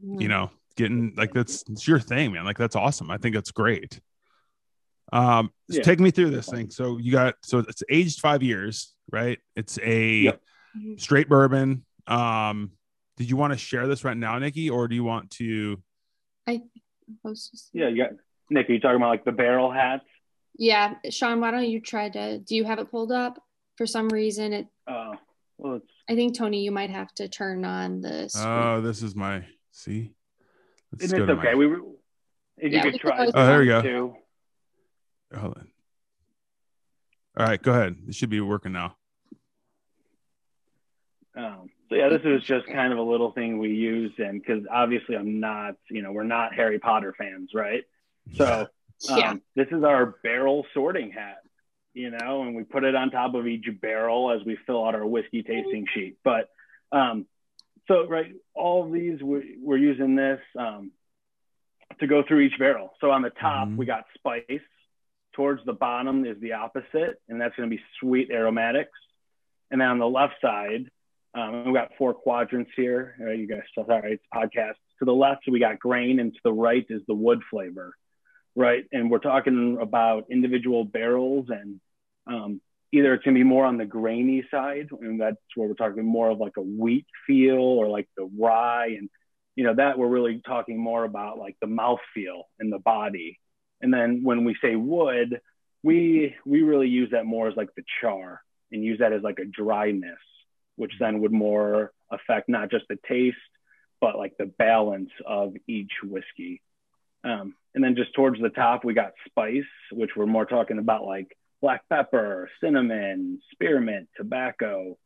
you 0.02 0.28
know 0.28 0.50
getting 0.76 1.12
like 1.16 1.32
that's 1.32 1.64
it's 1.68 1.86
your 1.86 2.00
thing 2.00 2.32
man 2.32 2.44
like 2.44 2.56
that's 2.56 2.76
awesome 2.76 3.10
i 3.10 3.16
think 3.18 3.34
that's 3.34 3.50
great 3.50 4.00
um 5.12 5.50
so 5.70 5.80
take 5.82 6.00
me 6.00 6.10
through 6.10 6.30
this 6.30 6.48
thing 6.48 6.70
so 6.70 6.96
you 6.98 7.12
got 7.12 7.34
so 7.42 7.58
it's 7.58 7.82
aged 7.90 8.20
five 8.20 8.42
years 8.42 8.94
right 9.10 9.38
it's 9.56 9.78
a 9.82 10.10
Yep. 10.22 10.42
Mhm. 10.76 11.00
straight 11.00 11.28
bourbon 11.28 11.84
um 12.06 12.72
did 13.18 13.28
you 13.28 13.36
want 13.36 13.52
to 13.52 13.58
share 13.58 13.86
this 13.86 14.04
right 14.04 14.16
now 14.16 14.38
nicki 14.38 14.70
or 14.70 14.88
do 14.88 14.94
you 14.94 15.04
want 15.04 15.30
to 15.32 15.82
I 16.46 16.62
Hostess. 17.24 17.68
Yeah, 17.74 17.88
you 17.88 17.98
got 17.98 18.10
Nick. 18.48 18.68
Are 18.70 18.72
you 18.72 18.80
talking 18.80 18.96
about 18.96 19.10
like 19.10 19.24
the 19.24 19.32
barrel 19.32 19.70
hats? 19.70 20.04
Yeah, 20.56 20.94
Sean, 21.10 21.40
why 21.40 21.50
don't 21.50 21.68
you 21.68 21.80
try 21.80 22.08
to? 22.08 22.38
Do 22.38 22.54
you 22.56 22.64
have 22.64 22.78
it 22.78 22.90
pulled 22.90 23.12
up? 23.12 23.38
For 23.76 23.86
some 23.86 24.08
reason, 24.08 24.52
it. 24.52 24.66
Uh, 24.86 25.12
well, 25.58 25.74
it's 25.76 25.92
I 26.08 26.14
think 26.14 26.36
Tony, 26.36 26.62
you 26.62 26.70
might 26.72 26.90
have 26.90 27.12
to 27.16 27.28
turn 27.28 27.64
on 27.64 28.00
the. 28.00 28.28
screen. 28.30 28.46
oh 28.48 28.80
this 28.80 29.02
is 29.02 29.14
my 29.14 29.44
see 29.72 30.12
Let's 30.90 31.04
it's 31.04 31.12
okay. 31.12 31.32
my- 31.34 31.54
We 31.54 31.66
were, 31.66 31.80
if 32.56 32.72
Yeah, 32.72 32.78
you 32.78 32.84
we 32.86 32.92
could 32.92 33.00
can 33.02 33.10
try. 33.10 33.26
Oh, 33.34 33.46
there 33.46 33.58
we 33.60 33.66
go. 33.66 33.82
Too. 33.82 34.14
Hold 35.40 35.54
on 35.56 35.68
all 37.38 37.46
right 37.46 37.62
go 37.62 37.72
ahead 37.72 37.96
it 38.08 38.14
should 38.14 38.30
be 38.30 38.40
working 38.40 38.72
now 38.72 38.96
Um, 41.34 41.70
so 41.88 41.94
yeah, 41.94 42.08
this 42.10 42.20
is 42.24 42.42
just 42.44 42.66
kind 42.66 42.92
of 42.92 42.98
a 42.98 43.02
little 43.02 43.32
thing 43.32 43.58
we 43.58 43.70
used, 43.70 44.18
and 44.18 44.38
because 44.40 44.64
obviously 44.70 45.16
I'm 45.16 45.40
not, 45.40 45.76
you 45.90 46.02
know, 46.02 46.12
we're 46.12 46.24
not 46.24 46.54
Harry 46.54 46.78
Potter 46.78 47.14
fans, 47.16 47.50
right? 47.54 47.84
So 48.36 48.66
um, 49.08 49.18
Yeah. 49.18 49.34
this 49.56 49.68
is 49.72 49.82
our 49.82 50.18
barrel 50.22 50.66
sorting 50.74 51.10
hat, 51.10 51.38
you 51.94 52.10
know, 52.10 52.42
and 52.42 52.54
we 52.54 52.64
put 52.64 52.84
it 52.84 52.94
on 52.94 53.10
top 53.10 53.34
of 53.34 53.46
each 53.46 53.66
barrel 53.80 54.30
as 54.30 54.44
we 54.44 54.56
fill 54.66 54.84
out 54.86 54.94
our 54.94 55.06
whiskey 55.06 55.42
tasting 55.42 55.86
sheet. 55.94 56.18
But 56.22 56.50
um, 56.92 57.26
so 57.88 58.06
right, 58.06 58.34
all 58.54 58.84
of 58.84 58.92
these 58.92 59.22
we, 59.22 59.56
we're 59.58 59.78
using 59.78 60.14
this 60.14 60.40
um, 60.58 60.92
to 62.00 62.06
go 62.06 62.22
through 62.28 62.40
each 62.40 62.58
barrel. 62.58 62.92
So 63.00 63.10
on 63.10 63.22
the 63.22 63.30
top 63.30 63.68
Mhm. 63.68 63.76
we 63.78 63.86
got 63.86 64.04
spice. 64.14 64.60
Towards 65.34 65.64
the 65.64 65.72
bottom 65.72 66.24
is 66.26 66.38
the 66.40 66.52
opposite, 66.52 67.20
and 67.28 67.40
that's 67.40 67.56
going 67.56 67.68
to 67.68 67.74
be 67.74 67.82
sweet 68.00 68.30
aromatics. 68.30 68.98
And 69.70 69.80
then 69.80 69.88
on 69.88 69.98
the 69.98 70.08
left 70.08 70.34
side, 70.42 70.90
um, 71.34 71.64
we've 71.64 71.74
got 71.74 71.92
four 71.96 72.12
quadrants 72.12 72.70
here. 72.76 73.16
Uh, 73.20 73.30
you 73.30 73.46
guys, 73.46 73.62
sorry, 73.74 74.12
it's 74.12 74.24
podcast. 74.34 74.74
To 74.98 75.06
the 75.06 75.14
left, 75.14 75.44
we 75.50 75.58
got 75.58 75.78
grain, 75.78 76.20
and 76.20 76.32
to 76.32 76.40
the 76.44 76.52
right 76.52 76.84
is 76.90 77.00
the 77.08 77.14
wood 77.14 77.40
flavor, 77.50 77.94
right? 78.54 78.84
And 78.92 79.10
we're 79.10 79.18
talking 79.18 79.78
about 79.80 80.26
individual 80.30 80.84
barrels, 80.84 81.46
and 81.48 81.80
um, 82.26 82.60
either 82.92 83.14
it's 83.14 83.24
going 83.24 83.34
to 83.34 83.40
be 83.40 83.44
more 83.44 83.64
on 83.64 83.78
the 83.78 83.86
grainy 83.86 84.44
side, 84.50 84.88
and 85.00 85.20
that's 85.20 85.36
where 85.54 85.68
we're 85.68 85.74
talking 85.74 86.04
more 86.04 86.30
of 86.30 86.38
like 86.38 86.58
a 86.58 86.62
wheat 86.62 87.06
feel 87.26 87.54
or 87.54 87.88
like 87.88 88.08
the 88.16 88.28
rye, 88.38 88.94
and 88.98 89.08
you 89.56 89.64
know 89.64 89.74
that 89.74 89.98
we're 89.98 90.08
really 90.08 90.40
talking 90.46 90.78
more 90.78 91.04
about 91.04 91.38
like 91.38 91.56
the 91.60 91.66
mouth 91.66 92.00
feel 92.14 92.44
and 92.58 92.70
the 92.70 92.78
body. 92.78 93.38
And 93.82 93.92
then 93.92 94.22
when 94.22 94.44
we 94.44 94.56
say 94.62 94.76
wood, 94.76 95.40
we 95.82 96.36
we 96.46 96.62
really 96.62 96.88
use 96.88 97.10
that 97.10 97.26
more 97.26 97.48
as 97.48 97.56
like 97.56 97.74
the 97.74 97.84
char 98.00 98.40
and 98.70 98.84
use 98.84 99.00
that 99.00 99.12
as 99.12 99.22
like 99.22 99.38
a 99.38 99.44
dryness 99.44 100.18
which 100.76 100.92
then 100.98 101.20
would 101.20 101.32
more 101.32 101.92
affect 102.10 102.48
not 102.48 102.70
just 102.70 102.84
the 102.88 102.98
taste, 103.08 103.36
but 104.00 104.18
like 104.18 104.36
the 104.38 104.46
balance 104.46 105.10
of 105.26 105.54
each 105.66 105.92
whiskey. 106.02 106.60
Um, 107.24 107.54
and 107.74 107.82
then 107.82 107.94
just 107.94 108.14
towards 108.14 108.40
the 108.40 108.48
top, 108.48 108.84
we 108.84 108.94
got 108.94 109.12
spice, 109.26 109.62
which 109.92 110.10
we're 110.16 110.26
more 110.26 110.46
talking 110.46 110.78
about 110.78 111.04
like 111.04 111.36
black 111.60 111.88
pepper, 111.88 112.50
cinnamon, 112.60 113.40
spearmint, 113.52 114.08
tobacco. 114.16 114.98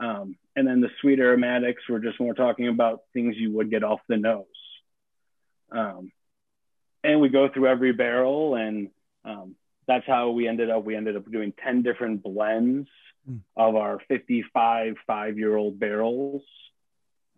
Um, 0.00 0.36
and 0.56 0.66
then 0.66 0.80
the 0.80 0.90
sweet 1.00 1.20
aromatics, 1.20 1.82
we're 1.88 2.00
just 2.00 2.18
more 2.18 2.34
talking 2.34 2.68
about 2.68 3.02
things 3.12 3.36
you 3.36 3.52
would 3.52 3.70
get 3.70 3.84
off 3.84 4.00
the 4.08 4.16
nose. 4.16 4.46
Um, 5.70 6.10
and 7.04 7.20
we 7.20 7.28
go 7.28 7.48
through 7.48 7.66
every 7.68 7.92
barrel, 7.92 8.54
and 8.54 8.90
um, 9.24 9.54
that's 9.86 10.06
how 10.06 10.30
we 10.30 10.48
ended 10.48 10.70
up. 10.70 10.84
We 10.84 10.96
ended 10.96 11.16
up 11.16 11.30
doing 11.30 11.52
10 11.64 11.82
different 11.82 12.22
blends 12.22 12.88
Hmm. 13.24 13.36
of 13.56 13.76
our 13.76 14.00
55 14.08 14.96
five 15.06 15.38
year 15.38 15.54
old 15.56 15.78
barrels. 15.78 16.42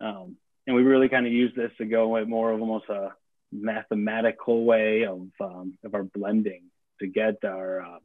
Um, 0.01 0.35
and 0.65 0.75
we 0.75 0.81
really 0.81 1.09
kind 1.09 1.27
of 1.27 1.31
use 1.31 1.53
this 1.55 1.71
to 1.77 1.85
go 1.85 2.07
with 2.07 2.27
more 2.27 2.51
of 2.51 2.59
almost 2.59 2.89
a 2.89 3.09
mathematical 3.51 4.65
way 4.65 5.05
of, 5.05 5.27
um, 5.39 5.77
of 5.83 5.93
our 5.93 6.01
blending 6.03 6.63
to 7.01 7.07
get 7.07 7.43
our 7.45 7.81
uh, 7.81 7.99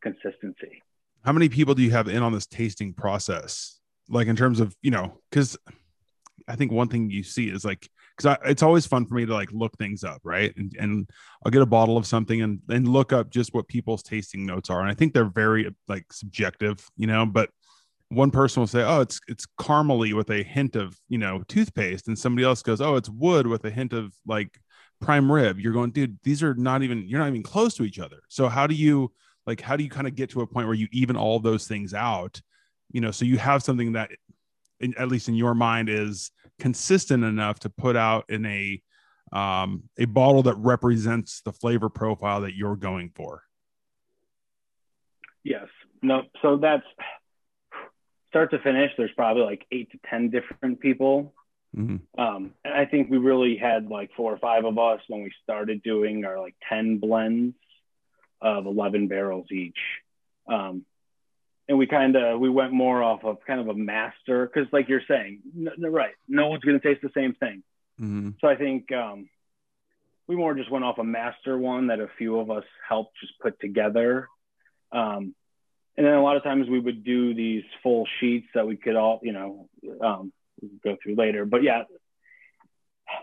consistency. 0.00 0.80
how 1.24 1.32
many 1.32 1.48
people 1.48 1.74
do 1.74 1.82
you 1.82 1.90
have 1.90 2.06
in 2.06 2.22
on 2.22 2.32
this 2.32 2.46
tasting 2.46 2.92
process 2.92 3.80
like 4.08 4.28
in 4.28 4.36
terms 4.36 4.60
of 4.60 4.76
you 4.80 4.90
know 4.92 5.18
because 5.30 5.56
i 6.46 6.54
think 6.54 6.70
one 6.70 6.88
thing 6.88 7.10
you 7.10 7.22
see 7.24 7.48
is 7.48 7.64
like 7.64 7.90
because 8.18 8.36
it's 8.44 8.62
always 8.62 8.86
fun 8.86 9.06
for 9.06 9.14
me 9.14 9.24
to 9.24 9.32
like 9.32 9.50
look 9.52 9.76
things 9.78 10.04
up 10.04 10.20
right? 10.24 10.52
And, 10.56 10.74
and 10.78 11.10
i'll 11.44 11.52
get 11.52 11.62
a 11.62 11.66
bottle 11.66 11.96
of 11.96 12.06
something 12.06 12.42
and 12.42 12.60
and 12.68 12.88
look 12.88 13.12
up 13.12 13.30
just 13.30 13.54
what 13.54 13.68
people's 13.68 14.02
tasting 14.02 14.44
notes 14.44 14.70
are 14.70 14.80
and 14.80 14.90
i 14.90 14.94
think 14.94 15.14
they're 15.14 15.24
very 15.24 15.74
like 15.86 16.12
subjective 16.12 16.84
you 16.96 17.06
know 17.06 17.24
but 17.24 17.50
one 18.08 18.30
person 18.30 18.60
will 18.60 18.66
say 18.66 18.82
oh 18.82 19.00
it's 19.00 19.20
it's 19.28 19.46
caramely 19.60 20.14
with 20.14 20.30
a 20.30 20.42
hint 20.42 20.74
of 20.74 20.98
you 21.08 21.18
know 21.18 21.42
toothpaste 21.46 22.08
and 22.08 22.18
somebody 22.18 22.44
else 22.44 22.62
goes 22.62 22.80
oh 22.80 22.96
it's 22.96 23.08
wood 23.08 23.46
with 23.46 23.64
a 23.64 23.70
hint 23.70 23.92
of 23.92 24.12
like 24.26 24.58
prime 25.00 25.30
rib. 25.30 25.58
You're 25.58 25.72
going 25.72 25.90
dude 25.90 26.18
these 26.22 26.42
are 26.42 26.54
not 26.54 26.82
even 26.82 27.08
you're 27.08 27.20
not 27.20 27.28
even 27.28 27.42
close 27.42 27.74
to 27.74 27.84
each 27.84 27.98
other. 27.98 28.18
So 28.28 28.48
how 28.48 28.66
do 28.66 28.74
you 28.74 29.12
like 29.46 29.60
how 29.60 29.76
do 29.76 29.84
you 29.84 29.90
kind 29.90 30.06
of 30.06 30.14
get 30.14 30.30
to 30.30 30.40
a 30.40 30.46
point 30.46 30.66
where 30.66 30.76
you 30.76 30.88
even 30.92 31.16
all 31.16 31.38
those 31.38 31.66
things 31.66 31.94
out? 31.94 32.40
You 32.90 33.00
know 33.00 33.10
so 33.10 33.24
you 33.24 33.38
have 33.38 33.62
something 33.62 33.92
that 33.92 34.10
in, 34.80 34.94
at 34.98 35.08
least 35.08 35.28
in 35.28 35.34
your 35.34 35.54
mind 35.54 35.88
is 35.88 36.30
consistent 36.58 37.24
enough 37.24 37.58
to 37.60 37.70
put 37.70 37.96
out 37.96 38.24
in 38.28 38.44
a 38.46 38.80
um 39.32 39.82
a 39.98 40.06
bottle 40.06 40.42
that 40.42 40.56
represents 40.56 41.42
the 41.42 41.52
flavor 41.52 41.88
profile 41.88 42.40
that 42.40 42.54
you're 42.54 42.76
going 42.76 43.10
for 43.14 43.42
Yes. 45.48 45.68
No. 46.02 46.24
So 46.42 46.58
that's 46.58 46.84
start 48.28 48.50
to 48.50 48.58
finish. 48.58 48.92
There's 48.96 49.12
probably 49.16 49.42
like 49.42 49.66
eight 49.72 49.90
to 49.92 49.98
10 50.10 50.28
different 50.28 50.80
people. 50.80 51.34
Mhm. 51.74 52.00
Um, 52.16 52.54
and 52.64 52.74
I 52.74 52.84
think 52.84 53.10
we 53.10 53.16
really 53.16 53.56
had 53.56 53.88
like 53.88 54.10
four 54.14 54.32
or 54.32 54.38
five 54.38 54.64
of 54.64 54.78
us 54.78 55.00
when 55.08 55.22
we 55.22 55.32
started 55.42 55.82
doing 55.82 56.24
our 56.24 56.38
like 56.38 56.54
10 56.68 56.98
blends 56.98 57.54
of 58.40 58.66
11 58.66 59.08
barrels 59.08 59.46
each. 59.50 59.78
Um, 60.46 60.84
and 61.68 61.76
we 61.78 61.86
kind 61.86 62.16
of 62.16 62.40
we 62.40 62.48
went 62.48 62.72
more 62.72 63.02
off 63.02 63.24
of 63.24 63.38
kind 63.46 63.60
of 63.60 63.68
a 63.68 63.74
master 63.74 64.46
because 64.46 64.72
like 64.72 64.88
you're 64.88 65.02
saying 65.06 65.40
no, 65.54 65.70
no, 65.76 65.88
right 65.88 66.14
no 66.26 66.48
one's 66.48 66.64
going 66.64 66.78
to 66.80 66.86
taste 66.86 67.02
the 67.02 67.10
same 67.14 67.34
thing. 67.34 67.62
Mhm. 68.00 68.34
so 68.40 68.48
i 68.48 68.56
think 68.56 68.90
um, 68.92 69.28
we 70.26 70.36
more 70.36 70.54
just 70.54 70.70
went 70.70 70.84
off 70.84 70.98
a 70.98 71.04
master 71.04 71.56
one 71.58 71.88
that 71.88 72.00
a 72.00 72.08
few 72.18 72.38
of 72.38 72.50
us 72.50 72.64
helped 72.86 73.16
just 73.20 73.32
put 73.40 73.58
together. 73.60 74.28
Um, 74.92 75.34
and 75.96 76.06
then 76.06 76.14
a 76.14 76.22
lot 76.22 76.36
of 76.36 76.42
times 76.44 76.68
we 76.68 76.78
would 76.78 77.02
do 77.02 77.34
these 77.34 77.64
full 77.82 78.06
sheets 78.20 78.46
that 78.54 78.66
we 78.66 78.76
could 78.76 78.94
all 78.96 79.20
you 79.22 79.32
know 79.32 79.68
um, 80.00 80.32
go 80.84 80.96
through 81.02 81.16
later. 81.16 81.44
But 81.44 81.62
yeah 81.62 81.84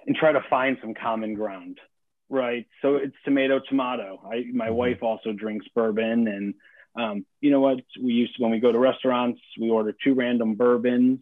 and 0.07 0.15
try 0.15 0.31
to 0.31 0.41
find 0.49 0.77
some 0.81 0.93
common 0.93 1.33
ground 1.35 1.79
right? 2.27 2.65
So 2.81 2.95
it's 2.95 3.15
tomato 3.23 3.59
tomato. 3.69 4.19
I 4.25 4.45
my 4.51 4.69
Mhm. 4.69 4.75
wife 4.75 5.03
also 5.03 5.31
drinks 5.31 5.67
bourbon 5.75 6.27
and 6.27 6.55
um, 6.95 7.25
you 7.41 7.51
know 7.51 7.59
what 7.59 7.81
we 8.01 8.13
used 8.13 8.35
to 8.35 8.43
when 8.43 8.51
we 8.51 8.59
go 8.59 8.71
to 8.71 8.79
restaurants 8.79 9.41
we 9.59 9.69
order 9.69 9.93
two 10.03 10.13
random 10.13 10.55
bourbons 10.55 11.19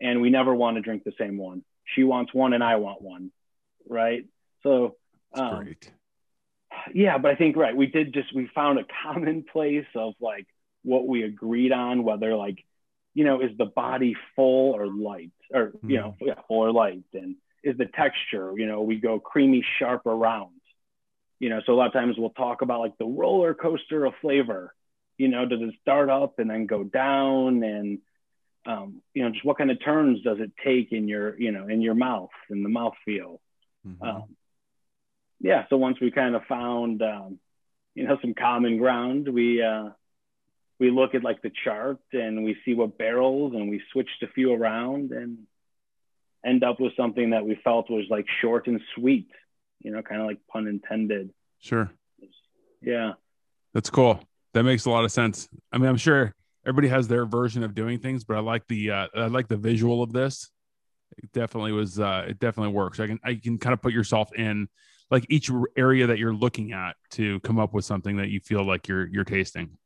and 0.00 0.20
we 0.20 0.30
never 0.30 0.54
want 0.54 0.76
to 0.76 0.82
drink 0.82 1.04
the 1.04 1.12
same 1.18 1.38
one. 1.38 1.64
She 1.84 2.04
wants 2.04 2.32
one 2.34 2.52
and 2.52 2.62
I 2.62 2.76
want 2.76 3.00
one, 3.02 3.30
right? 3.88 4.24
So, 4.62 4.96
um, 5.32 5.64
great. 5.64 5.90
Yeah, 6.92 7.18
but 7.18 7.30
I 7.30 7.34
think 7.36 7.56
right, 7.56 7.76
we 7.76 7.86
did 7.86 8.12
just 8.12 8.34
we 8.34 8.48
found 8.54 8.78
a 8.78 8.84
common 9.02 9.44
place 9.44 9.86
of 9.94 10.14
like 10.20 10.46
what 10.82 11.06
we 11.06 11.22
agreed 11.22 11.72
on, 11.72 12.04
whether 12.04 12.34
like, 12.34 12.64
you 13.14 13.24
know, 13.24 13.40
is 13.40 13.56
the 13.56 13.64
body 13.64 14.16
full 14.34 14.74
or 14.74 14.86
light, 14.86 15.30
or 15.52 15.68
mm-hmm. 15.68 15.90
you 15.90 15.96
know, 15.96 16.08
mm-hmm. 16.08 16.26
yeah, 16.26 16.34
full 16.48 16.64
or 16.64 16.72
light, 16.72 17.04
and 17.12 17.36
is 17.62 17.78
the 17.78 17.86
texture, 17.86 18.52
you 18.56 18.66
know, 18.66 18.82
we 18.82 18.96
go 18.96 19.18
creamy, 19.18 19.64
sharp, 19.78 20.04
around. 20.04 20.50
You 21.38 21.48
know, 21.48 21.60
so 21.64 21.72
a 21.72 21.76
lot 21.76 21.86
of 21.86 21.92
times 21.92 22.16
we'll 22.18 22.30
talk 22.30 22.62
about 22.62 22.80
like 22.80 22.96
the 22.98 23.06
roller 23.06 23.54
coaster 23.54 24.04
of 24.04 24.14
flavor. 24.20 24.74
You 25.18 25.28
know, 25.28 25.46
does 25.46 25.60
it 25.60 25.74
start 25.80 26.10
up 26.10 26.38
and 26.38 26.50
then 26.50 26.66
go 26.66 26.84
down 26.84 27.62
and 27.62 27.98
um, 28.66 29.02
you 29.12 29.22
know, 29.22 29.30
just 29.30 29.44
what 29.44 29.58
kind 29.58 29.70
of 29.70 29.82
turns 29.84 30.22
does 30.22 30.38
it 30.40 30.52
take 30.64 30.92
in 30.92 31.08
your, 31.08 31.38
you 31.38 31.52
know, 31.52 31.68
in 31.68 31.82
your 31.82 31.94
mouth 31.94 32.30
in 32.50 32.62
the 32.62 32.68
mouth 32.68 32.94
feel. 33.04 33.40
Mm-hmm. 33.86 34.02
Um, 34.02 34.24
yeah. 35.40 35.64
So 35.68 35.76
once 35.76 35.98
we 36.00 36.10
kind 36.10 36.34
of 36.34 36.42
found, 36.48 37.02
um, 37.02 37.38
you 37.94 38.06
know, 38.06 38.16
some 38.20 38.34
common 38.34 38.78
ground, 38.78 39.28
we, 39.28 39.62
uh, 39.62 39.90
we 40.80 40.90
look 40.90 41.14
at 41.14 41.22
like 41.22 41.42
the 41.42 41.52
chart 41.64 41.98
and 42.12 42.44
we 42.44 42.56
see 42.64 42.74
what 42.74 42.98
barrels 42.98 43.52
and 43.54 43.68
we 43.68 43.82
switched 43.92 44.22
a 44.22 44.28
few 44.28 44.52
around 44.52 45.12
and 45.12 45.38
end 46.44 46.64
up 46.64 46.80
with 46.80 46.96
something 46.96 47.30
that 47.30 47.44
we 47.44 47.58
felt 47.62 47.90
was 47.90 48.06
like 48.10 48.26
short 48.40 48.66
and 48.66 48.80
sweet, 48.94 49.28
you 49.80 49.90
know, 49.90 50.02
kind 50.02 50.20
of 50.20 50.26
like 50.26 50.38
pun 50.50 50.66
intended. 50.66 51.32
Sure. 51.60 51.90
Yeah. 52.80 53.12
That's 53.72 53.90
cool. 53.90 54.20
That 54.54 54.62
makes 54.62 54.86
a 54.86 54.90
lot 54.90 55.04
of 55.04 55.12
sense. 55.12 55.48
I 55.72 55.78
mean, 55.78 55.88
I'm 55.88 55.96
sure 55.96 56.34
everybody 56.64 56.88
has 56.88 57.08
their 57.08 57.26
version 57.26 57.62
of 57.62 57.74
doing 57.74 57.98
things, 57.98 58.24
but 58.24 58.36
I 58.36 58.40
like 58.40 58.66
the 58.68 58.90
uh, 58.90 59.06
I 59.14 59.26
like 59.26 59.48
the 59.48 59.56
visual 59.56 60.02
of 60.02 60.12
this. 60.12 60.50
It 61.18 61.30
definitely 61.32 61.72
was 61.72 62.00
uh, 62.00 62.26
it 62.28 62.38
definitely 62.38 62.72
works. 62.72 63.00
I 63.00 63.06
can 63.08 63.18
I 63.24 63.34
can 63.34 63.58
kind 63.58 63.72
of 63.72 63.82
put 63.82 63.92
yourself 63.92 64.32
in 64.32 64.68
like 65.10 65.26
each 65.28 65.50
area 65.76 66.06
that 66.06 66.18
you're 66.18 66.34
looking 66.34 66.72
at 66.72 66.96
to 67.10 67.40
come 67.40 67.58
up 67.58 67.74
with 67.74 67.84
something 67.84 68.16
that 68.16 68.28
you 68.28 68.40
feel 68.40 68.64
like 68.64 68.88
you're 68.88 69.06
you're 69.06 69.24
tasting. 69.24 69.76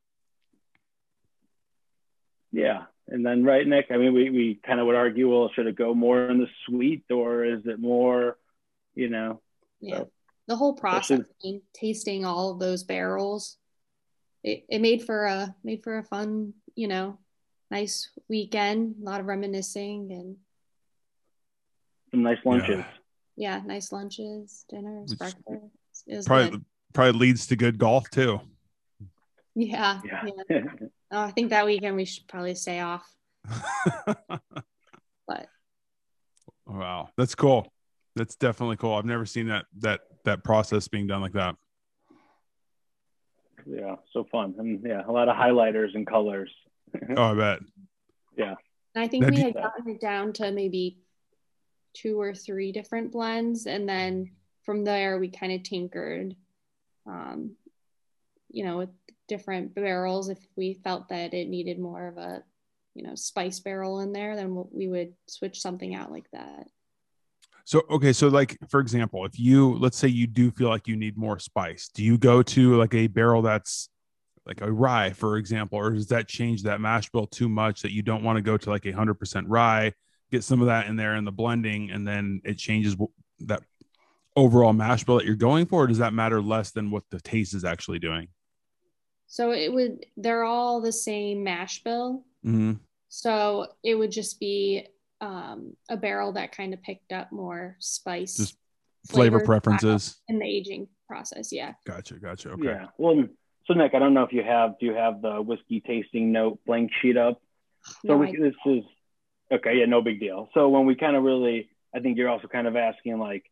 Yeah. 2.52 2.84
And 3.08 3.24
then 3.24 3.44
right, 3.44 3.66
Nick, 3.66 3.86
I 3.90 3.96
mean 3.96 4.12
we, 4.12 4.30
we 4.30 4.60
kind 4.66 4.80
of 4.80 4.86
would 4.86 4.94
argue, 4.94 5.30
well, 5.30 5.50
should 5.54 5.66
it 5.66 5.76
go 5.76 5.94
more 5.94 6.28
in 6.28 6.38
the 6.38 6.46
sweet 6.66 7.04
or 7.10 7.44
is 7.44 7.62
it 7.64 7.80
more, 7.80 8.36
you 8.94 9.08
know? 9.08 9.40
Yeah. 9.80 9.98
So, 9.98 10.10
the 10.46 10.56
whole 10.56 10.74
process, 10.74 11.20
tasting 11.74 12.24
all 12.24 12.50
of 12.50 12.58
those 12.58 12.82
barrels, 12.82 13.58
it, 14.42 14.64
it 14.68 14.80
made 14.80 15.02
for 15.02 15.26
a 15.26 15.54
made 15.64 15.82
for 15.82 15.98
a 15.98 16.04
fun 16.04 16.54
you 16.78 16.86
know, 16.86 17.18
nice 17.72 18.08
weekend, 18.28 18.94
a 19.02 19.04
lot 19.04 19.18
of 19.18 19.26
reminiscing 19.26 20.12
and 20.12 20.36
some 22.12 22.22
nice 22.22 22.38
lunches. 22.44 22.84
Yeah, 23.36 23.56
yeah 23.56 23.62
nice 23.66 23.90
lunches, 23.90 24.64
dinners, 24.68 25.10
Which 25.10 25.18
breakfast. 25.18 26.26
Probably 26.26 26.50
good. 26.50 26.64
probably 26.94 27.18
leads 27.18 27.48
to 27.48 27.56
good 27.56 27.78
golf 27.78 28.08
too. 28.10 28.40
Yeah. 29.56 30.00
Yeah. 30.04 30.22
yeah. 30.48 30.60
oh, 31.10 31.20
I 31.20 31.32
think 31.32 31.50
that 31.50 31.66
weekend 31.66 31.96
we 31.96 32.04
should 32.04 32.28
probably 32.28 32.54
stay 32.54 32.78
off. 32.78 33.12
but 34.06 35.48
wow, 36.64 37.08
that's 37.16 37.34
cool. 37.34 37.72
That's 38.14 38.36
definitely 38.36 38.76
cool. 38.76 38.94
I've 38.94 39.04
never 39.04 39.26
seen 39.26 39.48
that 39.48 39.66
that 39.80 40.02
that 40.24 40.44
process 40.44 40.86
being 40.86 41.08
done 41.08 41.22
like 41.22 41.32
that. 41.32 41.56
Yeah, 43.68 43.96
so 44.12 44.24
fun. 44.24 44.54
And 44.58 44.82
yeah, 44.84 45.02
a 45.06 45.12
lot 45.12 45.28
of 45.28 45.36
highlighters 45.36 45.94
and 45.94 46.06
colors 46.06 46.50
oh, 47.16 47.22
I 47.22 47.34
bet. 47.34 47.58
Yeah. 48.36 48.54
I 48.94 49.08
think 49.08 49.24
That'd 49.24 49.36
we 49.36 49.42
had 49.42 49.54
gotten 49.54 49.88
it 49.88 50.00
down 50.00 50.32
to 50.34 50.52
maybe 50.52 50.98
two 51.92 52.20
or 52.20 52.32
three 52.34 52.70
different 52.70 53.10
blends. 53.10 53.66
And 53.66 53.88
then 53.88 54.30
from 54.64 54.84
there, 54.84 55.18
we 55.18 55.28
kind 55.28 55.52
of 55.52 55.64
tinkered, 55.64 56.36
um, 57.04 57.56
you 58.48 58.64
know, 58.64 58.78
with 58.78 58.90
different 59.26 59.74
barrels. 59.74 60.28
If 60.28 60.38
we 60.54 60.74
felt 60.84 61.08
that 61.08 61.34
it 61.34 61.48
needed 61.48 61.80
more 61.80 62.06
of 62.06 62.16
a, 62.16 62.44
you 62.94 63.02
know, 63.02 63.16
spice 63.16 63.58
barrel 63.58 63.98
in 63.98 64.12
there, 64.12 64.36
then 64.36 64.64
we 64.70 64.86
would 64.86 65.14
switch 65.26 65.60
something 65.60 65.96
out 65.96 66.12
like 66.12 66.30
that. 66.30 66.68
So, 67.68 67.82
okay. 67.90 68.14
So, 68.14 68.28
like, 68.28 68.56
for 68.70 68.80
example, 68.80 69.26
if 69.26 69.38
you, 69.38 69.74
let's 69.74 69.98
say 69.98 70.08
you 70.08 70.26
do 70.26 70.50
feel 70.50 70.70
like 70.70 70.88
you 70.88 70.96
need 70.96 71.18
more 71.18 71.38
spice, 71.38 71.90
do 71.92 72.02
you 72.02 72.16
go 72.16 72.42
to 72.44 72.76
like 72.76 72.94
a 72.94 73.08
barrel 73.08 73.42
that's 73.42 73.90
like 74.46 74.62
a 74.62 74.72
rye, 74.72 75.10
for 75.10 75.36
example, 75.36 75.78
or 75.78 75.90
does 75.90 76.06
that 76.06 76.28
change 76.28 76.62
that 76.62 76.80
mash 76.80 77.10
bill 77.10 77.26
too 77.26 77.46
much 77.46 77.82
that 77.82 77.92
you 77.92 78.00
don't 78.00 78.22
want 78.22 78.36
to 78.36 78.40
go 78.40 78.56
to 78.56 78.70
like 78.70 78.86
a 78.86 78.92
hundred 78.92 79.16
percent 79.16 79.46
rye, 79.48 79.92
get 80.32 80.44
some 80.44 80.62
of 80.62 80.68
that 80.68 80.86
in 80.86 80.96
there 80.96 81.16
in 81.16 81.26
the 81.26 81.30
blending, 81.30 81.90
and 81.90 82.08
then 82.08 82.40
it 82.42 82.56
changes 82.56 82.96
that 83.40 83.60
overall 84.34 84.72
mash 84.72 85.04
bill 85.04 85.18
that 85.18 85.26
you're 85.26 85.36
going 85.36 85.66
for? 85.66 85.86
does 85.86 85.98
that 85.98 86.14
matter 86.14 86.40
less 86.40 86.70
than 86.70 86.90
what 86.90 87.02
the 87.10 87.20
taste 87.20 87.52
is 87.52 87.66
actually 87.66 87.98
doing? 87.98 88.28
So 89.26 89.52
it 89.52 89.70
would, 89.70 90.06
they're 90.16 90.44
all 90.44 90.80
the 90.80 90.90
same 90.90 91.44
mash 91.44 91.84
bill. 91.84 92.24
Mm-hmm. 92.46 92.72
So 93.10 93.66
it 93.82 93.94
would 93.94 94.10
just 94.10 94.40
be 94.40 94.86
um, 95.20 95.76
a 95.88 95.96
barrel 95.96 96.32
that 96.32 96.52
kind 96.52 96.74
of 96.74 96.82
picked 96.82 97.12
up 97.12 97.32
more 97.32 97.76
spice, 97.80 98.36
just 98.36 98.56
flavor 99.08 99.40
preferences 99.40 100.20
in 100.28 100.38
the 100.38 100.46
aging 100.46 100.88
process. 101.06 101.52
Yeah. 101.52 101.74
Gotcha. 101.86 102.14
Gotcha. 102.14 102.50
Okay. 102.50 102.64
Yeah. 102.64 102.86
Well, 102.98 103.24
so 103.66 103.74
Nick, 103.74 103.94
I 103.94 103.98
don't 103.98 104.14
know 104.14 104.22
if 104.22 104.32
you 104.32 104.42
have, 104.42 104.78
do 104.78 104.86
you 104.86 104.94
have 104.94 105.22
the 105.22 105.42
whiskey 105.42 105.80
tasting 105.80 106.32
note 106.32 106.58
blank 106.66 106.90
sheet 107.00 107.16
up? 107.16 107.40
So 108.06 108.14
no, 108.14 108.16
we, 108.18 108.36
this 108.36 108.54
is, 108.66 108.84
okay. 109.52 109.78
Yeah, 109.78 109.86
no 109.86 110.02
big 110.02 110.20
deal. 110.20 110.48
So 110.54 110.68
when 110.68 110.86
we 110.86 110.94
kind 110.94 111.16
of 111.16 111.22
really, 111.22 111.70
I 111.94 112.00
think 112.00 112.16
you're 112.18 112.28
also 112.28 112.48
kind 112.48 112.66
of 112.66 112.76
asking 112.76 113.18
like, 113.18 113.44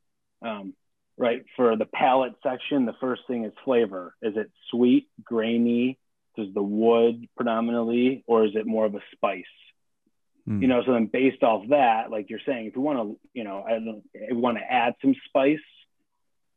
um, 0.43 0.75
right, 1.17 1.45
for 1.57 1.77
the 1.77 1.87
palate 1.87 2.35
section, 2.43 2.85
the 2.85 2.95
first 3.01 3.23
thing 3.27 3.45
is 3.45 3.53
flavor. 3.65 4.15
Is 4.21 4.37
it 4.37 4.51
sweet, 4.71 5.09
grainy? 5.23 5.99
Does 6.37 6.53
the 6.53 6.63
wood 6.63 7.27
predominantly, 7.35 8.23
or 8.27 8.45
is 8.45 8.53
it 8.55 8.67
more 8.67 8.85
of 8.85 8.95
a 8.95 9.01
spice? 9.13 9.45
Mm. 10.49 10.63
You 10.63 10.69
know, 10.69 10.83
so 10.85 10.93
then 10.93 11.07
based 11.07 11.43
off 11.43 11.65
that, 11.71 12.11
like 12.11 12.31
you're 12.31 12.41
saying, 12.47 12.67
if 12.67 12.77
we 12.77 12.83
want 12.83 12.99
to, 12.99 13.19
you 13.33 13.45
know, 13.45 13.65
I 13.69 14.33
want 14.33 14.59
to 14.59 14.63
add 14.63 14.95
some 15.03 15.15
spice, 15.27 15.59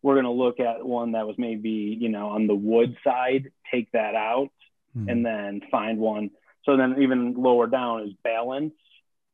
we're 0.02 0.16
going 0.16 0.26
to 0.26 0.32
look 0.32 0.60
at 0.60 0.86
one 0.86 1.14
that 1.14 1.28
was 1.28 1.36
maybe 1.38 1.98
you 2.00 2.10
know 2.10 2.30
on 2.30 2.48
the 2.48 2.56
wood 2.56 2.96
side 3.04 3.52
take 3.72 3.92
that 3.92 4.16
out 4.16 4.52
mm. 4.98 5.10
and 5.10 5.26
then 5.26 5.62
find 5.72 6.00
one 6.00 6.32
so 6.66 6.78
then 6.78 7.02
even 7.02 7.34
lower 7.36 7.68
down 7.68 8.04
is 8.04 8.14
balance 8.24 8.74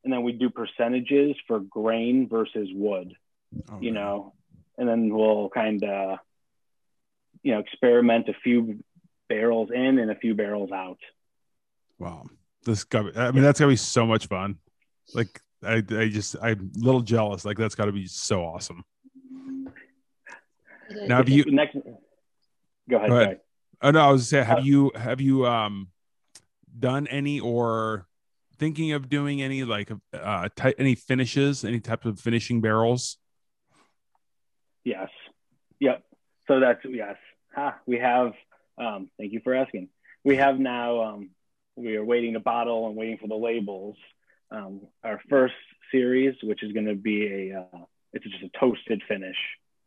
and 0.03 0.12
then 0.12 0.24
we 0.24 0.32
do 0.32 0.49
percentages 0.49 1.36
for 1.47 1.60
grain 1.60 2.28
versus 2.28 2.70
wood 2.74 3.16
okay. 3.70 3.86
you 3.86 3.91
know 3.91 4.34
and 4.78 4.88
then 4.88 5.14
we'll 5.14 5.49
kind 5.49 5.84
of 5.84 6.20
you 7.43 7.53
know 7.53 7.60
experiment 7.60 8.30
a 8.30 8.34
few 8.43 8.84
barrels 9.30 9.70
in 9.74 9.99
and 9.99 10.12
a 10.12 10.16
few 10.16 10.36
barrels 10.36 10.72
out 10.72 10.99
wow 11.99 12.24
this 12.66 12.84
got 12.84 13.16
i 13.18 13.32
mean 13.32 13.43
that's 13.43 13.59
gonna 13.59 13.72
be 13.72 13.76
so 13.76 14.05
much 14.05 14.28
fun 14.28 14.57
like 15.13 15.39
i 15.63 15.76
i 15.76 16.09
just 16.09 16.36
i'm 16.41 16.72
a 16.76 16.80
little 16.86 17.01
jealous 17.01 17.45
like 17.45 17.57
that's 17.57 17.76
got 17.76 17.86
to 17.86 17.91
be 17.91 18.07
so 18.07 18.43
awesome 18.43 18.84
now, 21.07 21.18
have 21.18 21.30
you 21.30 21.43
next? 21.47 21.78
Go 22.89 22.97
ahead. 22.97 23.09
Go 23.09 23.16
ahead. 23.16 23.39
Oh 23.82 23.91
no, 23.91 23.99
I 23.99 24.11
was 24.11 24.30
say, 24.30 24.43
have 24.43 24.59
uh, 24.59 24.61
you 24.61 24.91
have 24.95 25.22
you 25.22 25.45
um 25.45 25.89
done 26.78 27.07
any 27.07 27.39
or 27.39 28.07
thinking 28.57 28.93
of 28.93 29.09
doing 29.09 29.41
any 29.41 29.63
like 29.63 29.91
uh 30.13 30.49
ty- 30.55 30.76
any 30.78 30.95
finishes, 30.95 31.63
any 31.63 31.80
types 31.80 32.05
of 32.05 32.20
finishing 32.20 32.61
barrels? 32.61 33.18
Yes. 34.84 35.09
Yep. 35.80 36.03
So 36.47 36.59
that's 36.59 36.80
yes. 36.89 37.16
Ha, 37.55 37.78
we 37.86 37.97
have. 37.99 38.34
Um, 38.78 39.09
thank 39.18 39.32
you 39.32 39.41
for 39.43 39.53
asking. 39.53 39.89
We 40.24 40.38
have 40.38 40.59
now. 40.59 41.01
Um, 41.01 41.30
we 41.76 41.96
are 41.96 42.06
waiting 42.06 42.34
to 42.34 42.40
bottle 42.40 42.88
and 42.88 42.96
waiting 42.96 43.18
for 43.18 43.28
the 43.28 43.36
labels. 43.36 43.96
Um, 44.52 44.82
our 45.04 45.22
first 45.30 45.56
series, 45.92 46.36
which 46.44 46.64
is 46.64 46.72
going 46.72 46.86
to 46.86 46.96
be 46.96 47.52
a, 47.52 47.60
uh, 47.60 47.86
it's 48.14 48.26
just 48.26 48.44
a 48.44 48.60
toasted 48.60 49.02
finish. 49.08 49.38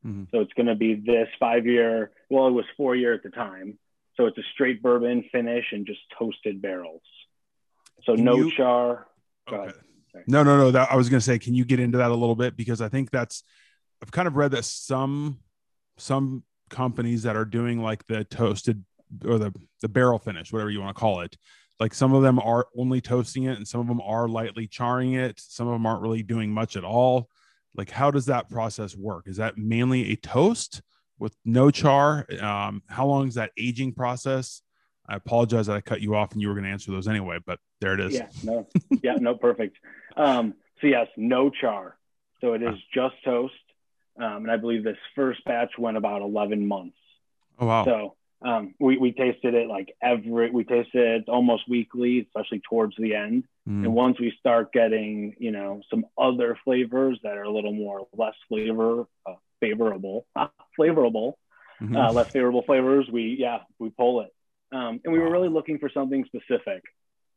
Mm-hmm. 0.04 0.24
So 0.30 0.40
it's 0.40 0.52
going 0.52 0.66
to 0.66 0.74
be 0.74 0.94
this 0.94 1.28
five 1.40 1.66
year, 1.66 2.12
well, 2.30 2.48
it 2.48 2.52
was 2.52 2.64
four 2.76 2.94
year 2.94 3.14
at 3.14 3.22
the 3.22 3.30
time. 3.30 3.78
So 4.16 4.26
it's 4.26 4.38
a 4.38 4.42
straight 4.52 4.82
bourbon 4.82 5.24
finish 5.30 5.66
and 5.72 5.86
just 5.86 6.00
toasted 6.18 6.60
barrels. 6.60 7.02
So 8.04 8.14
can 8.14 8.24
no 8.24 8.36
you, 8.36 8.52
char. 8.56 9.06
Okay. 9.50 9.72
No, 10.26 10.42
no, 10.42 10.56
no. 10.56 10.70
That 10.70 10.90
I 10.90 10.96
was 10.96 11.08
going 11.08 11.20
to 11.20 11.24
say, 11.24 11.38
can 11.38 11.54
you 11.54 11.64
get 11.64 11.80
into 11.80 11.98
that 11.98 12.10
a 12.10 12.14
little 12.14 12.36
bit? 12.36 12.56
Because 12.56 12.80
I 12.80 12.88
think 12.88 13.10
that's, 13.10 13.44
I've 14.02 14.10
kind 14.10 14.28
of 14.28 14.36
read 14.36 14.50
that 14.52 14.64
some, 14.64 15.38
some 15.96 16.42
companies 16.68 17.22
that 17.22 17.36
are 17.36 17.44
doing 17.44 17.82
like 17.82 18.06
the 18.06 18.24
toasted 18.24 18.84
or 19.24 19.38
the, 19.38 19.54
the 19.80 19.88
barrel 19.88 20.18
finish, 20.18 20.52
whatever 20.52 20.70
you 20.70 20.80
want 20.80 20.96
to 20.96 21.00
call 21.00 21.20
it. 21.20 21.36
Like 21.80 21.94
some 21.94 22.12
of 22.12 22.22
them 22.22 22.38
are 22.40 22.66
only 22.76 23.00
toasting 23.00 23.44
it 23.44 23.56
and 23.56 23.66
some 23.66 23.80
of 23.80 23.86
them 23.86 24.00
are 24.00 24.28
lightly 24.28 24.66
charring 24.66 25.14
it. 25.14 25.38
Some 25.38 25.68
of 25.68 25.74
them 25.74 25.86
aren't 25.86 26.02
really 26.02 26.22
doing 26.22 26.50
much 26.50 26.76
at 26.76 26.84
all 26.84 27.28
like 27.76 27.90
how 27.90 28.10
does 28.10 28.26
that 28.26 28.48
process 28.48 28.96
work 28.96 29.28
is 29.28 29.36
that 29.36 29.58
mainly 29.58 30.10
a 30.10 30.16
toast 30.16 30.80
with 31.18 31.36
no 31.44 31.70
char 31.70 32.26
um, 32.40 32.82
how 32.88 33.06
long 33.06 33.28
is 33.28 33.34
that 33.34 33.52
aging 33.58 33.92
process 33.92 34.62
i 35.06 35.14
apologize 35.14 35.66
that 35.66 35.76
i 35.76 35.80
cut 35.82 36.00
you 36.00 36.16
off 36.16 36.32
and 36.32 36.40
you 36.40 36.48
were 36.48 36.54
going 36.54 36.64
to 36.64 36.70
answer 36.70 36.90
those 36.90 37.06
anyway 37.06 37.36
but 37.44 37.58
there 37.82 37.92
it 37.92 38.00
is 38.00 38.14
yeah 38.14 38.26
no 38.42 38.66
yeah 39.02 39.16
no 39.20 39.34
perfect 39.34 39.76
um, 40.18 40.54
so 40.80 40.86
yes, 40.86 41.06
no 41.16 41.50
char. 41.50 41.96
So 42.40 42.52
it 42.52 42.62
is 42.62 42.74
just 42.94 43.14
toast. 43.24 43.54
Um, 44.20 44.42
and 44.42 44.50
I 44.50 44.56
believe 44.56 44.84
this 44.84 44.96
first 45.14 45.44
batch 45.44 45.70
went 45.78 45.96
about 45.96 46.22
11 46.22 46.66
months. 46.66 46.96
Oh 47.58 47.66
wow. 47.66 47.84
So 47.84 48.16
um, 48.42 48.74
we, 48.78 48.98
we 48.98 49.12
tasted 49.12 49.54
it 49.54 49.68
like 49.68 49.94
every, 50.00 50.50
we 50.50 50.64
tasted 50.64 51.22
it 51.22 51.28
almost 51.28 51.68
weekly, 51.68 52.20
especially 52.20 52.60
towards 52.68 52.94
the 52.96 53.14
end. 53.14 53.44
Mm. 53.68 53.84
And 53.84 53.94
once 53.94 54.20
we 54.20 54.32
start 54.38 54.72
getting, 54.72 55.34
you 55.38 55.50
know, 55.50 55.80
some 55.90 56.06
other 56.16 56.56
flavors 56.64 57.18
that 57.24 57.36
are 57.36 57.42
a 57.42 57.50
little 57.50 57.72
more 57.72 58.06
less 58.16 58.34
flavor 58.48 59.06
uh, 59.26 59.34
favorable, 59.60 60.26
flavorable, 60.78 61.34
Mhm. 61.80 61.96
uh, 61.96 62.12
less 62.12 62.26
favorable 62.32 62.62
flavors, 62.62 63.08
we 63.08 63.36
yeah, 63.38 63.58
we 63.78 63.90
pull 63.90 64.22
it. 64.22 64.34
Um, 64.72 65.00
and 65.04 65.12
we 65.12 65.20
were 65.20 65.30
really 65.30 65.48
looking 65.48 65.78
for 65.78 65.88
something 65.88 66.24
specific 66.24 66.82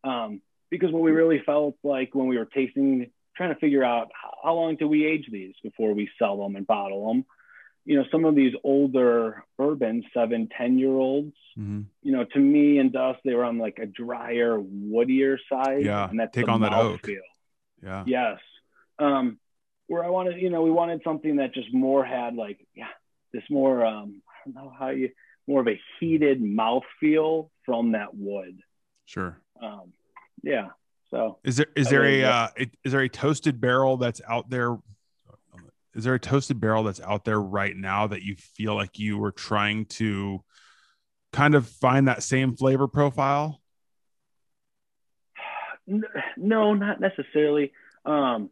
um, 0.04 0.42
because 0.72 0.92
what 0.92 1.04
we 1.04 1.12
really 1.12 1.40
felt 1.46 1.76
like 1.84 2.16
when 2.16 2.28
we 2.28 2.40
were 2.40 2.46
tasting, 2.46 3.12
trying 3.38 3.54
to 3.54 3.60
figure 3.60 3.84
out 3.84 4.10
how, 4.20 4.34
how 4.44 4.54
long 4.56 4.78
do 4.78 4.88
we 4.88 5.06
age 5.06 5.28
these 5.32 5.54
before 5.62 5.94
we 5.94 6.10
sell 6.18 6.38
them 6.38 6.56
and 6.56 6.66
bottle 6.66 7.08
them. 7.08 7.26
You 7.86 7.98
know, 7.98 8.06
some 8.12 8.26
of 8.26 8.36
these 8.36 8.54
older 8.64 9.44
bourbons, 9.58 10.06
seven, 10.14 10.48
10 10.56 10.78
year 10.78 10.92
olds, 10.92 11.36
Mhm. 11.58 11.86
you 12.04 12.12
know, 12.12 12.24
to 12.26 12.40
me 12.40 12.78
and 12.78 12.92
Dust, 12.94 13.20
they 13.26 13.34
were 13.34 13.44
on 13.44 13.58
like 13.58 13.80
a 13.80 13.86
drier, 13.88 14.58
woodier 14.60 15.38
side. 15.50 15.84
Yeah, 15.84 16.10
and 16.10 16.20
that's 16.20 16.34
take 16.36 16.48
on 16.48 16.62
that 16.62 16.74
oak. 16.74 17.06
feel. 17.06 17.22
Yeah. 17.84 18.04
Yes. 18.06 18.40
Um, 19.00 19.40
where 19.88 20.04
I 20.04 20.10
wanted, 20.10 20.40
you 20.40 20.50
know, 20.52 20.62
we 20.62 20.72
wanted 20.72 21.02
something 21.04 21.38
that 21.38 21.54
just 21.54 21.74
more 21.74 22.06
had 22.06 22.36
like, 22.36 22.66
yeah, 22.76 22.88
this 23.34 23.44
more, 23.50 23.84
um, 23.86 24.22
I 24.30 24.50
don't 24.52 24.56
know 24.64 24.70
how 24.78 24.90
you, 24.90 25.10
more 25.48 25.60
of 25.62 25.68
a 25.68 25.80
heated 26.00 26.42
mouth 26.42 26.84
feel 27.00 27.52
from 27.66 27.94
that 27.94 28.16
wood. 28.16 28.62
Sure. 29.06 29.42
Um, 29.60 29.92
yeah. 30.44 30.70
So 31.10 31.40
Is 31.44 31.58
there 31.58 31.68
is 31.76 31.90
there 31.90 32.06
a 32.06 32.24
uh, 32.24 32.48
is 32.86 32.92
there 32.94 33.02
a 33.02 33.10
toasted 33.10 33.60
barrel 33.60 33.98
that's 33.98 34.22
out 34.30 34.50
there? 34.50 34.78
Is 35.94 36.04
there 36.04 36.14
a 36.14 36.20
toasted 36.20 36.60
barrel 36.60 36.84
that's 36.84 37.02
out 37.02 37.26
there 37.26 37.40
right 37.40 37.76
now 37.76 38.08
that 38.08 38.22
you 38.22 38.36
feel 38.36 38.76
like 38.76 38.98
you 38.98 39.18
were 39.18 39.32
trying 39.32 39.86
to 39.86 40.44
kind 41.34 41.56
of 41.56 41.68
find 41.68 42.08
that 42.08 42.24
same 42.24 42.56
flavor 42.56 42.88
profile? 42.88 43.62
No, 46.38 46.74
not 46.74 47.00
necessarily. 47.00 47.74
Um, 48.06 48.50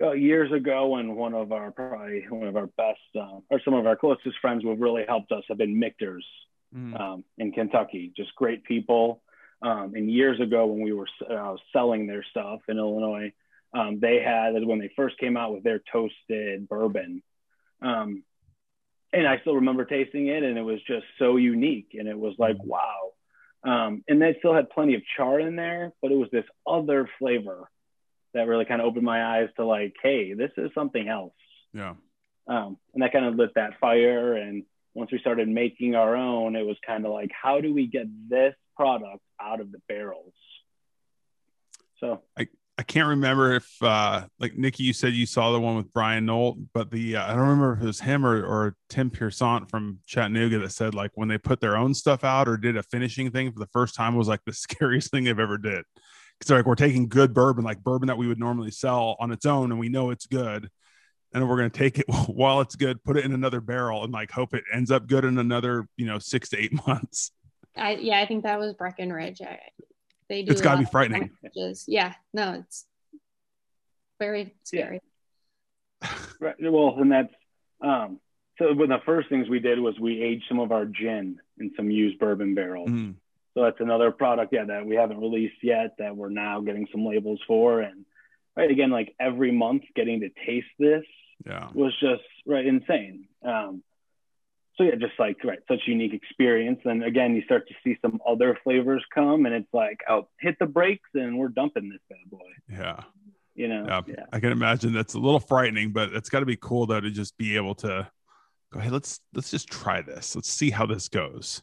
uh, 0.00 0.12
years 0.12 0.52
ago, 0.52 0.88
when 0.88 1.14
one 1.14 1.32
of 1.32 1.52
our 1.52 1.70
probably 1.70 2.26
one 2.28 2.46
of 2.46 2.56
our 2.56 2.66
best 2.66 2.98
um, 3.18 3.42
or 3.48 3.60
some 3.64 3.72
of 3.72 3.86
our 3.86 3.96
closest 3.96 4.38
friends 4.42 4.62
who 4.62 4.68
have 4.68 4.80
really 4.80 5.04
helped 5.08 5.32
us 5.32 5.44
have 5.48 5.58
been 5.58 5.78
Michter's 5.78 6.26
Mm. 6.74 7.00
um, 7.00 7.24
in 7.38 7.52
Kentucky. 7.52 8.12
Just 8.16 8.34
great 8.34 8.64
people. 8.64 9.22
Um, 9.62 9.92
and 9.94 10.10
years 10.10 10.40
ago, 10.40 10.66
when 10.66 10.82
we 10.82 10.92
were 10.92 11.06
uh, 11.30 11.54
selling 11.72 12.06
their 12.06 12.24
stuff 12.24 12.60
in 12.68 12.76
Illinois, 12.76 13.32
um, 13.76 13.98
they 14.00 14.20
had 14.22 14.54
when 14.64 14.78
they 14.78 14.90
first 14.96 15.18
came 15.18 15.36
out 15.36 15.52
with 15.52 15.62
their 15.62 15.80
toasted 15.92 16.66
bourbon. 16.68 17.22
Um, 17.82 18.22
and 19.12 19.26
I 19.26 19.38
still 19.40 19.56
remember 19.56 19.84
tasting 19.84 20.28
it, 20.28 20.42
and 20.42 20.56
it 20.56 20.62
was 20.62 20.80
just 20.86 21.04
so 21.18 21.36
unique. 21.36 21.90
And 21.92 22.08
it 22.08 22.18
was 22.18 22.34
like, 22.38 22.56
wow. 22.62 23.12
Um, 23.64 24.02
and 24.08 24.20
they 24.20 24.36
still 24.38 24.54
had 24.54 24.70
plenty 24.70 24.94
of 24.94 25.02
char 25.16 25.40
in 25.40 25.56
there, 25.56 25.92
but 26.00 26.10
it 26.10 26.16
was 26.16 26.28
this 26.32 26.44
other 26.66 27.08
flavor 27.18 27.68
that 28.32 28.46
really 28.46 28.64
kind 28.64 28.80
of 28.80 28.86
opened 28.86 29.04
my 29.04 29.38
eyes 29.38 29.48
to 29.56 29.64
like, 29.64 29.94
hey, 30.02 30.32
this 30.32 30.52
is 30.56 30.70
something 30.74 31.08
else. 31.08 31.34
Yeah. 31.74 31.94
Um, 32.48 32.78
and 32.94 33.02
that 33.02 33.12
kind 33.12 33.26
of 33.26 33.34
lit 33.34 33.54
that 33.56 33.78
fire. 33.80 34.34
And 34.34 34.64
once 34.94 35.10
we 35.12 35.18
started 35.18 35.48
making 35.48 35.94
our 35.94 36.16
own, 36.16 36.56
it 36.56 36.64
was 36.64 36.76
kind 36.86 37.04
of 37.04 37.12
like, 37.12 37.30
how 37.30 37.60
do 37.60 37.74
we 37.74 37.86
get 37.86 38.06
this 38.28 38.54
product 38.76 39.22
out 39.40 39.60
of 39.60 39.72
the 39.72 39.80
barrels? 39.88 40.34
So 42.00 42.22
I 42.38 42.48
can't 42.82 43.08
remember 43.08 43.54
if 43.54 43.82
uh 43.82 44.26
like 44.38 44.56
Nicki, 44.56 44.84
you 44.84 44.92
said 44.92 45.14
you 45.14 45.24
saw 45.24 45.52
the 45.52 45.60
one 45.60 45.76
with 45.76 45.92
Bryan 45.92 46.26
Nolt, 46.26 46.58
but 46.74 46.90
the 46.90 47.16
uh, 47.16 47.24
I 47.24 47.28
don't 47.28 47.38
remember 47.38 47.72
if 47.72 47.82
it 47.82 47.86
was 47.86 48.00
him 48.00 48.26
or 48.26 48.44
or 48.44 48.76
Tim 48.90 49.10
Piersant 49.10 49.70
from 49.70 50.00
Chattanooga 50.06 50.58
that 50.58 50.72
said 50.72 50.94
like 50.94 51.12
when 51.14 51.28
they 51.28 51.38
put 51.38 51.60
their 51.60 51.76
own 51.76 51.94
stuff 51.94 52.22
out 52.22 52.48
or 52.48 52.58
did 52.58 52.76
a 52.76 52.82
finishing 52.82 53.30
thing 53.30 53.50
for 53.50 53.58
the 53.58 53.68
first 53.68 53.94
time 53.94 54.14
was 54.14 54.28
like 54.28 54.44
the 54.44 54.52
scariest 54.52 55.10
thing 55.10 55.24
they've 55.24 55.38
ever 55.38 55.56
did. 55.56 55.84
Because 56.38 56.48
they're 56.48 56.58
like 56.58 56.66
we're 56.66 56.74
taking 56.74 57.08
good 57.08 57.32
bourbon, 57.32 57.64
like 57.64 57.82
bourbon 57.82 58.08
that 58.08 58.18
we 58.18 58.28
would 58.28 58.38
normally 58.38 58.70
sell 58.70 59.16
on 59.20 59.32
its 59.32 59.46
own, 59.46 59.70
and 59.70 59.80
we 59.80 59.88
know 59.88 60.10
it's 60.10 60.26
good, 60.26 60.68
and 61.32 61.48
we're 61.48 61.56
gonna 61.56 61.70
take 61.70 61.98
it 61.98 62.06
while 62.26 62.60
it's 62.60 62.76
good, 62.76 63.02
put 63.04 63.16
it 63.16 63.24
in 63.24 63.32
another 63.32 63.62
barrel, 63.62 64.04
and 64.04 64.12
like 64.12 64.30
hope 64.30 64.52
it 64.52 64.64
ends 64.70 64.90
up 64.90 65.06
good 65.06 65.24
in 65.24 65.38
another 65.38 65.88
you 65.96 66.04
know 66.04 66.18
six 66.18 66.50
to 66.50 66.58
eight 66.58 66.72
months. 66.86 67.30
I 67.74 67.94
yeah, 67.94 68.20
I 68.20 68.26
think 68.26 68.42
that 68.42 68.58
was 68.58 68.74
Breckenridge. 68.74 69.40
I, 69.40 69.60
they 70.28 70.42
do. 70.42 70.52
It's 70.52 70.60
got 70.60 70.72
to 70.74 70.78
be 70.80 70.84
frightening. 70.90 71.30
packages. 71.42 71.84
Yeah, 71.86 72.14
no, 72.32 72.54
it's 72.64 72.86
very 74.18 74.54
scary. 74.64 75.00
Right. 76.38 76.54
Well, 76.60 76.94
and 76.98 77.10
that's 77.10 77.32
um, 77.80 78.20
so. 78.58 78.66
One 78.74 78.90
of 78.92 79.00
the 79.00 79.04
first 79.06 79.30
things 79.30 79.48
we 79.48 79.58
did 79.58 79.78
was 79.78 79.98
we 79.98 80.22
aged 80.22 80.44
some 80.48 80.60
of 80.60 80.70
our 80.70 80.84
gin 80.84 81.40
in 81.58 81.72
some 81.76 81.90
used 81.90 82.18
bourbon 82.18 82.54
barrels. 82.54 82.90
Mm. 82.90 83.14
So 83.54 83.62
that's 83.62 83.80
another 83.80 84.10
product, 84.10 84.52
yeah, 84.52 84.64
that 84.66 84.84
we 84.84 84.96
haven't 84.96 85.18
released 85.18 85.56
yet 85.62 85.94
that 85.98 86.14
we're 86.14 86.28
now 86.28 86.60
getting 86.60 86.86
some 86.92 87.06
labels 87.06 87.40
for. 87.46 87.80
And 87.80 88.04
right 88.54 88.70
again, 88.70 88.90
like 88.90 89.14
every 89.18 89.50
month, 89.50 89.84
getting 89.94 90.20
to 90.20 90.28
taste 90.44 90.66
this 90.78 91.04
Yeah. 91.46 91.70
was 91.72 91.98
just 91.98 92.22
right 92.44 92.66
insane. 92.66 93.28
Um, 93.42 93.82
so 94.76 94.84
yeah, 94.84 94.94
just 94.96 95.14
like 95.18 95.42
right, 95.44 95.58
such 95.68 95.80
a 95.86 95.90
unique 95.90 96.12
experience. 96.12 96.80
And 96.84 97.02
again, 97.02 97.34
you 97.34 97.42
start 97.42 97.66
to 97.68 97.74
see 97.82 97.98
some 98.02 98.20
other 98.26 98.58
flavors 98.62 99.04
come, 99.14 99.46
and 99.46 99.54
it's 99.54 99.72
like, 99.72 100.00
oh, 100.08 100.28
hit 100.40 100.56
the 100.58 100.66
brakes, 100.66 101.08
and 101.14 101.38
we're 101.38 101.48
dumping 101.48 101.88
this 101.88 102.00
bad 102.10 102.30
boy. 102.30 102.50
Yeah. 102.70 103.02
You 103.54 103.68
know? 103.68 103.86
yeah, 103.88 104.00
yeah. 104.06 104.24
I 104.32 104.40
can 104.40 104.52
imagine 104.52 104.92
that's 104.92 105.14
a 105.14 105.18
little 105.18 105.40
frightening, 105.40 105.92
but 105.92 106.12
it's 106.12 106.28
got 106.28 106.40
to 106.40 106.46
be 106.46 106.56
cool 106.56 106.86
though 106.86 107.00
to 107.00 107.10
just 107.10 107.38
be 107.38 107.56
able 107.56 107.74
to 107.76 108.06
go. 108.72 108.80
Hey, 108.80 108.90
let's 108.90 109.20
let's 109.34 109.50
just 109.50 109.68
try 109.68 110.02
this. 110.02 110.36
Let's 110.36 110.50
see 110.50 110.70
how 110.70 110.84
this 110.84 111.08
goes. 111.08 111.62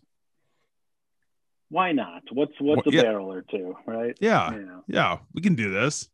Why 1.69 1.91
not? 1.91 2.23
What's 2.31 2.53
what's 2.59 2.85
Well, 2.85 2.93
a 2.93 2.95
yeah. 2.95 3.01
barrel 3.03 3.31
or 3.31 3.43
two, 3.43 3.75
right? 3.85 4.17
Yeah, 4.19 4.49
know? 4.49 4.83
yeah, 4.87 5.19
we 5.33 5.41
can 5.41 5.53
do 5.53 5.69
this. 5.71 6.09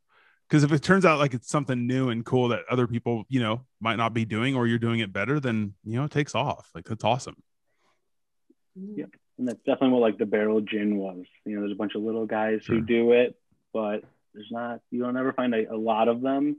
Because 0.49 0.63
if 0.63 0.71
it 0.71 0.81
turns 0.81 1.05
out 1.05 1.19
like 1.19 1.35
it's 1.35 1.47
something 1.47 1.85
new 1.85 2.09
and 2.09 2.25
cool 2.25 2.47
that 2.47 2.61
other 2.71 2.87
people, 2.87 3.23
you 3.29 3.39
know, 3.39 3.61
might 3.79 3.97
not 3.97 4.15
be 4.15 4.25
doing, 4.25 4.55
or 4.55 4.65
you're 4.65 4.79
doing 4.79 4.99
it 4.99 5.13
better, 5.13 5.39
then 5.39 5.75
you 5.85 5.97
know 5.99 6.05
it 6.05 6.11
takes 6.11 6.33
off. 6.33 6.71
Like 6.73 6.85
that's 6.85 7.03
awesome. 7.03 7.35
Yeah. 8.75 9.05
And 9.37 9.47
that's 9.47 9.59
definitely 9.59 9.89
what 9.89 10.01
like 10.01 10.17
the 10.17 10.25
barrel 10.25 10.61
gin 10.61 10.97
was. 10.97 11.23
You 11.45 11.55
know, 11.55 11.61
there's 11.61 11.71
a 11.71 11.75
bunch 11.75 11.95
of 11.95 12.01
little 12.01 12.25
guys 12.25 12.61
Sure. 12.63 12.75
who 12.75 12.81
do 12.81 13.11
it, 13.13 13.35
but 13.73 14.03
there's 14.33 14.49
not 14.51 14.81
you 14.91 15.01
don't 15.01 15.17
ever 15.17 15.33
find 15.33 15.53
a, 15.53 15.71
a 15.73 15.77
lot 15.77 16.07
of 16.07 16.21
them. 16.21 16.57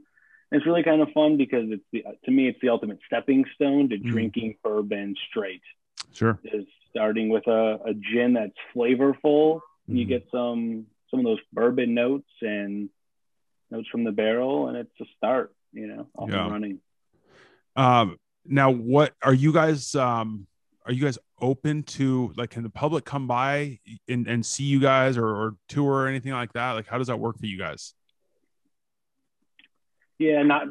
And 0.51 0.57
it's 0.59 0.65
really 0.65 0.83
kind 0.83 1.01
of 1.01 1.09
fun 1.13 1.37
because 1.37 1.65
it's 1.69 1.83
the 1.91 2.03
to 2.25 2.31
me 2.31 2.47
it's 2.47 2.59
the 2.61 2.69
ultimate 2.69 2.99
stepping 3.05 3.45
stone 3.55 3.89
to 3.89 3.97
Mhm. 3.97 4.03
drinking 4.09 4.55
bourbon 4.63 5.15
straight. 5.29 5.61
Sure. 6.13 6.39
Is 6.43 6.65
starting 6.89 7.29
with 7.29 7.47
a, 7.47 7.79
a 7.85 7.93
gin 7.93 8.33
that's 8.33 8.53
flavorful. 8.75 9.61
and 9.87 9.97
You 9.99 10.05
get 10.05 10.27
some 10.31 10.87
some 11.09 11.19
of 11.19 11.25
those 11.25 11.39
bourbon 11.53 11.93
notes 11.93 12.29
and 12.41 12.89
notes 13.71 13.87
from 13.89 14.03
the 14.03 14.11
barrel, 14.11 14.67
and 14.67 14.77
it's 14.77 14.91
a 15.01 15.05
start. 15.17 15.53
You 15.73 15.87
know, 15.87 16.07
off 16.17 16.29
Yeah. 16.29 16.43
and 16.43 16.51
running. 16.51 16.79
Um, 17.75 18.17
now, 18.45 18.71
what 18.71 19.13
are 19.23 19.33
you 19.33 19.53
guys? 19.53 19.95
Um, 19.95 20.47
are 20.85 20.91
you 20.91 21.01
guys 21.03 21.17
open 21.39 21.83
to 21.83 22.33
like? 22.35 22.49
Can 22.51 22.63
the 22.63 22.69
public 22.69 23.05
come 23.05 23.27
by 23.27 23.79
and, 24.09 24.27
and 24.27 24.45
see 24.45 24.63
you 24.65 24.79
guys 24.79 25.17
or, 25.17 25.27
or 25.27 25.55
tour 25.69 25.93
or 26.03 26.07
anything 26.07 26.33
like 26.33 26.51
that? 26.53 26.73
Like, 26.73 26.87
how 26.87 26.97
does 26.97 27.07
that 27.07 27.19
work 27.19 27.39
for 27.39 27.45
you 27.45 27.57
guys? 27.57 27.93
Yeah, 30.19 30.43
not 30.43 30.67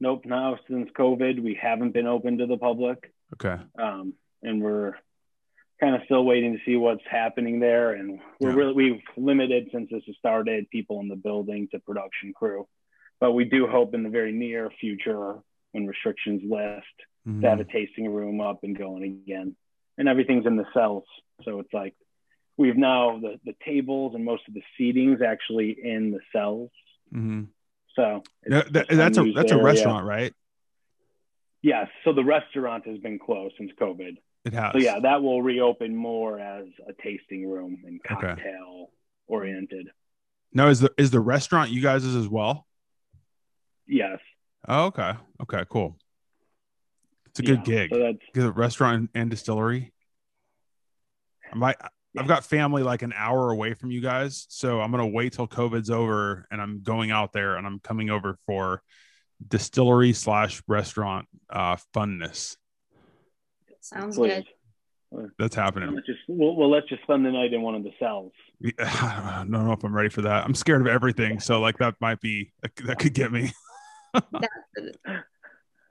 nope. 0.00 0.24
Now 0.24 0.58
since 0.68 0.90
COVID, 0.98 1.42
we 1.42 1.54
haven't 1.60 1.92
been 1.92 2.06
open 2.06 2.38
to 2.38 2.46
the 2.46 2.56
public. 2.56 3.12
Okay. 3.34 3.62
um, 3.78 4.14
and 4.42 4.60
we're 4.60 4.94
kind 5.80 5.94
of 5.94 6.02
still 6.04 6.24
waiting 6.24 6.52
to 6.52 6.58
see 6.64 6.76
what's 6.76 7.02
happening 7.10 7.58
there. 7.60 7.92
And 7.94 8.20
we're 8.38 8.50
Yeah. 8.50 8.56
really 8.56 8.74
we've 8.74 9.02
limited 9.16 9.70
since 9.72 9.90
this 9.90 10.02
has 10.06 10.16
started 10.16 10.68
people 10.70 11.00
in 11.00 11.08
the 11.08 11.16
building 11.16 11.68
to 11.68 11.78
production 11.80 12.32
crew, 12.34 12.68
but 13.18 13.32
we 13.32 13.44
do 13.44 13.66
hope 13.66 13.94
in 13.94 14.02
the 14.02 14.10
very 14.10 14.32
near 14.32 14.70
future 14.70 15.38
when 15.72 15.86
restrictions 15.86 16.42
lift 16.44 16.86
Mhm. 17.26 17.40
to 17.42 17.48
have 17.48 17.60
a 17.60 17.64
tasting 17.64 18.08
room 18.08 18.40
up 18.40 18.62
and 18.64 18.76
going 18.76 19.02
again. 19.04 19.56
And 19.98 20.08
everything's 20.08 20.46
in 20.46 20.56
the 20.56 20.66
cells, 20.72 21.04
so 21.42 21.60
it's 21.60 21.72
like 21.72 21.94
we've 22.56 22.76
now 22.76 23.18
the 23.18 23.40
the 23.44 23.54
tables 23.64 24.14
and 24.14 24.24
most 24.24 24.46
of 24.48 24.54
the 24.54 24.62
seating's 24.76 25.22
actually 25.22 25.70
in 25.70 26.10
the 26.10 26.20
cells. 26.32 26.70
Mm-hmm. 27.12 27.44
So 27.94 28.22
it's 28.42 28.54
Yeah, 28.54 28.62
that- 28.70 28.88
that's 28.88 29.18
a 29.18 29.32
that's 29.32 29.52
a 29.52 29.62
restaurant, 29.62 30.06
right? 30.06 30.32
Yes. 31.62 31.88
So 32.04 32.12
the 32.12 32.24
restaurant 32.24 32.86
has 32.86 32.98
been 32.98 33.18
closed 33.18 33.56
since 33.58 33.72
COVID. 33.72 34.16
It 34.44 34.52
has. 34.54 34.72
So 34.72 34.78
yeah, 34.78 35.00
that 35.00 35.22
will 35.22 35.42
reopen 35.42 35.94
more 35.94 36.38
as 36.38 36.66
a 36.88 36.92
tasting 37.02 37.48
room 37.48 37.82
and 37.86 38.00
Okay. 38.10 38.26
cocktail 38.26 38.90
oriented. 39.26 39.88
Now, 40.52 40.68
is 40.68 40.80
the 40.80 40.92
is 40.96 41.10
the 41.10 41.20
restaurant 41.20 41.70
you 41.70 41.82
guys' 41.82 42.04
as 42.04 42.28
well? 42.28 42.66
Yes. 43.86 44.18
Oh, 44.66 44.86
okay. 44.86 45.12
Okay. 45.42 45.64
Cool. 45.68 45.98
It's 47.26 47.38
a 47.38 47.42
good 47.42 47.58
Yeah. 47.58 47.64
gig. 47.64 47.90
So 47.92 48.00
that's 48.00 48.18
Good 48.34 48.56
restaurant 48.56 49.10
and 49.14 49.30
distillery. 49.30 49.92
I 51.52 51.56
might 51.56 51.76
I've 52.16 52.26
got 52.26 52.44
family 52.44 52.82
like 52.82 53.02
an 53.02 53.12
hour 53.14 53.50
away 53.52 53.74
from 53.74 53.92
you 53.92 54.00
guys, 54.00 54.46
so 54.48 54.80
I'm 54.80 54.90
gonna 54.90 55.06
wait 55.06 55.32
till 55.34 55.46
COVID's 55.46 55.90
over 55.90 56.46
and 56.50 56.60
I'm 56.60 56.82
going 56.82 57.10
out 57.12 57.32
there 57.32 57.56
and 57.56 57.66
I'm 57.66 57.78
coming 57.80 58.10
over 58.10 58.36
for 58.46 58.82
distillery 59.46 60.12
slash 60.12 60.60
restaurant 60.66 61.28
uh, 61.48 61.76
funness. 61.94 62.56
Sounds 63.80 64.16
Please. 64.16 64.44
good. 65.12 65.30
That's 65.38 65.56
happening. 65.56 65.92
Let's 65.92 66.06
just 66.06 66.20
we'll, 66.28 66.54
we'll 66.54 66.70
let's 66.70 66.88
just 66.88 67.02
spend 67.02 67.26
the 67.26 67.32
night 67.32 67.52
in 67.52 67.62
one 67.62 67.74
of 67.74 67.82
the 67.82 67.90
cells. 67.98 68.32
I 68.78 69.38
don't 69.38 69.50
know 69.50 69.72
if 69.72 69.82
I'm 69.82 69.94
ready 69.94 70.08
for 70.08 70.22
that. 70.22 70.44
I'm 70.44 70.54
scared 70.54 70.80
of 70.80 70.86
everything, 70.86 71.40
so 71.40 71.60
like 71.60 71.78
that 71.78 71.96
might 72.00 72.20
be 72.20 72.52
that 72.62 72.98
could 72.98 73.12
get 73.12 73.32
me. 73.32 73.52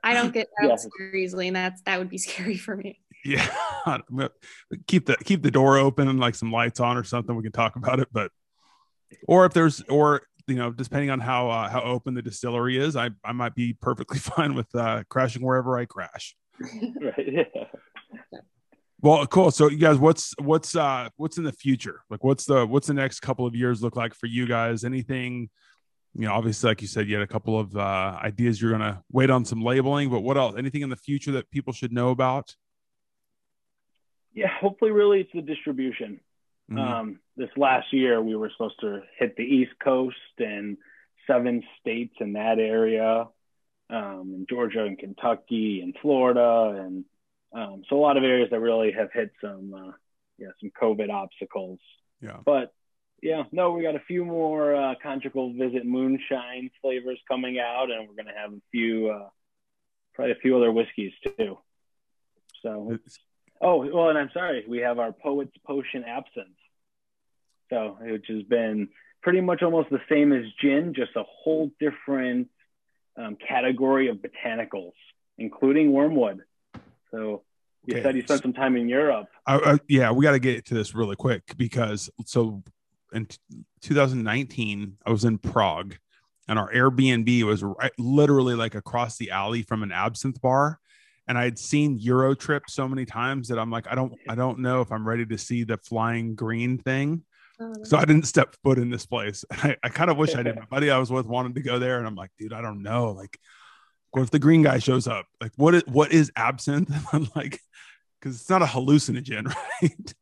I 0.02 0.14
don't 0.14 0.32
get 0.32 0.48
out 0.62 0.70
yeah. 0.70 0.76
scared 0.76 1.14
easily, 1.14 1.48
and 1.48 1.56
that's 1.56 1.82
that 1.82 1.98
would 1.98 2.08
be 2.08 2.18
scary 2.18 2.56
for 2.56 2.76
me. 2.76 2.98
Yeah, 3.24 3.46
keep 4.86 5.04
the 5.04 5.16
keep 5.18 5.42
the 5.42 5.50
door 5.50 5.76
open 5.76 6.08
and 6.08 6.18
like 6.18 6.34
some 6.34 6.50
lights 6.50 6.80
on 6.80 6.96
or 6.96 7.04
something. 7.04 7.36
We 7.36 7.42
can 7.42 7.52
talk 7.52 7.76
about 7.76 8.00
it, 8.00 8.08
but 8.12 8.30
or 9.28 9.44
if 9.44 9.52
there's 9.52 9.82
or 9.82 10.22
you 10.46 10.54
know 10.54 10.70
depending 10.70 11.10
on 11.10 11.20
how 11.20 11.50
uh, 11.50 11.68
how 11.68 11.82
open 11.82 12.14
the 12.14 12.22
distillery 12.22 12.78
is, 12.78 12.96
I 12.96 13.10
I 13.22 13.32
might 13.32 13.54
be 13.54 13.74
perfectly 13.74 14.18
fine 14.18 14.54
with 14.54 14.74
uh, 14.74 15.04
crashing 15.10 15.42
wherever 15.42 15.76
I 15.76 15.84
crash. 15.84 16.34
right. 16.60 17.32
Yeah. 17.32 17.64
Well, 19.02 19.26
cool. 19.26 19.50
So 19.50 19.70
you 19.70 19.78
guys, 19.78 19.96
what's 19.96 20.34
what's 20.38 20.76
uh 20.76 21.08
what's 21.16 21.38
in 21.38 21.44
the 21.44 21.52
future? 21.52 22.02
Like 22.10 22.22
what's 22.22 22.44
the 22.44 22.66
what's 22.66 22.86
the 22.86 22.94
next 22.94 23.20
couple 23.20 23.46
of 23.46 23.54
years 23.54 23.82
look 23.82 23.96
like 23.96 24.14
for 24.14 24.26
you 24.26 24.46
guys? 24.46 24.84
Anything, 24.84 25.48
you 26.14 26.26
know, 26.26 26.34
obviously 26.34 26.68
like 26.68 26.82
you 26.82 26.88
said, 26.88 27.08
you 27.08 27.14
had 27.14 27.22
a 27.22 27.26
couple 27.26 27.58
of 27.58 27.74
uh 27.76 28.18
ideas 28.22 28.60
you're 28.60 28.72
gonna 28.72 29.02
wait 29.10 29.30
on 29.30 29.44
some 29.44 29.62
labeling, 29.62 30.10
but 30.10 30.20
what 30.20 30.36
else? 30.36 30.54
Anything 30.58 30.82
in 30.82 30.90
the 30.90 30.96
future 30.96 31.32
that 31.32 31.50
people 31.50 31.72
should 31.72 31.92
know 31.92 32.10
about? 32.10 32.54
Yeah, 34.34 34.48
hopefully 34.48 34.90
really 34.90 35.20
it's 35.20 35.32
the 35.32 35.42
distribution. 35.42 36.20
Mm-hmm. 36.70 36.78
Um 36.78 37.20
this 37.36 37.50
last 37.56 37.92
year 37.92 38.20
we 38.20 38.36
were 38.36 38.50
supposed 38.50 38.80
to 38.80 39.00
hit 39.18 39.34
the 39.36 39.44
East 39.44 39.72
Coast 39.82 40.16
and 40.38 40.76
seven 41.26 41.62
states 41.80 42.14
in 42.20 42.34
that 42.34 42.58
area. 42.58 43.28
Um, 43.88 44.34
in 44.36 44.46
Georgia 44.48 44.84
and 44.84 44.96
Kentucky 44.96 45.80
and 45.80 45.96
Florida 46.00 46.80
and 46.80 47.04
um, 47.52 47.82
so 47.88 47.96
a 47.96 48.00
lot 48.00 48.16
of 48.16 48.22
areas 48.22 48.50
that 48.50 48.60
really 48.60 48.92
have 48.92 49.12
hit 49.12 49.32
some, 49.40 49.74
uh, 49.74 49.92
yeah, 50.38 50.48
some 50.60 50.70
COVID 50.80 51.10
obstacles. 51.10 51.78
Yeah. 52.20 52.38
But 52.44 52.72
yeah, 53.22 53.44
no, 53.52 53.72
we 53.72 53.82
got 53.82 53.96
a 53.96 54.02
few 54.06 54.24
more 54.24 54.74
uh, 54.74 54.94
conjugal 55.02 55.52
visit 55.52 55.84
moonshine 55.84 56.70
flavors 56.80 57.18
coming 57.28 57.58
out, 57.58 57.90
and 57.90 58.08
we're 58.08 58.14
gonna 58.14 58.36
have 58.36 58.52
a 58.52 58.60
few, 58.70 59.10
uh, 59.10 59.28
probably 60.14 60.32
a 60.32 60.36
few 60.36 60.56
other 60.56 60.72
whiskeys 60.72 61.12
too. 61.36 61.58
So, 62.62 62.98
oh 63.60 63.86
well, 63.92 64.08
and 64.08 64.18
I'm 64.18 64.30
sorry, 64.32 64.64
we 64.68 64.78
have 64.78 64.98
our 64.98 65.12
Poet's 65.12 65.56
Potion 65.66 66.04
Absinthe. 66.04 66.48
So, 67.70 67.96
which 68.00 68.26
has 68.28 68.42
been 68.42 68.88
pretty 69.22 69.40
much 69.40 69.62
almost 69.62 69.90
the 69.90 70.00
same 70.08 70.32
as 70.32 70.44
gin, 70.60 70.94
just 70.94 71.14
a 71.16 71.22
whole 71.22 71.70
different 71.78 72.48
um, 73.16 73.36
category 73.36 74.08
of 74.08 74.18
botanicals, 74.18 74.94
including 75.38 75.92
wormwood. 75.92 76.42
So 77.10 77.42
you 77.86 77.94
okay. 77.94 78.02
said 78.02 78.16
you 78.16 78.22
spent 78.22 78.42
some 78.42 78.52
time 78.52 78.76
in 78.76 78.88
Europe. 78.88 79.28
I, 79.46 79.56
I, 79.56 79.78
yeah, 79.88 80.10
we 80.10 80.24
got 80.24 80.32
to 80.32 80.38
get 80.38 80.66
to 80.66 80.74
this 80.74 80.94
really 80.94 81.16
quick 81.16 81.42
because 81.56 82.10
so 82.26 82.62
in 83.12 83.26
2019 83.82 84.96
I 85.04 85.10
was 85.10 85.24
in 85.24 85.38
Prague, 85.38 85.96
and 86.48 86.58
our 86.58 86.72
Airbnb 86.72 87.42
was 87.44 87.62
right, 87.62 87.92
literally 87.98 88.54
like 88.54 88.74
across 88.74 89.16
the 89.16 89.30
alley 89.30 89.62
from 89.62 89.82
an 89.82 89.92
absinthe 89.92 90.40
bar. 90.40 90.78
And 91.28 91.38
I 91.38 91.44
had 91.44 91.58
seen 91.58 91.96
Euro 91.98 92.34
Trip 92.34 92.64
so 92.68 92.88
many 92.88 93.04
times 93.04 93.48
that 93.48 93.58
I'm 93.58 93.70
like, 93.70 93.86
I 93.88 93.94
don't, 93.94 94.12
I 94.28 94.34
don't 94.34 94.58
know 94.58 94.80
if 94.80 94.90
I'm 94.90 95.06
ready 95.06 95.24
to 95.26 95.38
see 95.38 95.62
the 95.62 95.76
flying 95.76 96.34
green 96.34 96.76
thing. 96.78 97.22
Oh, 97.60 97.72
so 97.84 97.96
I 97.98 98.04
didn't 98.04 98.26
step 98.26 98.56
foot 98.64 98.78
in 98.78 98.90
this 98.90 99.06
place. 99.06 99.44
I, 99.52 99.76
I 99.84 99.90
kind 99.90 100.10
of 100.10 100.16
wish 100.16 100.34
I 100.34 100.42
did. 100.42 100.56
My 100.58 100.64
buddy 100.64 100.90
I 100.90 100.98
was 100.98 101.12
with 101.12 101.26
wanted 101.26 101.54
to 101.54 101.62
go 101.62 101.78
there, 101.78 101.98
and 101.98 102.06
I'm 102.06 102.16
like, 102.16 102.30
dude, 102.36 102.52
I 102.52 102.62
don't 102.62 102.82
know. 102.82 103.12
Like, 103.12 103.38
or 104.12 104.22
if 104.22 104.30
the 104.30 104.38
green 104.38 104.62
guy 104.62 104.78
shows 104.78 105.06
up? 105.06 105.26
Like 105.40 105.52
what 105.56 105.74
is 105.74 105.82
what 105.86 106.12
is 106.12 106.30
absinthe? 106.36 106.90
I'm 107.12 107.28
like 107.34 107.60
because 108.20 108.40
it's 108.40 108.50
not 108.50 108.62
a 108.62 108.66
hallucinogen 108.66 109.54
right? 109.82 110.14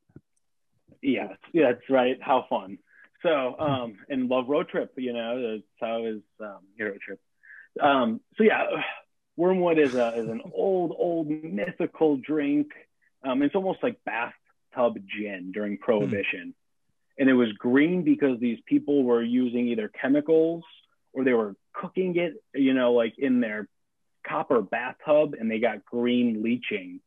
Yes, 1.02 1.36
yeah 1.52 1.72
that's 1.72 1.88
right. 1.90 2.18
How 2.20 2.46
fun. 2.48 2.78
So 3.22 3.58
um 3.58 3.98
and 4.08 4.28
love 4.28 4.48
road 4.48 4.68
trip 4.68 4.92
you 4.96 5.12
know 5.12 5.52
that's 5.52 5.62
how 5.80 6.04
is 6.04 6.22
um 6.40 6.60
hero 6.76 6.96
trip. 7.04 7.20
Um 7.80 8.20
so 8.36 8.44
yeah 8.44 8.66
wormwood 9.36 9.78
is 9.78 9.94
a 9.94 10.14
is 10.14 10.28
an 10.28 10.42
old 10.52 10.94
old 10.96 11.28
mythical 11.28 12.16
drink. 12.16 12.68
Um 13.24 13.42
it's 13.42 13.54
almost 13.54 13.82
like 13.82 13.98
bathtub 14.04 14.98
gin 15.06 15.52
during 15.52 15.78
prohibition. 15.78 16.48
Mm. 16.48 17.20
and 17.20 17.30
it 17.30 17.34
was 17.34 17.52
green 17.52 18.02
because 18.02 18.38
these 18.40 18.58
people 18.66 19.02
were 19.02 19.22
using 19.22 19.68
either 19.68 19.88
chemicals 19.88 20.64
or 21.12 21.24
they 21.24 21.32
were 21.32 21.54
cooking 21.72 22.16
it, 22.16 22.34
you 22.54 22.74
know, 22.74 22.92
like 22.92 23.14
in 23.18 23.40
their 23.40 23.68
copper 24.26 24.62
bathtub 24.62 25.34
and 25.38 25.50
they 25.50 25.58
got 25.58 25.84
green 25.84 26.42
leaching, 26.42 27.00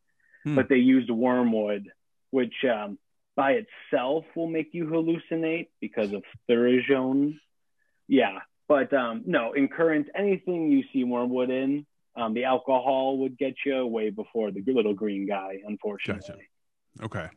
hmm. 0.43 0.55
but 0.55 0.69
they 0.69 0.77
used 0.77 1.09
wormwood, 1.09 1.91
which 2.31 2.53
um, 2.63 2.97
by 3.35 3.61
itself 3.91 4.25
will 4.35 4.47
make 4.47 4.69
you 4.73 4.85
hallucinate 4.85 5.67
because 5.79 6.13
of 6.13 6.23
thujones. 6.49 7.35
Yeah, 8.07 8.39
but 8.67 8.93
um, 8.93 9.23
no, 9.25 9.53
in 9.53 9.67
current, 9.67 10.07
anything 10.15 10.71
you 10.71 10.83
see 10.93 11.03
wormwood 11.03 11.49
in, 11.49 11.85
um, 12.15 12.33
the 12.33 12.43
alcohol 12.43 13.19
would 13.19 13.37
get 13.37 13.53
you 13.65 13.85
way 13.85 14.09
before 14.09 14.51
the 14.51 14.63
little 14.67 14.93
green 14.93 15.27
guy, 15.27 15.59
unfortunately. 15.65 16.47
Gotcha. 16.97 17.05
Okay. 17.05 17.29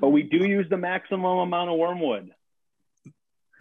But 0.00 0.08
we 0.08 0.22
do 0.22 0.38
use 0.38 0.66
the 0.68 0.76
maximum 0.76 1.38
amount 1.38 1.70
of 1.70 1.78
wormwood. 1.78 2.30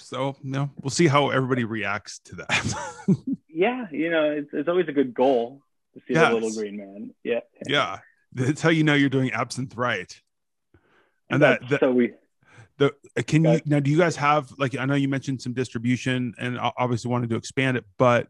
So, 0.04 0.36
no, 0.44 0.72
we'll 0.82 0.92
see 0.92 1.08
how 1.08 1.30
everybody 1.30 1.64
reacts 1.64 2.20
to 2.26 2.36
that. 2.38 2.74
yeah, 3.48 3.86
you 3.92 4.10
know, 4.10 4.32
it's, 4.32 4.50
it's 4.54 4.70
always 4.70 4.88
a 4.88 4.94
good 4.94 5.14
goal 5.14 5.62
to 5.94 6.00
see 6.08 6.14
yes. 6.14 6.30
the 6.30 6.34
little 6.34 6.52
green 6.52 6.78
man. 6.78 7.14
Yeah. 7.24 7.40
Yeah. 7.68 8.00
That's 8.34 8.62
how 8.62 8.70
you 8.70 8.84
know 8.84 8.96
you're 8.96 9.10
doing 9.10 9.32
absinthe 9.32 9.76
right. 9.76 10.20
And 11.30 11.42
that, 11.42 11.68
that, 11.70 11.80
so 11.80 11.92
we 11.92 12.14
the 12.78 12.94
can 13.24 13.44
you 13.44 13.60
now 13.66 13.80
do 13.80 13.90
you 13.92 13.98
guys 13.98 14.16
have 14.16 14.52
like 14.58 14.78
I 14.78 14.86
know 14.86 14.96
you 14.96 15.08
mentioned 15.08 15.42
some 15.42 15.54
distribution 15.54 16.34
and 16.38 16.60
obviously 16.60 17.10
wanted 17.10 17.30
to 17.30 17.36
expand 17.36 17.78
it, 17.78 17.86
but 17.98 18.28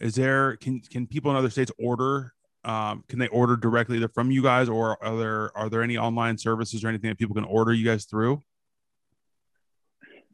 is 0.00 0.14
there 0.14 0.56
can 0.56 0.80
can 0.80 1.06
people 1.06 1.30
in 1.30 1.36
other 1.36 1.50
states 1.50 1.72
order 1.78 2.32
um, 2.64 3.04
can 3.08 3.18
they 3.18 3.28
order 3.28 3.56
directly 3.56 4.04
from 4.08 4.30
you 4.30 4.42
guys 4.42 4.68
or 4.68 5.02
are 5.02 5.16
there 5.16 5.56
are 5.56 5.68
there 5.68 5.82
any 5.82 5.96
online 5.96 6.36
services 6.38 6.84
or 6.84 6.88
anything 6.88 7.08
that 7.08 7.18
people 7.18 7.34
can 7.34 7.44
order 7.44 7.72
you 7.72 7.84
guys 7.84 8.04
through? 8.04 8.42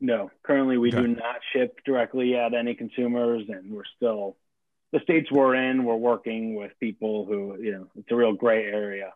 No, 0.01 0.30
currently 0.42 0.76
we 0.76 0.88
okay. 0.88 1.01
do 1.01 1.09
not 1.09 1.36
ship 1.53 1.78
directly 1.84 2.36
at 2.36 2.55
any 2.55 2.74
consumers, 2.74 3.45
and 3.49 3.72
we're 3.72 3.82
still 3.97 4.36
the 4.92 5.01
states 5.01 5.30
we're 5.30 5.55
in. 5.55 5.84
We're 5.84 5.97
working 5.97 6.55
with 6.55 6.72
people 6.80 7.26
who 7.26 7.57
you 7.61 7.72
know 7.72 7.86
it's 7.97 8.11
a 8.11 8.16
real 8.16 8.32
gray 8.32 8.64
area. 8.64 9.12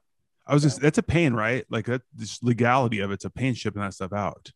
I 0.47 0.55
was 0.55 0.62
just 0.62 0.81
that's 0.81 0.99
a 0.99 1.03
pain, 1.03 1.35
right? 1.35 1.64
Like 1.68 1.87
that 1.87 2.03
this 2.14 2.43
legality 2.43 3.01
of 3.01 3.11
it's 3.11 3.24
a 3.24 3.31
pain 3.31 3.55
shipping 3.55 3.83
that 3.83 3.95
stuff 3.95 4.12
out. 4.12 4.53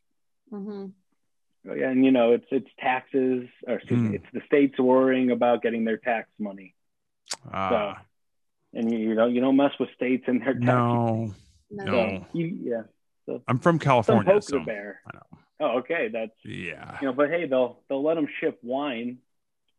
Mm-hmm. 0.52 0.86
Yeah, 1.64 1.90
and 1.90 2.04
you 2.04 2.10
know 2.10 2.32
it's 2.32 2.46
it's 2.50 2.68
taxes, 2.80 3.48
or 3.66 3.74
excuse 3.74 4.00
mm. 4.00 4.10
me, 4.10 4.16
it's 4.16 4.26
the 4.32 4.40
states 4.46 4.78
worrying 4.78 5.30
about 5.30 5.62
getting 5.62 5.84
their 5.84 5.98
tax 5.98 6.28
money. 6.38 6.74
Ah. 7.52 8.02
So, 8.74 8.78
and 8.80 8.90
you, 8.90 8.98
you 8.98 9.14
know 9.14 9.26
you 9.26 9.40
don't 9.40 9.56
mess 9.56 9.72
with 9.78 9.90
states 9.94 10.24
and 10.26 10.40
their 10.40 10.54
tax. 10.54 10.64
No, 10.64 11.34
no. 11.70 11.84
So 11.84 12.26
you, 12.32 12.58
yeah. 12.62 12.82
So 13.26 13.42
I'm 13.46 13.58
from 13.58 13.78
California, 13.78 14.40
so 14.42 14.64
bear. 14.64 15.00
I 15.06 15.16
know. 15.16 15.38
Oh, 15.60 15.78
okay. 15.78 16.08
That's 16.12 16.32
yeah. 16.44 16.98
You 17.00 17.08
know, 17.08 17.12
but 17.12 17.30
hey, 17.30 17.46
they'll 17.46 17.80
they'll 17.88 18.02
let 18.02 18.14
them 18.14 18.28
ship 18.40 18.58
wine, 18.62 19.18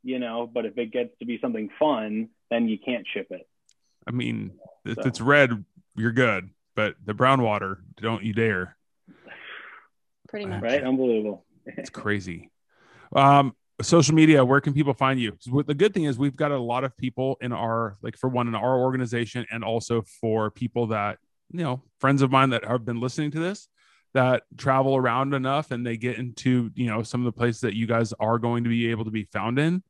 you 0.04 0.20
know. 0.20 0.50
But 0.52 0.66
if 0.66 0.78
it 0.78 0.92
gets 0.92 1.18
to 1.20 1.26
be 1.26 1.40
something 1.42 1.70
fun, 1.80 2.30
then 2.50 2.68
you 2.68 2.78
can't 2.78 3.06
ship 3.14 3.28
it. 3.32 3.48
I 4.08 4.12
mean, 4.12 4.52
if 4.86 4.96
so. 4.96 5.02
it's 5.06 5.22
red, 5.22 5.64
you're 5.96 6.12
good. 6.12 6.50
But 6.76 6.96
the 7.04 7.14
brown 7.14 7.42
water, 7.42 7.80
don't 8.02 8.24
you 8.24 8.34
dare. 8.34 8.76
Pretty 10.28 10.46
much. 10.46 10.64
Right? 10.64 10.84
Unbelievable. 10.84 11.46
it's 11.66 11.90
crazy. 11.90 12.50
Um, 13.16 13.56
social 13.82 14.16
media, 14.16 14.44
where 14.44 14.62
can 14.62 14.74
people 14.74 14.94
find 14.94 15.20
you? 15.20 15.38
The 15.46 15.74
good 15.74 15.94
thing 15.94 16.06
is 16.06 16.18
we've 16.18 16.36
got 16.36 16.52
a 16.52 16.58
lot 16.58 16.84
of 16.84 16.96
people 16.98 17.38
in 17.42 17.52
our 17.52 17.96
like 18.02 18.18
for 18.18 18.30
one 18.30 18.48
in 18.48 18.56
our 18.56 18.80
organization 18.80 19.46
and 19.52 19.64
also 19.64 20.04
for 20.22 20.50
people 20.52 20.88
that 20.88 21.20
you 21.52 21.64
know 21.64 21.84
friends 22.00 22.22
of 22.22 22.32
mine 22.32 22.50
that 22.52 22.66
have 22.66 22.86
been 22.86 23.00
listening 23.00 23.32
to 23.32 23.40
this 23.40 23.68
that 24.14 24.44
travel 24.58 24.96
around 24.96 25.34
enough 25.34 25.72
and 25.72 25.86
they 25.86 25.98
get 25.98 26.18
into 26.18 26.72
you 26.76 26.88
know 26.88 27.04
some 27.04 27.20
of 27.22 27.26
the 27.26 27.38
places 27.38 27.60
that 27.62 27.76
you 27.76 27.88
guys 27.88 28.14
are 28.20 28.38
going 28.38 28.64
to 28.64 28.70
be 28.70 28.90
able 28.90 29.06
to 29.06 29.12
be 29.12 29.24
found 29.26 29.60
in. 29.60 29.84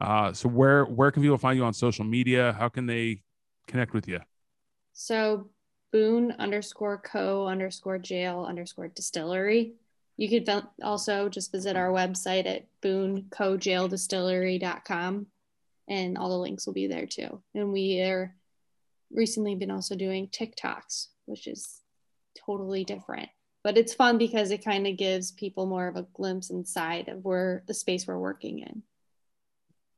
Uh, 0.00 0.32
so 0.32 0.48
where 0.48 0.84
where 0.84 1.10
can 1.10 1.22
people 1.22 1.38
find 1.38 1.58
you 1.58 1.64
on 1.64 1.72
social 1.72 2.04
media? 2.04 2.54
How 2.58 2.68
can 2.68 2.86
they 2.86 3.22
connect 3.66 3.94
with 3.94 4.06
you? 4.08 4.20
So 4.92 5.50
boone 5.92 6.32
underscore 6.32 6.98
co 6.98 7.46
underscore 7.46 7.98
jail 7.98 8.44
underscore 8.48 8.88
distillery. 8.88 9.74
You 10.16 10.28
could 10.30 10.48
also 10.82 11.28
just 11.28 11.52
visit 11.52 11.76
our 11.76 11.90
website 11.90 12.46
at 12.46 12.64
boonecojaildistillery.com 12.82 15.26
and 15.88 16.18
all 16.18 16.30
the 16.30 16.38
links 16.38 16.66
will 16.66 16.72
be 16.72 16.86
there 16.86 17.06
too. 17.06 17.42
And 17.54 17.70
we 17.70 18.00
are 18.00 18.34
recently 19.12 19.54
been 19.54 19.70
also 19.70 19.94
doing 19.94 20.28
tiktoks 20.28 21.08
which 21.26 21.46
is 21.46 21.80
totally 22.46 22.84
different 22.84 23.28
but 23.66 23.76
it's 23.76 23.94
fun 23.94 24.16
because 24.16 24.52
it 24.52 24.64
kind 24.64 24.86
of 24.86 24.96
gives 24.96 25.32
people 25.32 25.66
more 25.66 25.88
of 25.88 25.96
a 25.96 26.06
glimpse 26.12 26.50
inside 26.50 27.08
of 27.08 27.24
where 27.24 27.64
the 27.66 27.74
space 27.74 28.06
we're 28.06 28.16
working 28.16 28.60
in. 28.60 28.84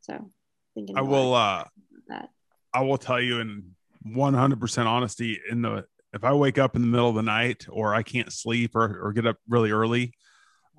So 0.00 0.30
thinking 0.74 0.96
I 0.96 1.02
will 1.02 1.34
uh 1.34 1.64
that. 2.08 2.30
I 2.72 2.80
will 2.80 2.96
tell 2.96 3.20
you 3.20 3.40
in 3.40 3.74
100% 4.06 4.86
honesty 4.86 5.38
in 5.50 5.60
the 5.60 5.84
if 6.14 6.24
I 6.24 6.32
wake 6.32 6.56
up 6.56 6.76
in 6.76 6.80
the 6.80 6.88
middle 6.88 7.10
of 7.10 7.14
the 7.14 7.22
night 7.22 7.66
or 7.68 7.94
I 7.94 8.02
can't 8.02 8.32
sleep 8.32 8.74
or, 8.74 9.00
or 9.02 9.12
get 9.12 9.26
up 9.26 9.36
really 9.46 9.70
early, 9.70 10.14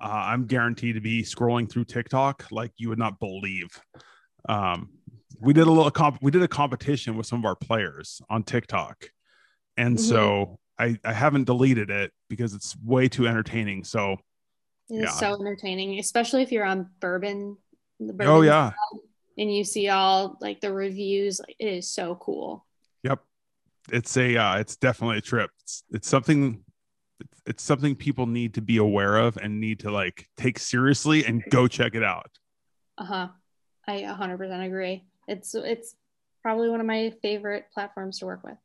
uh, 0.00 0.08
I'm 0.08 0.46
guaranteed 0.46 0.96
to 0.96 1.00
be 1.00 1.22
scrolling 1.22 1.70
through 1.70 1.84
TikTok 1.84 2.48
like 2.50 2.72
you 2.76 2.88
would 2.88 2.98
not 2.98 3.20
believe. 3.20 3.68
Um, 4.48 4.90
we 5.38 5.52
did 5.52 5.68
a 5.68 5.70
little 5.70 5.92
comp, 5.92 6.18
we 6.22 6.32
did 6.32 6.42
a 6.42 6.48
competition 6.48 7.16
with 7.16 7.26
some 7.26 7.38
of 7.38 7.44
our 7.44 7.54
players 7.54 8.20
on 8.28 8.42
TikTok, 8.42 9.10
and 9.76 9.96
Mhm. 9.96 10.00
so 10.00 10.58
I 10.80 10.98
I 11.04 11.12
haven't 11.12 11.44
deleted 11.44 11.90
it 11.90 12.12
because 12.28 12.54
it's 12.54 12.76
way 12.84 13.08
too 13.08 13.26
entertaining. 13.28 13.84
So 13.84 14.12
It 14.88 14.94
is 14.94 15.00
Yeah. 15.02 15.06
so 15.10 15.34
entertaining, 15.34 15.98
especially 15.98 16.42
if 16.42 16.50
you're 16.52 16.64
on 16.64 16.90
bourbon. 17.00 17.56
the 18.00 18.12
oh 18.12 18.16
Bourbon 18.16 18.44
yeah, 18.46 18.72
and 19.38 19.54
you 19.54 19.62
see 19.64 19.88
all 19.88 20.38
like 20.40 20.60
the 20.60 20.72
reviews 20.72 21.38
like, 21.40 21.56
it 21.58 21.68
is 21.68 21.88
so 21.88 22.14
cool 22.16 22.66
Yep. 23.02 23.20
It's 23.92 24.16
a 24.16 24.36
uh, 24.36 24.56
it's 24.58 24.76
definitely 24.76 25.18
a 25.18 25.20
trip. 25.22 25.50
It's 25.62 25.84
it's 25.90 26.08
something 26.08 26.64
it's, 27.20 27.42
it's 27.46 27.62
something 27.62 27.94
people 27.94 28.26
need 28.26 28.54
to 28.54 28.62
be 28.62 28.78
aware 28.78 29.16
of 29.16 29.36
and 29.36 29.60
need 29.60 29.80
to 29.80 29.90
like 29.90 30.28
take 30.36 30.58
seriously 30.58 31.24
and 31.26 31.42
go 31.50 31.68
check 31.68 31.94
it 31.94 32.02
out. 32.02 32.30
uh-huh 32.98 33.28
i 33.88 33.96
100% 34.02 34.66
agree 34.66 35.04
it's 35.28 35.54
it's 35.54 35.94
probably 36.42 36.68
one 36.70 36.80
of 36.80 36.86
my 36.86 37.12
favorite 37.22 37.64
platforms 37.74 38.18
to 38.18 38.26
work 38.26 38.42
with 38.44 38.56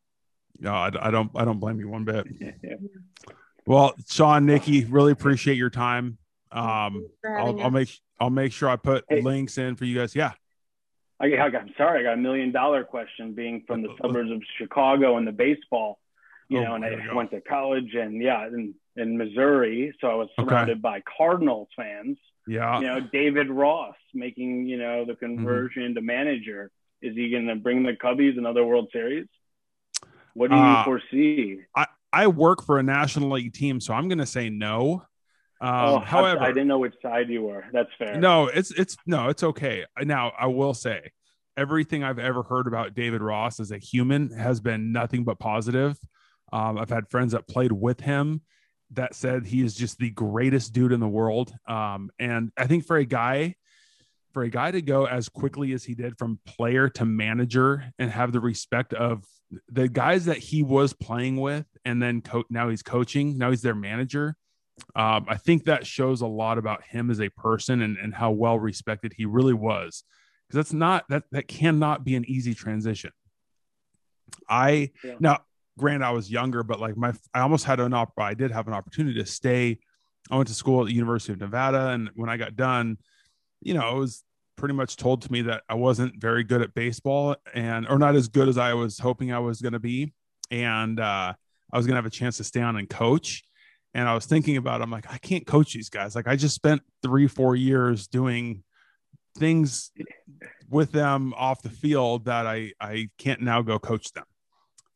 No, 0.60 0.72
I, 0.72 0.90
I 1.00 1.10
don't 1.10 1.30
I 1.34 1.44
don't 1.44 1.58
blame 1.60 1.78
you 1.80 1.88
one 1.88 2.04
bit. 2.04 2.26
Well, 3.68 3.94
Sean, 4.08 4.46
Nicki, 4.46 4.84
really 4.84 5.10
appreciate 5.10 5.56
your 5.56 5.70
time. 5.70 6.18
Um 6.52 7.08
I'll, 7.24 7.60
I'll 7.62 7.70
make 7.70 7.88
I'll 8.20 8.30
make 8.30 8.52
sure 8.52 8.68
I 8.68 8.76
put 8.76 9.04
Hey. 9.08 9.20
links 9.22 9.58
in 9.58 9.74
for 9.76 9.84
you 9.84 9.98
guys. 9.98 10.14
Yeah. 10.14 10.32
I, 11.18 11.26
I 11.26 11.50
got, 11.50 11.62
I'm 11.62 11.72
sorry, 11.76 12.00
I 12.00 12.02
got 12.04 12.12
a 12.14 12.18
million 12.18 12.52
dollar 12.52 12.84
question 12.84 13.32
being 13.32 13.64
from 13.66 13.82
the 13.82 13.88
suburbs 14.00 14.30
of 14.30 14.40
Chicago 14.58 15.16
and 15.16 15.26
the 15.26 15.32
baseball, 15.32 15.98
you 16.48 16.60
Oh, 16.60 16.64
know, 16.64 16.74
and 16.74 16.84
I 16.84 16.94
go. 17.06 17.16
went 17.16 17.30
to 17.30 17.40
college 17.40 17.94
and 17.94 18.22
yeah, 18.22 18.46
in, 18.46 18.74
in 18.96 19.16
Missouri. 19.16 19.94
So 20.00 20.08
I 20.08 20.14
was 20.14 20.28
Okay. 20.38 20.48
surrounded 20.50 20.80
by 20.82 21.02
Cardinals 21.16 21.68
fans, 21.74 22.18
Yeah. 22.46 22.78
you 22.80 22.86
know, 22.86 23.00
David 23.12 23.50
Ross 23.50 23.96
making, 24.14 24.68
you 24.68 24.76
know, 24.78 25.04
the 25.06 25.14
Mm-hmm. 25.14 25.36
conversion 25.38 25.94
to 25.94 26.02
manager. 26.02 26.70
Is 27.02 27.16
he 27.16 27.30
going 27.30 27.46
to 27.46 27.56
bring 27.56 27.82
the 27.82 27.92
Cubbies 27.94 28.36
another 28.38 28.64
World 28.64 28.88
Series? 28.92 29.26
What 30.36 30.50
do 30.50 30.56
you 30.56 30.62
Uh, 30.62 30.84
foresee? 30.84 31.60
I 31.74 31.86
I 32.12 32.26
work 32.28 32.62
for 32.62 32.78
a 32.78 32.82
national 32.82 33.30
league 33.30 33.52
team, 33.52 33.80
so 33.80 33.94
I'm 33.94 34.08
gonna 34.08 34.26
say 34.26 34.50
no. 34.50 35.02
Um, 35.60 35.70
oh, 35.70 35.98
however, 36.00 36.42
I 36.42 36.48
didn't 36.48 36.68
know 36.68 36.78
which 36.78 36.94
side 37.00 37.30
you 37.30 37.42
were. 37.42 37.64
That's 37.72 37.90
fair. 37.98 38.20
No, 38.20 38.46
it's 38.46 38.70
it's 38.72 38.96
no, 39.06 39.28
it's 39.28 39.42
okay. 39.42 39.84
Now, 40.02 40.32
I 40.38 40.46
will 40.46 40.74
say 40.74 41.10
everything 41.56 42.04
I've 42.04 42.18
ever 42.18 42.42
heard 42.42 42.66
about 42.66 42.92
David 42.94 43.22
Ross 43.22 43.60
as 43.60 43.70
a 43.70 43.78
human 43.78 44.30
has 44.30 44.60
been 44.60 44.92
nothing 44.92 45.24
but 45.24 45.38
positive. 45.38 45.98
Um, 46.52 46.76
I've 46.76 46.90
had 46.90 47.08
friends 47.08 47.32
that 47.32 47.48
played 47.48 47.72
with 47.72 48.00
him 48.00 48.42
that 48.92 49.14
said 49.14 49.46
he 49.46 49.62
is 49.62 49.74
just 49.74 49.98
the 49.98 50.10
greatest 50.10 50.74
dude 50.74 50.92
in 50.92 51.00
the 51.00 51.08
world. 51.08 51.52
Um, 51.66 52.10
and 52.18 52.52
I 52.58 52.66
think 52.66 52.86
for 52.86 52.98
a 52.98 53.06
guy, 53.06 53.54
for 54.32 54.42
a 54.42 54.50
guy 54.50 54.70
to 54.70 54.82
go 54.82 55.06
as 55.06 55.30
quickly 55.30 55.72
as 55.72 55.82
he 55.82 55.94
did 55.94 56.18
from 56.18 56.38
player 56.44 56.90
to 56.90 57.06
manager 57.06 57.90
and 57.98 58.10
have 58.10 58.32
the 58.32 58.40
respect 58.40 58.92
of 58.92 59.24
the 59.68 59.88
guys 59.88 60.24
that 60.24 60.38
he 60.38 60.62
was 60.62 60.92
playing 60.92 61.36
with, 61.40 61.66
and 61.84 62.02
then 62.02 62.20
co- 62.20 62.44
now 62.50 62.68
he's 62.68 62.82
coaching, 62.82 63.38
now 63.38 63.50
he's 63.50 63.62
their 63.62 63.74
manager. 63.74 64.36
Um, 64.94 65.24
I 65.28 65.36
think 65.36 65.64
that 65.64 65.86
shows 65.86 66.20
a 66.20 66.26
lot 66.26 66.58
about 66.58 66.82
him 66.84 67.10
as 67.10 67.20
a 67.20 67.30
person 67.30 67.80
and, 67.80 67.96
and 67.96 68.14
how 68.14 68.30
well 68.32 68.58
respected 68.58 69.14
he 69.16 69.24
really 69.24 69.54
was. 69.54 70.04
Because 70.48 70.56
that's 70.66 70.72
not 70.72 71.04
that 71.08 71.24
that 71.32 71.48
cannot 71.48 72.04
be 72.04 72.14
an 72.14 72.24
easy 72.26 72.54
transition. 72.54 73.10
I 74.48 74.90
Yeah. 75.02 75.14
now 75.18 75.38
grant 75.78 76.02
I 76.02 76.10
was 76.10 76.30
younger, 76.30 76.62
but 76.62 76.80
like 76.80 76.96
my 76.96 77.12
I 77.34 77.40
almost 77.40 77.64
had 77.64 77.80
an 77.80 77.94
op 77.94 78.12
I 78.18 78.34
did 78.34 78.50
have 78.50 78.66
an 78.68 78.74
opportunity 78.74 79.18
to 79.20 79.26
stay. 79.26 79.78
I 80.30 80.36
went 80.36 80.48
to 80.48 80.54
school 80.54 80.80
at 80.80 80.86
the 80.88 80.94
University 80.94 81.32
of 81.32 81.40
Nevada, 81.40 81.88
and 81.90 82.10
when 82.14 82.28
I 82.28 82.36
got 82.36 82.56
done, 82.56 82.98
you 83.60 83.74
know, 83.74 83.96
it 83.96 83.98
was 83.98 84.24
pretty 84.56 84.74
much 84.74 84.96
told 84.96 85.22
to 85.22 85.32
me 85.32 85.42
that 85.42 85.62
I 85.68 85.74
wasn't 85.74 86.20
very 86.20 86.44
good 86.44 86.62
at 86.62 86.74
baseball 86.74 87.36
and 87.54 87.86
or 87.88 87.98
not 87.98 88.16
as 88.16 88.28
good 88.28 88.48
as 88.48 88.58
I 88.58 88.74
was 88.74 88.98
hoping 88.98 89.32
I 89.32 89.38
was 89.38 89.60
going 89.60 89.74
to 89.74 89.78
be, 89.78 90.12
and 90.50 90.98
uh, 90.98 91.32
I 91.72 91.76
was 91.76 91.86
going 91.86 91.94
to 91.94 91.98
have 91.98 92.06
a 92.06 92.10
chance 92.10 92.38
to 92.38 92.44
stay 92.44 92.60
on 92.60 92.76
and 92.76 92.88
coach. 92.88 93.44
And 93.94 94.08
I 94.08 94.14
was 94.14 94.26
thinking 94.26 94.58
about, 94.58 94.82
I'm 94.82 94.90
like, 94.90 95.10
I 95.10 95.16
can't 95.16 95.46
coach 95.46 95.72
these 95.72 95.88
guys. 95.88 96.14
Like 96.14 96.28
I 96.28 96.36
just 96.36 96.54
spent 96.54 96.82
three, 97.02 97.26
four 97.28 97.56
years 97.56 98.06
doing 98.06 98.62
things 99.38 99.90
with 100.68 100.92
them 100.92 101.32
off 101.36 101.62
the 101.62 101.70
field 101.70 102.24
that 102.26 102.46
I 102.46 102.72
I 102.80 103.08
can't 103.18 103.40
now 103.40 103.62
go 103.62 103.78
coach 103.78 104.12
them. 104.12 104.24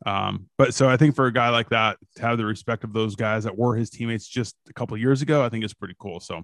Um, 0.06 0.48
but 0.56 0.74
so 0.74 0.88
I 0.88 0.96
think 0.96 1.14
for 1.14 1.26
a 1.26 1.32
guy 1.32 1.50
like 1.50 1.68
that 1.70 1.98
to 2.16 2.22
have 2.22 2.38
the 2.38 2.46
respect 2.46 2.84
of 2.84 2.92
those 2.92 3.16
guys 3.16 3.44
that 3.44 3.56
were 3.56 3.76
his 3.76 3.90
teammates 3.90 4.26
just 4.26 4.56
a 4.68 4.72
couple 4.72 4.96
years 4.96 5.20
ago, 5.22 5.44
I 5.44 5.50
think 5.50 5.64
is 5.64 5.74
pretty 5.74 5.96
cool. 5.98 6.20
So 6.20 6.42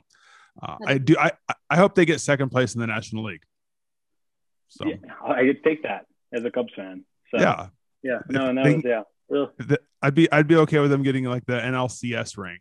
uh, 0.63 0.77
I 0.87 0.99
do 0.99 1.17
I 1.19 1.33
I 1.71 1.77
hope 1.77 1.95
they 1.95 2.05
get 2.05 2.21
second 2.21 2.51
place 2.51 2.75
in 2.75 2.81
the 2.81 2.87
National 2.87 3.25
League. 3.25 3.43
So 4.69 4.87
Yeah, 4.87 4.97
I 5.25 5.53
take 5.65 5.83
that 5.85 6.07
as 6.33 6.45
a 6.45 6.51
Cubs 6.51 6.73
fan. 6.75 7.05
So 7.35 7.41
yeah, 7.41 7.69
yeah, 8.03 8.19
no, 8.29 8.53
no, 8.53 8.63
They- 8.65 8.89
yeah. 8.89 9.03
Well, 9.29 9.53
I'd 10.03 10.15
be 10.15 10.31
I'd 10.31 10.47
be 10.47 10.55
okay 10.57 10.79
with 10.79 10.91
them 10.91 11.03
getting 11.03 11.25
like 11.25 11.45
the 11.47 11.55
NLCS 11.61 12.39
ring 12.39 12.59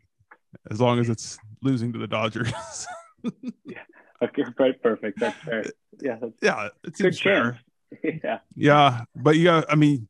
as 0.70 0.80
long 0.80 0.98
as 0.98 1.08
it's 1.08 1.38
losing 1.62 1.92
to 1.92 1.98
the 1.98 2.06
Dodgers. 2.08 2.52
Okay, 4.22 4.44
right, 4.58 4.82
perfect. 4.82 5.20
That's 5.20 5.36
fair. 5.40 5.62
Yeah, 6.00 6.16
that's 6.20 6.32
yeah, 6.42 6.66
it 6.66 6.72
good 6.84 6.96
seems 6.96 7.20
fair. 7.20 7.58
Yeah, 8.02 8.38
Yeah, 8.54 9.04
but 9.14 9.36
you 9.36 9.44
got, 9.44 9.66
I 9.70 9.74
mean, 9.74 10.08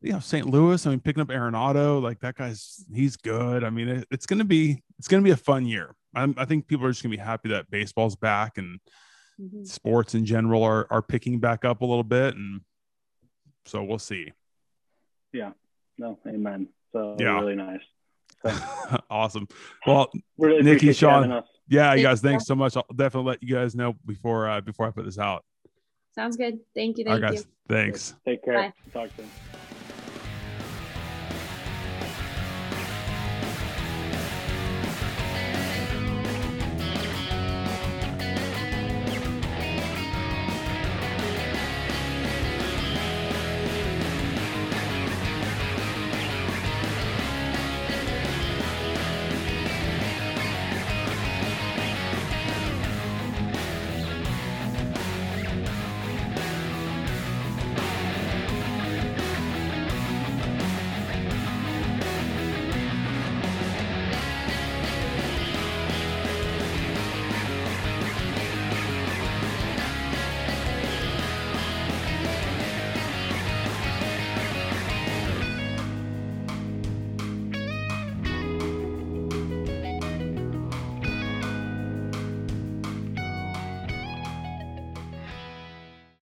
you 0.00 0.12
know, 0.12 0.20
St. 0.20 0.46
Louis. 0.46 0.86
I 0.86 0.90
mean, 0.90 1.00
picking 1.00 1.20
up 1.20 1.28
Arenado, 1.28 2.00
like 2.00 2.20
that 2.20 2.36
guy's, 2.36 2.84
he's 2.92 3.16
good. 3.16 3.64
I 3.64 3.70
mean, 3.70 3.88
it, 3.88 4.08
it's 4.10 4.26
gonna 4.26 4.44
be, 4.44 4.82
it's 4.98 5.08
gonna 5.08 5.22
be 5.22 5.30
a 5.32 5.36
fun 5.36 5.66
year. 5.66 5.94
I'm, 6.14 6.34
I 6.36 6.44
think 6.44 6.66
people 6.66 6.86
are 6.86 6.90
just 6.90 7.02
gonna 7.02 7.14
be 7.16 7.22
happy 7.22 7.48
that 7.50 7.70
baseball's 7.70 8.16
back 8.16 8.58
and 8.58 8.78
Mhm. 9.40 9.66
sports 9.66 10.14
in 10.14 10.24
general 10.26 10.62
are 10.62 10.86
are 10.90 11.00
picking 11.02 11.38
back 11.40 11.64
up 11.64 11.80
a 11.80 11.84
little 11.86 12.04
bit, 12.04 12.36
and 12.36 12.60
so 13.64 13.82
we'll 13.82 13.98
see. 13.98 14.30
Yeah. 15.32 15.52
No, 15.98 16.18
amen. 16.26 16.68
So 16.92 17.16
Yeah. 17.18 17.40
really 17.40 17.54
nice. 17.56 17.80
So 18.44 18.50
awesome. 19.10 19.48
Well, 19.86 20.10
really 20.36 20.62
Nicki, 20.62 20.92
Sean. 20.92 21.42
yeah, 21.68 21.94
you 21.94 22.02
guys, 22.02 22.20
thanks 22.20 22.44
so 22.46 22.54
much. 22.54 22.76
I'll 22.76 22.84
definitely 22.94 23.30
let 23.30 23.42
you 23.42 23.54
guys 23.54 23.74
know 23.74 23.94
before 24.04 24.48
uh, 24.48 24.60
before 24.60 24.86
I 24.86 24.90
put 24.90 25.04
this 25.06 25.18
out. 25.18 25.44
sounds 26.14 26.36
good 26.36 26.58
thank 26.74 26.98
you 26.98 27.04
All 27.06 27.12
thank 27.14 27.22
right, 27.24 27.32
you 27.32 27.38
guys, 27.38 27.46
thanks. 27.68 28.14
Take 28.26 28.44
care. 28.44 28.54
Bye. 28.54 28.72
Talk 28.92 29.10
soon. 29.16 29.30